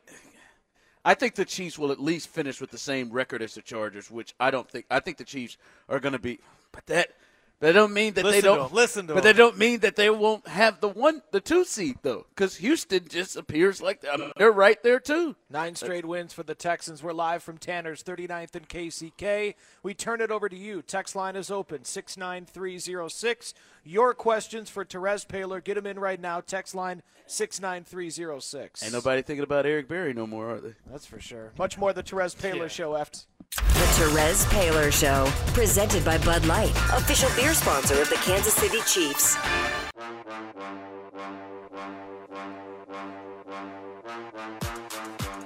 I 1.05 1.13
think 1.13 1.35
the 1.35 1.45
Chiefs 1.45 1.77
will 1.77 1.91
at 1.91 1.99
least 1.99 2.29
finish 2.29 2.61
with 2.61 2.71
the 2.71 2.77
same 2.77 3.11
record 3.11 3.41
as 3.41 3.55
the 3.55 3.61
Chargers, 3.61 4.09
which 4.09 4.33
I 4.39 4.51
don't 4.51 4.69
think. 4.69 4.85
I 4.89 4.99
think 5.01 5.17
the 5.17 5.25
Chiefs 5.25 5.57
are 5.89 5.99
going 5.99 6.13
to 6.13 6.19
be, 6.19 6.39
but 6.71 6.85
that 6.87 7.09
that 7.63 7.71
don't 7.71 7.93
mean 7.93 8.13
that 8.15 8.25
Listen 8.25 8.41
they 8.41 8.45
don't. 8.45 8.69
him, 8.69 8.75
listen 8.75 9.07
to 9.07 9.13
but 9.13 9.19
him. 9.19 9.23
that 9.23 9.37
don't 9.37 9.57
mean 9.57 9.79
that 9.79 9.95
they 9.95 10.09
won't 10.09 10.45
have 10.49 10.81
the 10.81 10.89
one, 10.89 11.21
the 11.31 11.39
two 11.39 11.63
seed 11.63 11.95
though, 12.01 12.25
because 12.35 12.57
Houston 12.57 13.07
just 13.07 13.37
appears 13.37 13.81
like 13.81 14.03
I 14.11 14.17
mean, 14.17 14.31
they're 14.37 14.51
right 14.51 14.81
there 14.83 14.99
too. 14.99 15.37
Nine 15.49 15.75
straight 15.75 16.03
wins 16.05 16.33
for 16.33 16.43
the 16.43 16.55
Texans. 16.55 17.01
We're 17.01 17.13
live 17.13 17.41
from 17.41 17.57
Tanner's 17.57 18.03
39th 18.03 18.55
and 18.55 18.67
KCK. 18.67 19.55
We 19.81 19.93
turn 19.93 20.19
it 20.19 20.29
over 20.29 20.49
to 20.49 20.57
you. 20.57 20.81
Text 20.81 21.15
line 21.15 21.37
is 21.37 21.49
open 21.49 21.85
69306. 21.85 23.53
Your 23.85 24.13
questions 24.13 24.69
for 24.69 24.83
Terez 24.83 25.25
Paylor. 25.25 25.63
Get 25.63 25.75
them 25.75 25.85
in 25.85 25.99
right 25.99 26.19
now. 26.19 26.41
Text 26.41 26.75
line 26.75 27.01
69306. 27.27 28.83
Ain't 28.83 28.91
nobody 28.93 29.21
thinking 29.21 29.43
about 29.43 29.65
Eric 29.65 29.87
Berry 29.87 30.13
no 30.13 30.27
more, 30.27 30.51
are 30.51 30.59
they? 30.59 30.73
That's 30.91 31.05
for 31.05 31.19
sure. 31.21 31.53
Much 31.57 31.77
more 31.77 31.93
the 31.93 32.03
Terez 32.03 32.35
Paylor 32.35 32.69
show 32.69 32.95
after. 32.95 33.21
The 33.93 34.05
Terez 34.05 34.43
Paylor 34.45 34.91
Show, 34.91 35.27
presented 35.53 36.03
by 36.03 36.17
Bud 36.17 36.43
Light, 36.47 36.71
official 36.93 37.29
beer 37.35 37.53
sponsor 37.53 38.01
of 38.01 38.09
the 38.09 38.15
Kansas 38.15 38.55
City 38.55 38.79
Chiefs. 38.87 39.35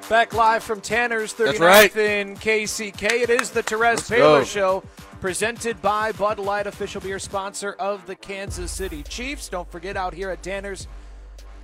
Back 0.08 0.34
live 0.34 0.64
from 0.64 0.80
Tanner's 0.80 1.34
39th 1.34 1.60
right. 1.60 1.96
in 1.98 2.38
KCK. 2.38 3.24
It 3.24 3.30
is 3.30 3.50
the 3.50 3.64
Terez 3.64 3.82
Let's 3.82 4.10
Paylor 4.10 4.40
go. 4.40 4.44
Show, 4.46 4.84
presented 5.20 5.82
by 5.82 6.14
Bud 6.14 6.40
Light, 6.40 6.68
official 6.68 7.02
beer 7.02 7.20
sponsor 7.20 7.74
of 7.74 8.06
the 8.06 8.16
Kansas 8.16 8.72
City 8.72 9.04
Chiefs. 9.04 9.50
Don't 9.50 9.70
forget 9.70 9.98
out 9.98 10.14
here 10.14 10.30
at 10.30 10.42
Tanner's, 10.42 10.88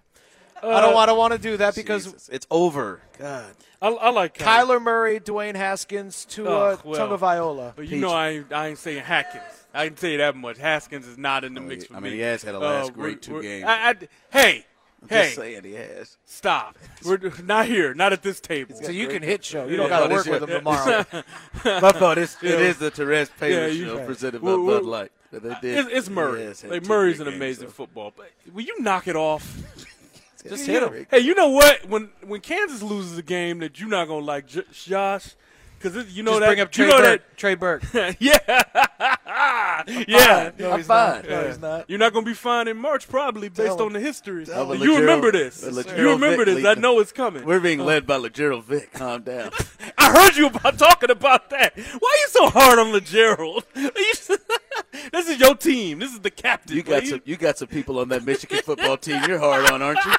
I 0.63 0.81
don't 0.81 0.95
want 0.95 1.09
to 1.11 1.15
want 1.15 1.33
to 1.33 1.39
do 1.39 1.57
that 1.59 1.75
because 1.75 2.05
Jesus, 2.07 2.29
it's 2.31 2.47
over. 2.51 3.01
God. 3.19 3.45
I, 3.83 3.89
I 3.89 4.11
like 4.11 4.37
Kyler. 4.39 4.45
Kyler 4.79 4.83
Murray, 4.83 5.21
Dwayne 5.21 5.55
Haskins, 5.55 6.25
Tua 6.25 6.73
Ugh, 6.73 6.81
well. 6.85 7.09
Tagovailoa. 7.09 7.73
But 7.77 7.89
you 7.89 7.99
know, 7.99 8.11
I 8.11 8.29
ain't, 8.31 8.53
I 8.53 8.69
ain't 8.69 8.79
saying 8.79 9.05
Haskins. 9.05 9.43
I 9.75 9.87
can 9.89 9.97
tell 9.97 10.09
you 10.11 10.19
that 10.19 10.35
much. 10.35 10.57
Haskins 10.59 11.07
is 11.07 11.19
not 11.19 11.45
in 11.45 11.53
the 11.55 11.61
Oh, 11.61 11.65
mix 11.65 11.85
he- 11.85 11.89
for 11.89 11.97
I 11.97 12.01
me. 12.01 12.09
mean, 12.09 12.19
he 12.19 12.23
has 12.25 12.43
had 12.43 12.55
a 12.55 12.59
last 12.59 12.91
Uh, 12.91 12.93
great 12.95 13.21
two 13.21 13.43
games. 13.43 13.67
I, 13.67 13.91
I, 13.91 13.95
hey, 14.31 14.65
hey, 15.11 15.23
Just 15.25 15.37
saying 15.37 15.65
he 15.65 15.75
has. 15.75 16.17
stop. 16.25 16.79
We're 17.05 17.21
not 17.45 17.67
here. 17.67 17.93
Not 17.93 18.15
at 18.15 18.23
this 18.23 18.41
table. 18.41 18.75
So 18.83 18.91
you 18.91 19.09
can 19.09 19.23
hit 19.23 19.45
show. 19.45 19.67
You 19.67 19.77
don't 19.77 19.91
Yeah. 19.91 19.99
got 20.01 20.07
to 20.09 20.13
Oh, 20.15 20.17
work 20.17 20.27
with 20.27 20.41
year. 20.49 20.57
him 20.57 20.65
tomorrow. 20.65 21.05
My 21.83 21.93
fault. 21.93 22.17
It's, 22.17 22.37
Yeah. 22.43 22.53
is 22.53 22.79
the 22.79 22.91
Terez 22.91 23.29
Paylor 23.39 23.79
Yeah, 23.79 23.85
show 23.87 23.97
Right. 23.99 24.07
presented 24.07 24.41
by 24.41 24.47
Well, 24.47 24.63
well, 24.63 24.81
Bud 24.81 24.87
Light. 24.89 25.13
But 25.31 25.43
they 25.43 25.55
did. 25.61 25.79
It's, 25.87 25.89
it's 25.93 26.09
Murray. 26.09 26.41
He 26.41 26.47
has 26.47 26.63
had 26.63 26.71
like 26.71 26.87
Murray's 26.87 27.19
big 27.19 27.27
an 27.27 27.33
games, 27.33 27.37
amazing 27.43 27.69
so. 27.69 27.75
football. 27.75 28.13
But 28.17 28.31
will 28.55 28.63
you 28.63 28.81
knock 28.81 29.07
it 29.09 29.17
off? 29.17 29.45
Just 30.49 30.67
hit 30.67 30.83
him. 30.83 31.07
Hey, 31.11 31.21
you 31.21 31.35
know 31.35 31.49
what? 31.49 31.89
When 31.89 32.11
when 32.27 32.41
Kansas 32.41 32.83
loses 32.83 33.17
a 33.19 33.23
game 33.23 33.59
that 33.61 33.79
you're 33.81 33.89
not 33.89 34.09
gonna 34.09 34.25
like, 34.25 34.47
J- 34.47 34.63
Josh, 34.73 35.35
because 35.79 36.17
you 36.17 36.23
know 36.23 36.33
Just 36.33 36.41
that 36.41 36.47
bring 36.47 36.61
up 36.61 36.73
Trey 36.73 36.85
you 36.87 36.91
know 36.93 36.99
Burke. 36.99 37.37
Trey 37.37 37.55
Burke. 37.55 37.83
that 37.93 38.17
yeah, 38.21 38.39
yeah. 40.09 40.51
No, 40.59 40.71
I'm 40.73 40.79
he's 40.79 40.87
fine. 40.87 41.23
not. 41.23 41.29
No, 41.29 41.47
he's 41.47 41.59
not. 41.61 41.91
You're 41.91 41.99
not 41.99 42.13
gonna 42.13 42.27
be 42.27 42.35
fine 42.35 42.69
in 42.69 42.77
March, 42.77 43.09
probably 43.09 43.49
based 43.49 43.67
Tell 43.67 43.81
him. 43.81 43.87
on 43.87 43.93
the 43.93 44.01
history. 44.01 44.47
Tell 44.47 44.73
him. 44.73 44.83
You 44.83 44.99
remember 44.99 45.31
this. 45.33 45.63
Legero 45.65 45.99
You 45.99 46.11
remember 46.11 46.45
Vic 46.45 46.57
this. 46.57 46.67
I 46.67 46.75
know 46.81 46.99
it's 47.01 47.13
coming. 47.13 47.45
We're 47.45 47.61
being 47.61 47.81
uh, 47.81 47.85
led 47.85 48.07
by 48.07 48.19
LaGerald 48.19 48.65
Vick. 48.65 48.93
Calm 48.93 49.23
down. 49.23 49.51
I 49.99 50.13
heard 50.13 50.37
you 50.37 50.47
about 50.47 50.79
talking 50.79 51.11
about 51.11 51.51
that. 51.51 51.77
Why 51.77 51.83
are 51.83 52.21
you 52.21 52.29
so 52.29 52.49
hard 52.51 52.79
on 52.79 52.87
LaGerald? 52.93 53.65
this 55.13 55.29
is 55.29 55.39
your 55.41 55.55
team. 55.57 55.99
This 55.99 56.13
is 56.13 56.21
the 56.21 56.31
captain. 56.31 56.77
You 56.77 56.83
got 56.83 57.03
Will 57.03 57.11
some. 57.11 57.23
You 57.25 57.37
got 57.37 57.59
some 57.59 57.69
people 57.69 57.99
on 57.99 58.09
that 58.11 58.25
Michigan 58.25 58.61
football 58.65 58.97
team. 58.97 59.23
You're 59.29 59.39
hard 59.39 59.71
on, 59.71 59.83
aren't 59.83 60.05
you? 60.05 60.13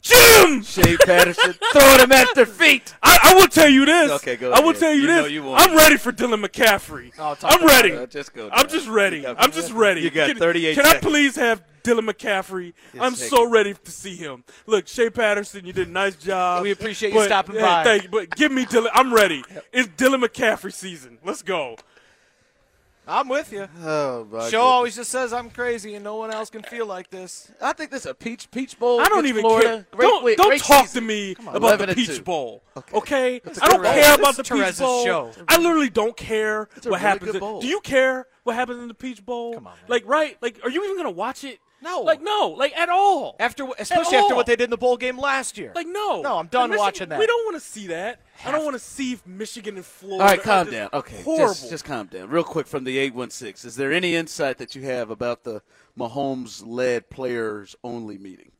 Jim. 0.00 0.62
Shea 0.64 0.96
Patterson 0.96 1.54
throwing 1.72 1.98
them 1.98 2.10
at 2.10 2.34
their 2.34 2.44
feet. 2.46 2.92
I, 3.04 3.18
I 3.22 3.34
will 3.34 3.46
tell 3.46 3.68
you 3.68 3.84
this. 3.86 4.10
Okay, 4.10 4.34
go 4.36 4.50
I 4.50 4.58
will 4.58 4.70
ahead. 4.70 4.80
tell 4.80 4.92
you, 4.94 5.02
You 5.02 5.06
know 5.06 5.22
this. 5.22 5.32
you 5.32 5.42
want 5.44 5.62
I'm 5.62 5.76
ready 5.76 5.96
for 5.96 6.10
Dylan 6.10 6.44
McCaffrey. 6.44 7.12
Oh, 7.18 7.36
I'm 7.44 7.64
ready. 7.64 8.04
Just 8.08 8.34
go. 8.34 8.50
I'm 8.52 8.68
just 8.68 8.88
ready. 8.88 9.24
I'm 9.24 9.52
just 9.52 9.70
ready. 9.72 10.00
You 10.00 10.10
got 10.10 10.28
Can- 10.30 10.38
38 10.38 10.74
Can 10.74 10.86
I 10.86 10.98
please 10.98 11.36
have 11.36 11.62
Dylan 11.84 12.08
McCaffrey? 12.10 12.72
I'm 12.98 13.14
take 13.14 13.28
so 13.30 13.48
ready 13.48 13.74
to 13.74 13.90
see 13.92 14.16
him. 14.16 14.42
Look, 14.66 14.88
Shea 14.88 15.08
Patterson, 15.08 15.64
you 15.64 15.72
did 15.72 15.86
a 15.86 15.92
nice 15.92 16.16
job. 16.16 16.64
We 16.64 16.72
appreciate 16.72 17.10
you 17.12 17.20
But- 17.20 17.26
stopping 17.26 17.54
hey, 17.54 17.60
by. 17.62 17.84
Thank 17.84 18.02
you, 18.02 18.08
but 18.08 18.30
give 18.34 18.50
me 18.50 18.64
Dylan. 18.64 18.88
I'm 18.94 19.14
ready. 19.14 19.44
It's 19.72 19.88
Dylan 19.90 20.24
McCaffrey 20.24 20.72
season. 20.72 21.18
Let's 21.24 21.42
go. 21.42 21.76
I'm 23.06 23.28
with 23.28 23.52
you. 23.52 23.66
Oh 23.82 24.24
my 24.30 24.38
Show 24.38 24.44
goodness. 24.44 24.54
always 24.54 24.96
just 24.96 25.10
says 25.10 25.32
I'm 25.32 25.50
crazy 25.50 25.94
and 25.96 26.04
no 26.04 26.16
one 26.16 26.30
else 26.32 26.50
can 26.50 26.62
feel 26.62 26.86
like 26.86 27.10
this. 27.10 27.50
I 27.60 27.72
think 27.72 27.90
this 27.90 28.02
is 28.04 28.10
a 28.12 28.14
peach 28.14 28.48
peach 28.52 28.78
bowl. 28.78 29.00
I 29.00 29.06
don't 29.08 29.26
even 29.26 29.42
Florida. 29.42 29.68
care. 29.68 29.86
Great- 29.90 30.06
don't 30.06 30.24
wait, 30.24 30.36
don't 30.38 30.48
great 30.48 30.62
talk 30.62 30.86
season. 30.86 31.02
to 31.02 31.08
me 31.08 31.34
on, 31.46 31.56
about 31.56 31.78
the 31.80 31.94
Peach 31.94 32.06
two. 32.18 32.22
Bowl. 32.22 32.62
Okay. 32.76 32.96
Okay, 32.96 33.40
That's 33.44 33.58
a 33.58 33.64
I 33.64 33.66
don't 33.68 33.76
good 33.78 33.82
bowl. 33.84 33.92
care 33.94 34.02
This 34.02 34.18
about 34.18 34.30
is 34.30 34.36
the 34.36 34.42
Terez's 34.44 34.70
Peach 34.78 34.78
Bowl. 34.84 35.04
show. 35.04 35.30
I 35.48 35.56
literally 35.58 35.90
don't 35.90 36.16
care 36.16 36.62
a 36.62 36.66
what 36.66 36.84
really 36.84 36.98
happens. 37.00 37.32
good 37.32 37.40
bowl. 37.40 37.60
Do 37.60 37.66
you 37.66 37.80
care 37.80 38.26
what 38.44 38.54
happens 38.54 38.80
in 38.80 38.86
the 38.88 38.94
Peach 38.94 39.24
Bowl? 39.26 39.54
Come 39.54 39.66
on, 39.66 39.72
man. 39.74 39.84
Like 39.88 40.06
right? 40.06 40.36
Like 40.40 40.60
are 40.62 40.70
you 40.70 40.84
even 40.84 40.96
gonna 40.96 41.10
watch 41.10 41.42
it? 41.42 41.58
No. 41.82 42.00
Like 42.02 42.22
no. 42.22 42.54
Like 42.56 42.76
at 42.76 42.88
all. 42.88 43.36
After, 43.40 43.66
especially 43.78 44.16
after 44.16 44.34
what 44.34 44.46
they 44.46 44.54
did 44.56 44.64
in 44.64 44.70
the 44.70 44.76
bowl 44.76 44.96
game 44.96 45.18
last 45.18 45.58
year. 45.58 45.72
Like 45.74 45.86
no. 45.86 46.22
No, 46.22 46.38
I'm 46.38 46.46
done 46.46 46.70
Like, 46.70 46.78
Michigan- 46.78 46.78
watching 46.78 47.08
that. 47.10 47.18
We 47.18 47.26
don't 47.26 47.44
want 47.44 47.56
to 47.62 47.68
see 47.68 47.86
that. 47.88 48.20
I 48.44 48.52
don't 48.52 48.64
want 48.64 48.74
to 48.74 48.80
see 48.80 49.18
Michigan 49.26 49.76
and 49.76 49.84
Florida. 49.84 50.22
All 50.24 50.30
right, 50.30 50.38
are 50.38 50.42
calm 50.42 50.66
just 50.66 50.72
down. 50.76 50.88
Okay, 50.92 51.22
horrible. 51.22 51.46
Just, 51.54 51.70
just 51.70 51.84
calm 51.84 52.06
down. 52.06 52.28
Real 52.28 52.44
quick 52.44 52.66
from 52.66 52.84
the 52.84 52.98
816. 52.98 53.68
Is 53.68 53.76
there 53.76 53.92
any 53.92 54.14
insight 54.16 54.58
that 54.58 54.74
you 54.74 54.82
have 54.82 55.10
about 55.10 55.44
the 55.44 55.62
Mahomes-led 55.98 57.10
players-only 57.10 58.18
meeting? 58.18 58.52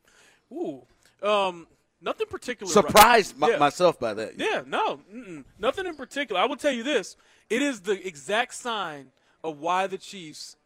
Ooh. 0.51 0.83
Um. 1.21 1.67
Nothing 2.01 2.27
particular. 2.27 2.69
right- 2.73 2.85
Surprised 2.85 3.35
Yeah. 3.39 3.55
myself 3.57 3.97
by 3.97 4.13
that. 4.15 4.37
Yeah, 4.37 4.63
no, 4.67 4.99
mm-mm, 5.13 5.45
nothing 5.57 5.85
in 5.85 5.95
particular. 5.95 6.41
I 6.41 6.43
will 6.45 6.57
tell 6.57 6.73
you 6.73 6.83
this: 6.83 7.15
it 7.49 7.61
is 7.61 7.79
the 7.81 8.05
exact 8.05 8.55
sign 8.55 9.11
of 9.41 9.59
why 9.59 9.87
the 9.87 9.97
Chiefs 9.97 10.57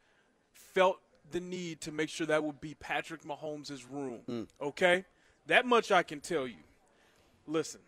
felt 0.73 0.99
the 1.31 1.39
need 1.39 1.81
to 1.81 1.91
make 1.91 2.09
sure 2.09 2.27
that 2.27 2.43
would 2.43 2.61
be 2.61 2.73
Patrick 2.75 3.23
Mahomes' 3.23 3.83
room. 3.89 4.19
Mm. 4.29 4.47
Okay, 4.61 5.05
that 5.47 5.65
much 5.65 5.91
I 5.91 6.03
can 6.03 6.19
tell 6.19 6.47
you. 6.47 6.63
Listen, 7.45 7.81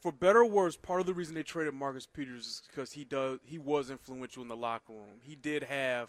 for 0.00 0.12
better 0.12 0.40
or 0.40 0.46
worse, 0.46 0.76
part 0.76 1.00
of 1.00 1.06
the 1.06 1.14
reason 1.14 1.34
they 1.34 1.42
traded 1.42 1.74
Marcus 1.74 2.06
Peters 2.06 2.46
is 2.46 2.62
because 2.68 2.92
he 2.92 3.04
does 3.04 3.38
he 3.44 3.58
was 3.58 3.90
influential 3.90 4.42
in 4.42 4.48
the 4.48 4.56
locker 4.56 4.92
room. 4.92 5.20
He 5.22 5.34
did 5.34 5.64
have 5.64 6.08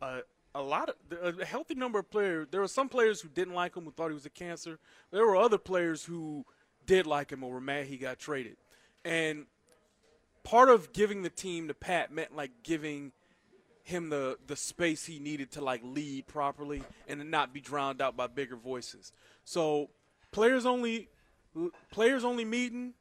a 0.00 0.20
a 0.54 0.62
lot 0.62 0.88
of 0.88 1.38
a 1.38 1.44
healthy 1.44 1.74
number 1.74 1.98
of 1.98 2.10
players. 2.10 2.48
There 2.50 2.60
were 2.60 2.68
some 2.68 2.88
players 2.88 3.20
who 3.20 3.28
didn't 3.28 3.54
like 3.54 3.76
him, 3.76 3.84
who 3.84 3.92
thought 3.92 4.08
he 4.08 4.14
was 4.14 4.26
a 4.26 4.30
cancer. 4.30 4.78
There 5.10 5.26
were 5.26 5.36
other 5.36 5.58
players 5.58 6.04
who 6.04 6.44
did 6.86 7.06
like 7.06 7.30
him 7.30 7.44
or 7.44 7.52
were 7.52 7.60
mad 7.60 7.86
he 7.86 7.96
got 7.96 8.18
traded. 8.18 8.56
And 9.04 9.46
part 10.42 10.68
of 10.68 10.92
giving 10.92 11.22
the 11.22 11.30
team 11.30 11.68
to 11.68 11.74
Pat 11.74 12.12
meant 12.12 12.34
like 12.34 12.50
giving 12.62 13.12
him 13.90 14.08
the 14.08 14.38
the 14.46 14.56
space 14.56 15.04
he 15.04 15.18
needed 15.18 15.52
to 15.52 15.60
like 15.60 15.82
lead 15.84 16.26
properly 16.26 16.82
and 17.06 17.30
not 17.30 17.52
be 17.52 17.60
drowned 17.60 18.00
out 18.00 18.16
by 18.16 18.26
bigger 18.26 18.56
voices. 18.56 19.12
So 19.44 19.90
players 20.32 20.64
only 20.64 21.08
players 21.90 22.24
only 22.24 22.44
meeting 22.44 22.94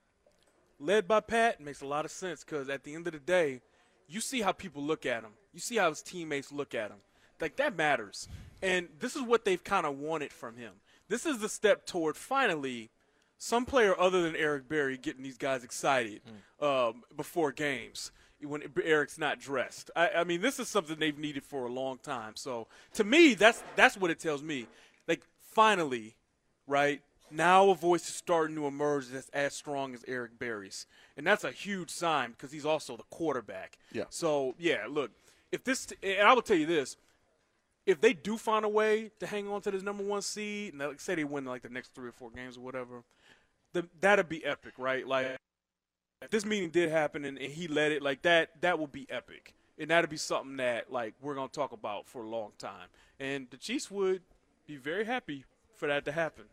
led 0.79 1.07
by 1.07 1.19
Pat 1.19 1.61
makes 1.61 1.81
a 1.81 1.85
lot 1.85 2.05
of 2.05 2.11
sense 2.11 2.43
because 2.43 2.69
at 2.69 2.83
the 2.83 2.95
end 2.95 3.07
of 3.07 3.13
the 3.13 3.19
day, 3.19 3.61
you 4.07 4.21
see 4.21 4.41
how 4.41 4.51
people 4.51 4.81
look 4.81 5.05
at 5.05 5.23
him. 5.23 5.31
You 5.53 5.59
see 5.59 5.77
how 5.77 5.89
his 5.89 6.01
teammates 6.01 6.51
look 6.51 6.73
at 6.73 6.91
him. 6.91 6.97
Like 7.39 7.57
that 7.57 7.75
matters. 7.75 8.27
And 8.61 8.89
this 8.99 9.15
is 9.15 9.21
what 9.21 9.45
they've 9.45 9.63
kind 9.63 9.85
of 9.85 9.97
wanted 9.97 10.33
from 10.33 10.57
him. 10.57 10.73
This 11.07 11.25
is 11.25 11.39
the 11.39 11.49
step 11.49 11.85
toward 11.85 12.17
finally 12.17 12.89
some 13.37 13.65
player 13.65 13.97
other 13.99 14.21
than 14.21 14.35
Eric 14.35 14.67
Berry 14.67 14.97
getting 14.97 15.23
these 15.23 15.37
guys 15.37 15.63
excited 15.63 16.21
um, 16.59 17.03
before 17.15 17.51
games 17.51 18.11
when 18.41 18.63
Eric's 18.83 19.17
not 19.17 19.39
dressed. 19.39 19.91
I, 19.95 20.09
I 20.17 20.23
mean, 20.23 20.41
this 20.41 20.59
is 20.59 20.67
something 20.67 20.97
they've 20.99 21.17
needed 21.17 21.43
for 21.43 21.65
a 21.65 21.71
long 21.71 21.97
time. 21.97 22.33
So 22.35 22.67
to 22.93 23.03
me, 23.03 23.33
that's 23.33 23.63
that's 23.75 23.97
what 23.97 24.11
it 24.11 24.19
tells 24.19 24.41
me. 24.41 24.67
Like 25.07 25.21
finally, 25.41 26.15
right 26.67 27.01
now, 27.31 27.69
a 27.69 27.75
voice 27.75 28.07
is 28.07 28.15
starting 28.15 28.55
to 28.55 28.65
emerge 28.67 29.07
that's 29.07 29.29
as 29.29 29.53
strong 29.53 29.93
as 29.93 30.03
Eric 30.07 30.39
Berry's, 30.39 30.85
and 31.17 31.25
that's 31.25 31.43
a 31.43 31.51
huge 31.51 31.89
sign 31.89 32.31
because 32.31 32.51
he's 32.51 32.65
also 32.65 32.97
the 32.97 33.03
quarterback. 33.09 33.77
Yeah. 33.91 34.05
So 34.09 34.55
yeah, 34.57 34.85
look, 34.89 35.11
if 35.51 35.63
this, 35.63 35.87
and 36.01 36.27
I 36.27 36.33
will 36.33 36.41
tell 36.41 36.57
you 36.57 36.65
this, 36.65 36.97
if 37.85 38.01
they 38.01 38.13
do 38.13 38.37
find 38.37 38.65
a 38.65 38.69
way 38.69 39.11
to 39.19 39.27
hang 39.27 39.47
on 39.47 39.61
to 39.61 39.71
this 39.71 39.83
number 39.83 40.03
one 40.03 40.21
seed, 40.21 40.73
and 40.73 40.81
like 40.81 40.99
say 40.99 41.15
they 41.15 41.23
win 41.23 41.45
like 41.45 41.63
the 41.63 41.69
next 41.69 41.93
three 41.93 42.09
or 42.09 42.13
four 42.13 42.29
games 42.29 42.57
or 42.57 42.61
whatever, 42.61 43.03
the, 43.73 43.87
that'd 43.99 44.29
be 44.29 44.45
epic, 44.45 44.73
right? 44.77 45.07
Like 45.07 45.37
if 46.21 46.29
this 46.29 46.45
meeting 46.45 46.69
did 46.69 46.89
happen 46.89 47.25
and, 47.25 47.37
and 47.37 47.51
he 47.51 47.67
led 47.67 47.91
it 47.91 48.01
like 48.01 48.21
that, 48.23 48.49
that 48.61 48.79
would 48.79 48.91
be 48.91 49.07
epic, 49.09 49.53
and 49.77 49.89
that'd 49.89 50.09
be 50.09 50.17
something 50.17 50.57
that 50.57 50.91
like 50.91 51.13
we're 51.21 51.35
gonna 51.35 51.47
talk 51.47 51.71
about 51.71 52.07
for 52.07 52.23
a 52.23 52.27
long 52.27 52.51
time, 52.57 52.87
and 53.19 53.47
the 53.51 53.57
Chiefs 53.57 53.89
would 53.89 54.21
be 54.67 54.75
very 54.75 55.05
happy 55.05 55.45
for 55.75 55.87
that 55.87 56.05
to 56.05 56.11
happen. 56.11 56.45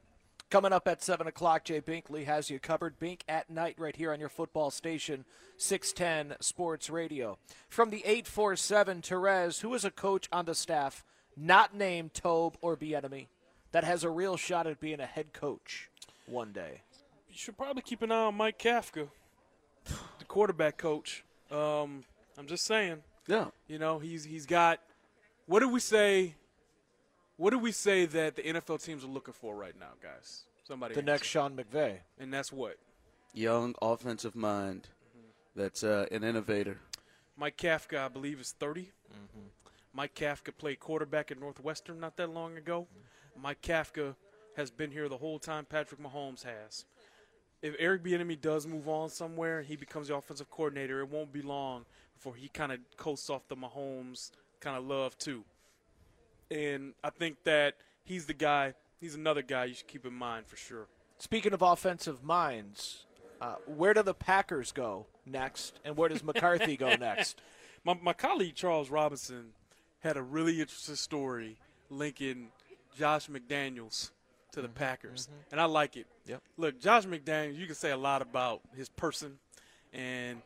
Coming 0.48 0.72
up 0.72 0.86
at 0.86 1.02
7 1.02 1.26
o'clock, 1.26 1.64
Jay 1.64 1.80
Binkley 1.80 2.24
has 2.24 2.50
you 2.50 2.60
covered. 2.60 3.00
Bink 3.00 3.24
at 3.28 3.50
night 3.50 3.74
right 3.78 3.96
here 3.96 4.12
on 4.12 4.20
your 4.20 4.28
football 4.28 4.70
station, 4.70 5.24
610 5.56 6.36
Sports 6.40 6.88
Radio. 6.88 7.38
From 7.68 7.90
the 7.90 8.04
847, 8.04 9.02
Terez, 9.02 9.62
who 9.62 9.74
is 9.74 9.84
a 9.84 9.90
coach 9.90 10.28
on 10.30 10.44
the 10.44 10.54
staff, 10.54 11.04
not 11.36 11.74
named 11.74 12.14
Toub 12.14 12.56
or 12.60 12.76
Bieniemy, 12.76 13.26
that 13.72 13.82
has 13.82 14.04
a 14.04 14.10
real 14.10 14.36
shot 14.36 14.68
at 14.68 14.78
being 14.78 15.00
a 15.00 15.06
head 15.06 15.32
coach 15.32 15.90
one 16.26 16.52
day. 16.52 16.82
You 17.28 17.36
should 17.36 17.58
probably 17.58 17.82
keep 17.82 18.02
an 18.02 18.12
eye 18.12 18.26
on 18.26 18.36
Mike 18.36 18.58
Kafka. 18.58 19.08
The 20.26 20.32
quarterback 20.32 20.76
coach. 20.76 21.24
Um, 21.50 22.04
I'm 22.36 22.46
just 22.46 22.64
saying. 22.64 23.02
Yeah. 23.26 23.46
You 23.68 23.78
know, 23.78 23.98
he's 23.98 24.24
he's 24.24 24.46
got. 24.46 24.80
What 25.46 25.60
do 25.60 25.68
we 25.68 25.80
say? 25.80 26.34
What 27.36 27.50
do 27.50 27.58
we 27.58 27.72
say 27.72 28.06
that 28.06 28.36
the 28.36 28.42
NFL 28.42 28.82
teams 28.82 29.04
are 29.04 29.08
looking 29.08 29.34
for 29.34 29.54
right 29.54 29.74
now, 29.78 29.92
guys? 30.02 30.44
Somebody. 30.66 30.94
The 30.94 31.00
answer. 31.00 31.12
next 31.12 31.26
Sean 31.28 31.56
McVay. 31.56 31.98
and 32.18 32.32
that's 32.32 32.52
what 32.52 32.76
Young 33.34 33.74
offensive 33.80 34.34
mind. 34.34 34.88
That's 35.54 35.84
uh, 35.84 36.06
an 36.10 36.24
innovator. 36.24 36.78
Mike 37.36 37.56
Kafka, 37.56 37.98
I 37.98 38.08
believe, 38.08 38.40
is 38.40 38.54
30. 38.58 38.90
Mike 39.94 40.14
Kafka 40.14 40.56
played 40.56 40.80
quarterback 40.80 41.30
at 41.30 41.38
Northwestern 41.38 42.00
not 42.00 42.16
that 42.16 42.30
long 42.30 42.56
ago. 42.56 42.86
Mike 43.40 43.62
Kafka 43.62 44.14
has 44.56 44.70
been 44.70 44.90
here 44.90 45.08
the 45.08 45.18
whole 45.18 45.38
time 45.38 45.64
Patrick 45.66 46.00
Mahomes 46.02 46.44
has. 46.44 46.84
If 47.62 47.74
Eric 47.78 48.04
Bieniemy 48.04 48.40
does 48.40 48.66
move 48.66 48.88
on 48.88 49.08
somewhere 49.08 49.58
and 49.58 49.66
he 49.66 49.76
becomes 49.76 50.08
the 50.08 50.16
offensive 50.16 50.50
coordinator, 50.50 51.00
it 51.00 51.08
won't 51.08 51.32
be 51.32 51.42
long 51.42 51.84
before 52.14 52.34
he 52.34 52.48
kind 52.48 52.72
of 52.72 52.78
coasts 52.96 53.30
off 53.30 53.48
the 53.48 53.56
Mahomes 53.56 54.30
kind 54.60 54.76
of 54.76 54.84
love 54.84 55.16
too. 55.18 55.44
And 56.50 56.94
I 57.02 57.10
think 57.10 57.42
that 57.44 57.74
he's 58.04 58.26
the 58.26 58.34
guy. 58.34 58.74
He's 59.00 59.14
another 59.14 59.42
guy 59.42 59.66
you 59.66 59.74
should 59.74 59.88
keep 59.88 60.06
in 60.06 60.14
mind 60.14 60.46
for 60.46 60.56
sure. 60.56 60.86
Speaking 61.18 61.52
of 61.52 61.62
offensive 61.62 62.22
minds, 62.22 63.04
uh, 63.40 63.56
where 63.66 63.94
do 63.94 64.02
the 64.02 64.14
Packers 64.14 64.72
go 64.72 65.06
next, 65.24 65.78
and 65.84 65.96
where 65.96 66.08
does 66.08 66.22
McCarthy 66.22 66.76
go 66.76 66.94
next? 67.00 67.40
My, 67.84 67.98
my 68.00 68.12
colleague 68.12 68.54
Charles 68.54 68.90
Robinson 68.90 69.52
had 70.00 70.16
a 70.16 70.22
really 70.22 70.60
interesting 70.60 70.94
story 70.94 71.56
linking 71.90 72.48
Josh 72.96 73.28
McDaniels 73.28 74.10
to 74.56 74.62
the 74.62 74.68
mm-hmm. 74.68 74.78
Packers, 74.78 75.26
mm-hmm. 75.26 75.52
and 75.52 75.60
I 75.60 75.66
like 75.66 75.96
it. 75.96 76.06
Yep. 76.26 76.42
Look, 76.56 76.80
Josh 76.80 77.04
McDaniels, 77.04 77.56
you 77.56 77.66
can 77.66 77.74
say 77.74 77.90
a 77.90 77.96
lot 77.96 78.22
about 78.22 78.62
his 78.74 78.88
person, 78.88 79.38
and 79.92 80.40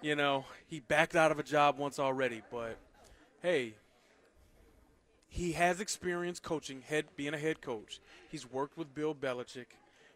you 0.00 0.14
know 0.14 0.44
he 0.68 0.80
backed 0.80 1.16
out 1.16 1.32
of 1.32 1.38
a 1.38 1.42
job 1.42 1.76
once 1.76 1.98
already, 1.98 2.42
but 2.50 2.76
hey, 3.42 3.74
he 5.28 5.52
has 5.52 5.80
experience 5.80 6.38
coaching, 6.38 6.82
head 6.86 7.06
being 7.16 7.34
a 7.34 7.38
head 7.38 7.60
coach. 7.60 8.00
He's 8.30 8.50
worked 8.50 8.78
with 8.78 8.94
Bill 8.94 9.14
Belichick. 9.14 9.66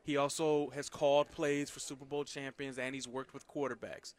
He 0.05 0.17
also 0.17 0.71
has 0.71 0.89
called 0.89 1.31
plays 1.33 1.71
for 1.71 1.81
Super 1.81 2.05
Bowl 2.05 2.25
champions, 2.25 2.79
and 2.79 2.95
he's 2.95 3.09
worked 3.09 3.35
with 3.35 3.49
quarterbacks 3.49 4.15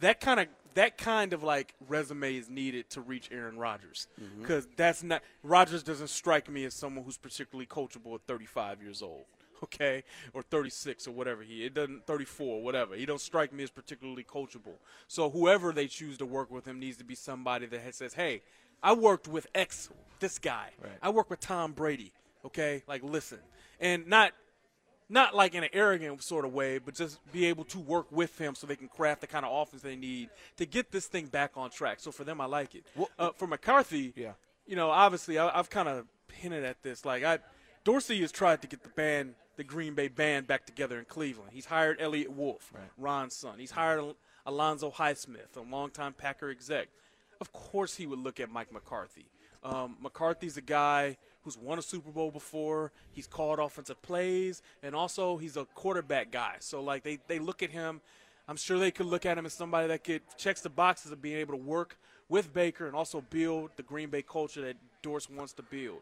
that 0.00 0.20
kind 0.20 0.40
of 0.40 0.46
that 0.74 0.98
kind 0.98 1.32
of 1.32 1.42
like 1.42 1.74
resume 1.88 2.36
is 2.36 2.48
needed 2.48 2.88
to 2.90 3.00
reach 3.00 3.28
Aaron 3.32 3.58
Rodgers. 3.58 4.06
Mm-hmm. 4.20 4.42
Because 4.42 4.68
that's 4.76 5.02
not 5.02 5.22
Rodgers 5.42 5.82
doesn't 5.82 6.08
strike 6.08 6.50
me 6.50 6.64
as 6.64 6.74
someone 6.74 7.04
who's 7.04 7.16
particularly 7.16 7.66
coachable 7.66 8.14
at 8.14 8.22
35 8.26 8.82
years 8.82 9.02
old, 9.02 9.24
okay, 9.64 10.04
or 10.32 10.42
36 10.42 11.06
or 11.06 11.12
whatever 11.12 11.42
he 11.42 11.64
it 11.64 11.74
doesn't 11.74 12.06
34 12.06 12.62
whatever. 12.62 12.94
He 12.94 13.06
don't 13.06 13.20
strike 13.20 13.52
me 13.52 13.64
as 13.64 13.70
particularly 13.70 14.24
coachable. 14.24 14.76
So 15.08 15.30
whoever 15.30 15.72
they 15.72 15.86
choose 15.86 16.18
to 16.18 16.26
work 16.26 16.50
with 16.50 16.66
him 16.66 16.78
needs 16.78 16.98
to 16.98 17.04
be 17.04 17.14
somebody 17.14 17.66
that 17.66 17.80
has, 17.80 17.96
says, 17.96 18.14
hey, 18.14 18.42
I 18.82 18.94
worked 18.94 19.28
with 19.28 19.46
X 19.54 19.90
this 20.20 20.38
guy, 20.38 20.70
I 21.02 21.10
work 21.10 21.30
with 21.30 21.40
Tom 21.40 21.72
Brady, 21.72 22.12
okay, 22.44 22.82
like 22.86 23.02
listen, 23.02 23.38
and 23.80 24.06
not 24.06 24.32
not 25.10 25.34
like 25.34 25.54
in 25.54 25.64
an 25.64 25.70
arrogant 25.72 26.22
sort 26.22 26.44
of 26.44 26.52
way, 26.54 26.78
but 26.78 26.94
just 26.94 27.18
be 27.32 27.46
able 27.46 27.64
to 27.64 27.78
work 27.78 28.06
with 28.12 28.38
him 28.38 28.54
so 28.54 28.66
they 28.66 28.76
can 28.76 28.88
craft 28.88 29.20
the 29.20 29.26
kind 29.26 29.44
of 29.44 29.52
offense 29.52 29.82
they 29.82 29.96
need 29.96 30.30
to 30.56 30.64
get 30.64 30.90
this 30.92 31.06
thing 31.06 31.26
back 31.26 31.52
on 31.56 31.68
track. 31.70 31.98
So 32.00 32.10
for 32.12 32.24
them, 32.24 32.40
I 32.40 32.46
like 32.46 32.74
it. 32.74 32.84
Uh, 33.18 33.30
for 33.36 33.46
McCarthy, 33.46 34.12
Yeah. 34.16 34.32
you 34.66 34.76
know, 34.76 34.90
obviously 34.90 35.38
I, 35.38 35.58
I've 35.58 35.68
kind 35.68 35.88
of 35.88 36.06
hinted 36.32 36.64
at 36.64 36.82
this. 36.82 37.04
Like 37.04 37.24
I, 37.24 37.40
Dorsey 37.84 38.20
has 38.20 38.30
tried 38.32 38.62
to 38.62 38.68
get 38.68 38.82
the 38.82 38.88
band, 38.90 39.34
the 39.56 39.64
Green 39.64 39.94
Bay 39.94 40.08
band, 40.08 40.46
back 40.46 40.64
together 40.64 40.98
in 40.98 41.04
Cleveland. 41.06 41.50
He's 41.52 41.66
hired 41.66 42.00
Eliot 42.00 42.30
Wolf, 42.32 42.72
Ron's 42.96 43.34
son. 43.34 43.58
He's 43.58 43.72
hired 43.72 43.98
Al- 44.00 44.16
Alonzo 44.46 44.90
Highsmith, 44.90 45.56
a 45.56 45.60
longtime 45.60 46.12
Packer 46.14 46.50
exec. 46.50 46.88
Of 47.40 47.52
course, 47.52 47.96
he 47.96 48.06
would 48.06 48.18
look 48.18 48.38
at 48.38 48.50
Mike 48.50 48.72
McCarthy. 48.72 49.26
Um, 49.64 49.96
McCarthy's 50.00 50.56
a 50.56 50.62
guy 50.62 51.16
who's 51.44 51.56
won 51.56 51.78
a 51.78 51.82
Super 51.82 52.10
Bowl 52.10 52.30
before. 52.30 52.92
He's 53.12 53.26
called 53.26 53.58
offensive 53.58 54.00
plays, 54.02 54.62
and 54.82 54.94
also 54.94 55.36
he's 55.36 55.56
a 55.56 55.64
quarterback 55.74 56.30
guy. 56.30 56.56
So 56.60 56.82
like 56.82 57.02
they, 57.02 57.18
they 57.28 57.38
look 57.38 57.62
at 57.62 57.70
him. 57.70 58.00
I'm 58.48 58.56
sure 58.56 58.78
they 58.78 58.90
could 58.90 59.06
look 59.06 59.26
at 59.26 59.38
him 59.38 59.46
as 59.46 59.52
somebody 59.52 59.88
that 59.88 60.02
could 60.02 60.22
checks 60.36 60.60
the 60.60 60.70
boxes 60.70 61.12
of 61.12 61.22
being 61.22 61.36
able 61.36 61.54
to 61.54 61.62
work 61.62 61.96
with 62.28 62.52
Baker 62.52 62.86
and 62.86 62.96
also 62.96 63.20
build 63.30 63.70
the 63.76 63.82
Green 63.82 64.10
Bay 64.10 64.22
culture 64.22 64.60
that 64.62 64.76
Dorsey 65.02 65.34
wants 65.34 65.52
to 65.54 65.62
build. 65.62 66.00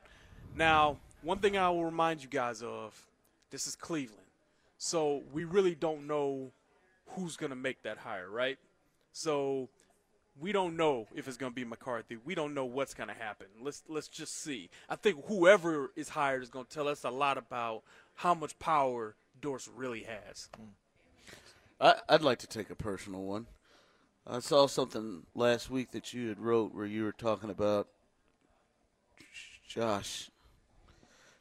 Now, 0.57 0.97
one 1.23 1.39
thing 1.39 1.59
I 1.59 1.69
will 1.69 1.85
remind 1.85 2.23
you 2.23 2.29
guys 2.29 2.63
of: 2.63 2.95
this 3.51 3.67
is 3.67 3.77
Cleveland, 3.77 4.23
so 4.79 5.23
we 5.33 5.45
really 5.45 5.75
don't 5.75 6.07
know 6.07 6.51
who's 7.11 7.37
going 7.37 7.51
to 7.51 7.57
make 7.57 7.83
that 7.83 7.99
hire, 7.99 8.31
right? 8.31 8.59
So 9.13 9.69
we 10.41 10.53
don't 10.53 10.77
know 10.77 11.07
if 11.15 11.29
it's 11.29 11.37
going 11.37 11.53
to 11.53 11.57
be 11.57 11.65
McCarthy. 11.65 12.17
We 12.25 12.35
don't 12.35 12.55
know 12.55 12.65
what's 12.65 12.95
going 12.95 13.09
to 13.09 13.15
happen. 13.15 13.47
Let's 13.61 13.83
let's 13.89 14.09
just 14.09 14.43
see. 14.43 14.71
I 14.89 14.97
think 14.97 15.27
whoever 15.27 15.91
is 15.97 16.11
hired 16.11 16.43
is 16.43 16.49
going 16.49 16.67
to 16.67 16.71
tell 16.71 16.89
us 16.89 17.05
a 17.05 17.11
lot 17.11 17.39
about 17.39 17.83
how 18.15 18.35
much 18.35 18.59
power 18.59 19.15
Dorsey 19.41 19.71
really 19.75 20.05
has. 20.05 20.49
Hmm. 20.57 20.65
I, 21.81 21.95
I'd 22.09 22.23
like 22.23 22.39
to 22.41 22.47
take 22.47 22.71
a 22.71 22.75
personal 22.75 23.23
one. 23.23 23.47
I 24.27 24.41
saw 24.41 24.67
something 24.67 25.23
last 25.35 25.71
week 25.71 25.93
that 25.93 26.13
you 26.13 26.29
had 26.29 26.39
wrote 26.39 26.75
where 26.75 26.87
you 26.87 27.05
were 27.05 27.13
talking 27.13 27.51
about 27.51 27.89
Josh, 29.67 30.31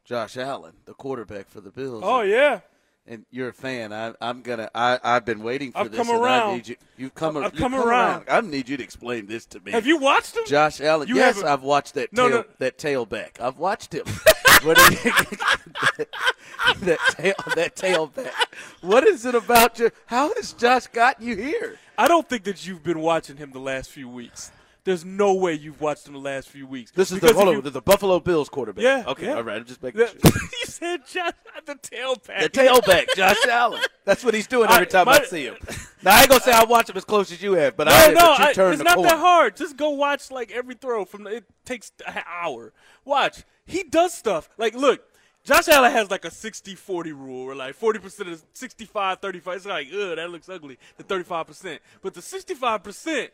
Josh 0.05 0.37
Allen, 0.37 0.73
the 0.85 0.93
quarterback 0.93 1.49
for 1.49 1.59
the 1.59 1.71
Bills. 1.71 2.03
Oh 2.05 2.21
yeah, 2.21 2.61
and 3.07 3.25
you're 3.31 3.49
a 3.49 3.53
fan. 3.53 3.93
I, 3.93 4.13
I'm 4.21 4.41
gonna. 4.41 4.69
I, 4.75 4.99
I've 5.03 5.25
been 5.25 5.41
waiting 5.41 5.71
for 5.71 5.79
I've 5.79 5.91
this. 5.91 5.97
come 5.97 6.09
and 6.09 6.17
I 6.17 6.21
around. 6.39 6.53
need 6.55 6.67
you. 6.67 6.75
You've 6.97 7.15
come. 7.15 7.37
I've 7.37 7.53
you've 7.53 7.55
come 7.61 7.73
around. 7.75 8.25
I 8.29 8.41
need 8.41 8.67
you 8.69 8.77
to 8.77 8.83
explain 8.83 9.25
this 9.27 9.45
to 9.47 9.59
me. 9.61 9.71
have 9.71 9.87
you 9.87 9.97
watched 9.97 10.35
him? 10.35 10.43
Josh 10.45 10.81
Allen. 10.81 11.07
You 11.07 11.15
yes, 11.15 11.35
haven't- 11.35 11.49
I've 11.51 11.63
watched 11.63 11.93
that 11.95 12.11
No, 12.13 12.29
tail, 12.29 12.37
no. 12.39 12.45
that 12.59 12.77
tailback. 12.77 13.39
I've 13.41 13.57
watched 13.57 13.93
him. 13.93 14.05
what 14.63 14.77
is 14.77 14.89
that 16.81 16.99
tail 17.11 17.33
that 17.55 17.75
tailback? 17.75 18.31
What 18.81 19.05
is 19.05 19.25
it 19.25 19.35
about 19.35 19.79
you? 19.79 19.91
How 20.07 20.33
has 20.35 20.53
Josh 20.53 20.87
got 20.87 21.21
you 21.21 21.35
here? 21.35 21.77
I 21.97 22.07
don't 22.07 22.27
think 22.27 22.43
that 22.43 22.65
you've 22.67 22.83
been 22.83 22.99
watching 22.99 23.37
him 23.37 23.51
the 23.51 23.59
last 23.59 23.89
few 23.89 24.07
weeks. 24.09 24.51
There's 24.87 25.03
no 25.03 25.33
way 25.33 25.51
you've 25.53 25.81
watched 25.81 26.07
him 26.07 26.13
the 26.13 26.19
last 26.19 26.47
few 26.47 26.65
weeks. 26.65 26.91
This 26.91 27.11
is 27.11 27.15
Because 27.19 27.31
the, 27.35 27.43
hold 27.43 27.49
you- 27.57 27.61
on, 27.61 27.73
the 27.73 27.81
Buffalo 27.81 28.21
Bills 28.21 28.47
quarterback. 28.47 28.81
Yeah, 28.81 29.03
Okay. 29.05 29.25
yeah. 29.25 29.33
All 29.33 29.43
right. 29.43 29.57
I'm 29.57 29.65
just 29.65 29.83
making 29.83 29.99
sure. 29.99 30.15
you 30.23 30.65
said 30.65 31.01
Josh, 31.05 31.33
the 31.65 31.75
tailback. 31.75 32.43
The 32.43 32.49
tailback, 32.49 33.07
Josh 33.13 33.35
Allen. 33.49 33.81
That's 34.05 34.23
what 34.23 34.33
he's 34.33 34.47
doing 34.47 34.69
every 34.69 34.85
I- 34.87 34.89
time 34.89 35.09
I 35.09 35.23
see 35.25 35.43
him. 35.45 35.57
Now 36.03 36.15
I 36.15 36.21
ain't 36.21 36.29
gonna 36.29 36.39
say 36.41 36.53
I 36.53 36.63
watch 36.63 36.89
him 36.89 36.95
as 36.95 37.03
close 37.03 37.33
as 37.33 37.41
you 37.41 37.51
have, 37.53 37.75
but 37.75 37.87
No, 37.87 37.91
I 37.93 38.07
no, 38.07 38.13
but 38.13 38.39
you 38.39 38.45
I, 38.45 38.53
turn 38.53 38.73
it's 38.75 38.83
not 38.83 38.95
corner. 38.95 39.09
that 39.09 39.19
hard. 39.19 39.57
Just 39.57 39.75
go 39.75 39.89
watch 39.89 40.31
like 40.31 40.51
every 40.51 40.75
throw 40.75 41.03
from. 41.03 41.25
The, 41.25 41.37
it 41.37 41.43
takes 41.65 41.91
an 42.07 42.23
hour. 42.25 42.71
Watch. 43.03 43.43
He 43.65 43.83
does 43.83 44.13
stuff. 44.13 44.47
Like, 44.57 44.73
look, 44.73 45.01
Josh 45.43 45.67
Allen 45.67 45.91
has 45.91 46.09
like 46.09 46.23
a 46.23 46.29
60-40 46.29 47.05
rule, 47.07 47.45
where 47.47 47.55
like 47.55 47.77
40% 47.77 48.27
is 48.29 48.45
65, 48.53 49.19
35. 49.19 49.55
It's 49.57 49.65
like, 49.65 49.87
ugh, 49.93 50.15
that 50.15 50.29
looks 50.29 50.47
ugly. 50.47 50.77
The 50.95 51.03
35%, 51.03 51.79
but 52.01 52.13
the 52.13 52.21
65%, 52.21 53.29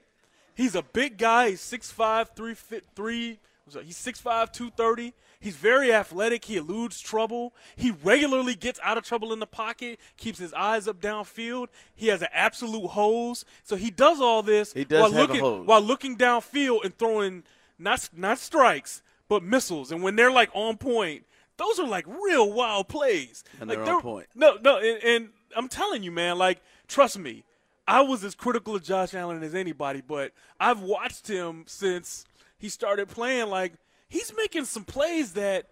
he's 0.56 0.76
a 0.76 0.82
big 0.82 1.18
guy. 1.18 1.51
He's 1.51 1.62
6'5", 1.62 2.36
3 2.36 2.54
fit 2.54 2.86
three. 2.95 3.39
He's 3.66 3.97
6'5", 3.97 4.51
230. 4.51 5.14
He's 5.43 5.58
very 5.58 5.93
athletic. 5.93 6.45
He 6.45 6.56
eludes 6.56 7.01
trouble. 7.01 7.54
He 7.76 7.91
regularly 7.91 8.56
gets 8.56 8.80
out 8.82 8.97
of 8.97 9.04
trouble 9.04 9.34
in 9.34 9.39
the 9.39 9.45
pocket, 9.47 9.99
keeps 10.16 10.39
his 10.39 10.54
eyes 10.54 10.88
up 10.88 11.01
downfield. 11.01 11.68
He 11.95 12.08
has 12.08 12.22
an 12.22 12.30
absolute 12.34 12.88
hose. 12.88 13.43
So 13.64 13.76
he 13.76 13.91
does 13.91 14.22
all 14.22 14.41
this 14.41 14.72
does 14.86 15.01
while 15.01 15.12
looking 15.12 15.41
while 15.66 15.82
looking 15.82 16.18
downfield 16.18 16.86
and 16.86 16.97
throwing 16.97 17.43
not 17.78 18.10
not 18.16 18.39
strikes, 18.39 19.01
but 19.28 19.43
missiles. 19.43 19.91
And 19.91 20.01
when 20.01 20.16
they're 20.16 20.32
like 20.32 20.49
on 20.54 20.78
point, 20.78 21.26
those 21.58 21.78
are 21.78 21.88
like 21.88 22.08
real 22.08 22.51
wild 22.54 22.88
plays. 22.88 23.43
And 23.60 23.70
like 23.70 23.84
they're 23.84 23.95
on 23.95 24.01
point. 24.01 24.28
No, 24.36 24.58
no, 24.62 24.78
and, 24.78 25.04
and 25.04 25.30
I'm 25.58 25.68
telling 25.68 26.04
you, 26.04 26.12
man, 26.12 26.38
like 26.38 26.62
trust 26.88 27.20
me, 27.20 27.43
I 27.88 28.02
was 28.02 28.24
as 28.24 28.36
critical 28.36 28.76
of 28.76 28.84
Josh 28.84 29.14
Allen 29.14 29.44
as 29.44 29.54
anybody, 29.56 30.02
but 30.06 30.32
I've 30.60 30.80
watched 30.82 31.28
him 31.28 31.64
since 31.68 32.26
he 32.58 32.70
started 32.70 33.10
playing. 33.10 33.50
Like 33.50 33.74
he's 34.08 34.32
making 34.36 34.66
some 34.66 34.84
plays 34.86 35.34
that 35.34 35.68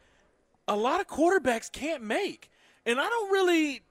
a 0.68 0.76
lot 0.76 1.00
of 1.02 1.08
quarterbacks 1.08 1.72
can't 1.72 2.04
make, 2.04 2.50
and 2.86 3.00
I 3.00 3.08
don't 3.08 3.32
really, 3.32 3.82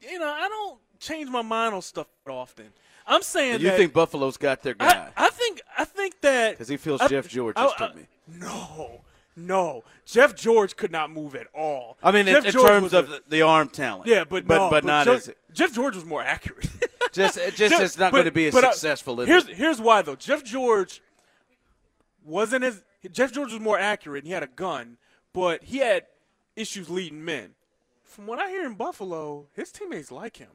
you 0.00 0.18
know, 0.18 0.28
I 0.28 0.48
don't 0.48 0.78
change 0.98 1.30
my 1.30 1.42
mind 1.42 1.74
on 1.74 1.82
stuff 1.82 2.06
often. 2.28 2.66
I'm 3.06 3.22
saying 3.22 3.52
that 3.54 3.60
You 3.60 3.70
think 3.70 3.92
Buffalo's 3.94 4.36
got 4.36 4.62
their 4.62 4.74
guy? 4.74 5.08
I 5.16 5.30
think 5.30 5.62
I 5.76 5.84
think 5.84 6.20
that 6.20 6.52
Because 6.52 6.68
he 6.68 6.76
feels 6.76 7.00
I- 7.00 7.08
Jeff 7.08 7.28
George 7.28 7.54
I- 7.56 7.64
just 7.64 7.78
took 7.78 7.96
me. 7.96 8.06
No, 8.26 9.00
no, 9.34 9.84
Jeff 10.04 10.34
George 10.34 10.76
could 10.76 10.92
not 10.92 11.10
move 11.10 11.34
at 11.34 11.46
all. 11.54 11.96
I 12.02 12.10
mean, 12.12 12.28
in, 12.28 12.34
Jeff 12.34 12.44
in 12.46 12.52
George 12.52 12.66
terms 12.66 12.92
of 12.92 13.10
a- 13.10 13.22
the, 13.28 13.40
arm 13.40 13.68
talent. 13.70 14.06
yeah, 14.06 14.24
but 14.24 14.46
but 14.46 14.58
no, 14.58 14.70
but 14.70 14.84
not 14.84 15.06
Jeff, 15.06 15.16
as 15.28 15.34
Jeff 15.52 15.72
George 15.74 15.94
was 15.94 16.04
more 16.04 16.22
accurate. 16.22 16.68
just 17.12 17.36
just 17.38 17.56
Jeff- 17.56 17.80
it's 17.80 17.98
not 17.98 18.12
but- 18.12 18.18
going 18.18 18.24
to 18.26 18.32
be 18.32 18.46
as 18.48 18.54
uh, 18.54 18.60
successful. 18.72 19.20
is 19.20 19.28
here's 19.28 19.48
it? 19.48 19.56
here's 19.56 19.80
why 19.80 20.02
though. 20.02 20.16
Jeff 20.16 20.44
George 20.44 21.00
wasn't 22.24 22.64
as 22.64 22.82
Jeff 23.12 23.32
George 23.32 23.52
was 23.52 23.60
more 23.60 23.78
accurate. 23.78 24.24
and 24.24 24.26
He 24.28 24.32
had 24.34 24.42
a 24.42 24.48
gun, 24.48 24.98
but 25.32 25.64
he 25.64 25.78
had 25.78 26.06
issues 26.56 26.90
leading 26.90 27.24
men. 27.24 27.50
From 28.04 28.26
what 28.26 28.38
I 28.38 28.48
hear 28.50 28.64
in 28.66 28.74
Buffalo, 28.74 29.46
his 29.54 29.70
teammates 29.70 30.10
like 30.10 30.38
him, 30.38 30.48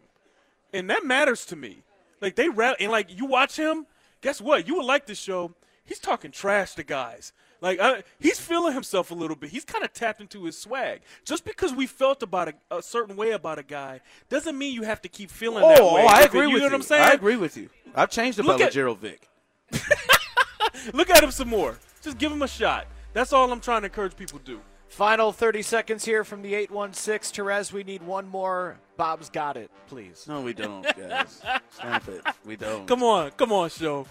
and 0.73 0.89
that 0.89 1.05
matters 1.05 1.45
to 1.47 1.55
me. 1.55 1.83
Like 2.21 2.35
they 2.35 2.47
and 2.79 2.91
like 2.91 3.17
you 3.17 3.25
watch 3.25 3.57
him. 3.57 3.85
Guess 4.21 4.39
what? 4.41 4.67
You 4.67 4.75
would 4.75 4.85
like 4.85 5.05
this 5.05 5.17
show. 5.19 5.53
He's 5.83 5.99
talking 5.99 6.31
trash 6.31 6.75
to 6.75 6.83
guys. 6.83 7.33
Like 7.63 7.79
uh, 7.79 8.01
he's 8.19 8.41
feeling 8.41 8.73
himself 8.73 9.09
a 9.09 9.15
little 9.15 9.37
bit. 9.37 9.49
He's 9.49 9.63
kind 9.63 9.85
of 9.85 9.93
tapped 9.93 10.19
into 10.19 10.43
his 10.43 10.57
swag. 10.57 10.99
Just 11.23 11.45
because 11.45 11.73
we 11.73 11.87
felt 11.87 12.21
about 12.21 12.49
a, 12.49 12.77
a, 12.77 12.81
certain 12.81 13.15
way 13.15 13.31
about 13.31 13.57
a 13.57 13.63
guy 13.63 14.01
doesn't 14.27 14.57
mean 14.57 14.73
you 14.73 14.83
have 14.83 15.01
to 15.03 15.07
keep 15.07 15.31
feeling 15.31 15.63
oh, 15.63 15.69
that 15.69 15.81
way. 15.81 16.03
Oh, 16.03 16.07
I 16.07 16.23
If- 16.23 16.25
agree 16.25 16.41
you 16.41 16.47
with 16.47 16.61
know 16.61 16.65
you. 16.65 16.71
what 16.71 16.73
I'm 16.73 16.81
saying? 16.81 17.03
I 17.03 17.13
agree 17.13 17.37
with 17.37 17.55
you. 17.55 17.69
I've 17.95 18.09
changed 18.09 18.37
about 18.37 18.59
Look 18.59 18.61
at- 18.67 18.73
Gerald 18.73 18.99
Vick. 18.99 19.29
Look 20.93 21.09
at 21.09 21.23
him 21.23 21.31
some 21.31 21.47
more. 21.47 21.79
Just 22.01 22.17
give 22.17 22.33
him 22.33 22.41
a 22.41 22.49
shot. 22.49 22.85
That's 23.13 23.31
all 23.31 23.49
I'm 23.49 23.61
trying 23.61 23.83
to 23.83 23.85
encourage 23.85 24.17
people 24.17 24.39
to 24.39 24.45
do. 24.45 24.61
Final 24.89 25.31
30 25.31 25.61
seconds 25.61 26.03
here 26.03 26.25
from 26.25 26.41
the 26.41 26.53
816. 26.55 27.45
Terez, 27.45 27.71
we 27.71 27.85
need 27.85 28.03
one 28.03 28.27
more. 28.27 28.77
Bob's 28.97 29.29
got 29.29 29.55
it, 29.55 29.71
please. 29.87 30.25
No, 30.27 30.41
we 30.41 30.51
don't, 30.51 30.83
guys. 30.83 31.41
Stop 31.71 32.09
it. 32.09 32.21
We 32.45 32.57
don't. 32.57 32.85
Come 32.87 33.03
on, 33.03 33.31
come 33.31 33.53
on, 33.53 33.69
show. 33.69 34.05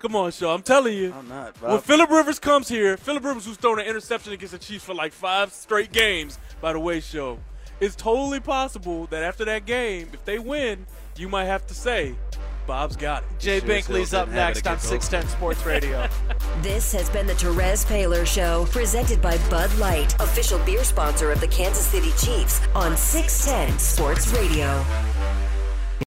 Come 0.00 0.16
on, 0.16 0.32
show. 0.32 0.50
I'm 0.50 0.62
telling 0.62 0.96
you. 0.96 1.12
I'm 1.12 1.28
not. 1.28 1.60
When 1.60 1.72
Bob. 1.72 1.82
Philip 1.84 2.10
Rivers 2.10 2.38
comes 2.38 2.68
here, 2.68 2.96
Philip 2.96 3.22
Rivers 3.22 3.44
who's 3.44 3.58
thrown 3.58 3.78
an 3.78 3.86
interception 3.86 4.32
against 4.32 4.52
the 4.52 4.58
Chiefs 4.58 4.82
for 4.82 4.94
like 4.94 5.12
five 5.12 5.52
straight 5.52 5.92
games, 5.92 6.38
by 6.62 6.72
the 6.72 6.80
way, 6.80 7.00
show. 7.00 7.38
It's 7.80 7.94
totally 7.94 8.40
possible 8.40 9.06
that 9.06 9.22
after 9.22 9.44
that 9.44 9.66
game, 9.66 10.08
if 10.14 10.24
they 10.24 10.38
win, 10.38 10.86
you 11.16 11.28
might 11.28 11.44
have 11.44 11.66
to 11.66 11.74
say, 11.74 12.14
Bob's 12.66 12.96
got 12.96 13.24
it. 13.24 13.28
Jay 13.38 13.60
Sure 13.60 13.68
Binkley's 13.68 14.14
up 14.14 14.26
didn't 14.26 14.38
have 14.38 14.56
it 14.56 14.64
next 14.64 14.66
on 14.66 14.78
610 14.78 15.28
Sports 15.36 15.66
Radio. 15.66 16.08
This 16.62 16.92
has 16.92 17.08
been 17.08 17.26
the 17.26 17.32
Terez 17.32 17.86
Paylor 17.86 18.26
Show, 18.26 18.66
presented 18.70 19.22
by 19.22 19.38
Bud 19.48 19.74
Light, 19.78 20.14
official 20.20 20.58
beer 20.60 20.84
sponsor 20.84 21.30
of 21.32 21.40
the 21.40 21.48
Kansas 21.48 21.86
City 21.86 22.10
Chiefs 22.18 22.60
on 22.74 22.96
610 22.98 23.78
Sports 23.78 24.28
Radio. 24.32 24.84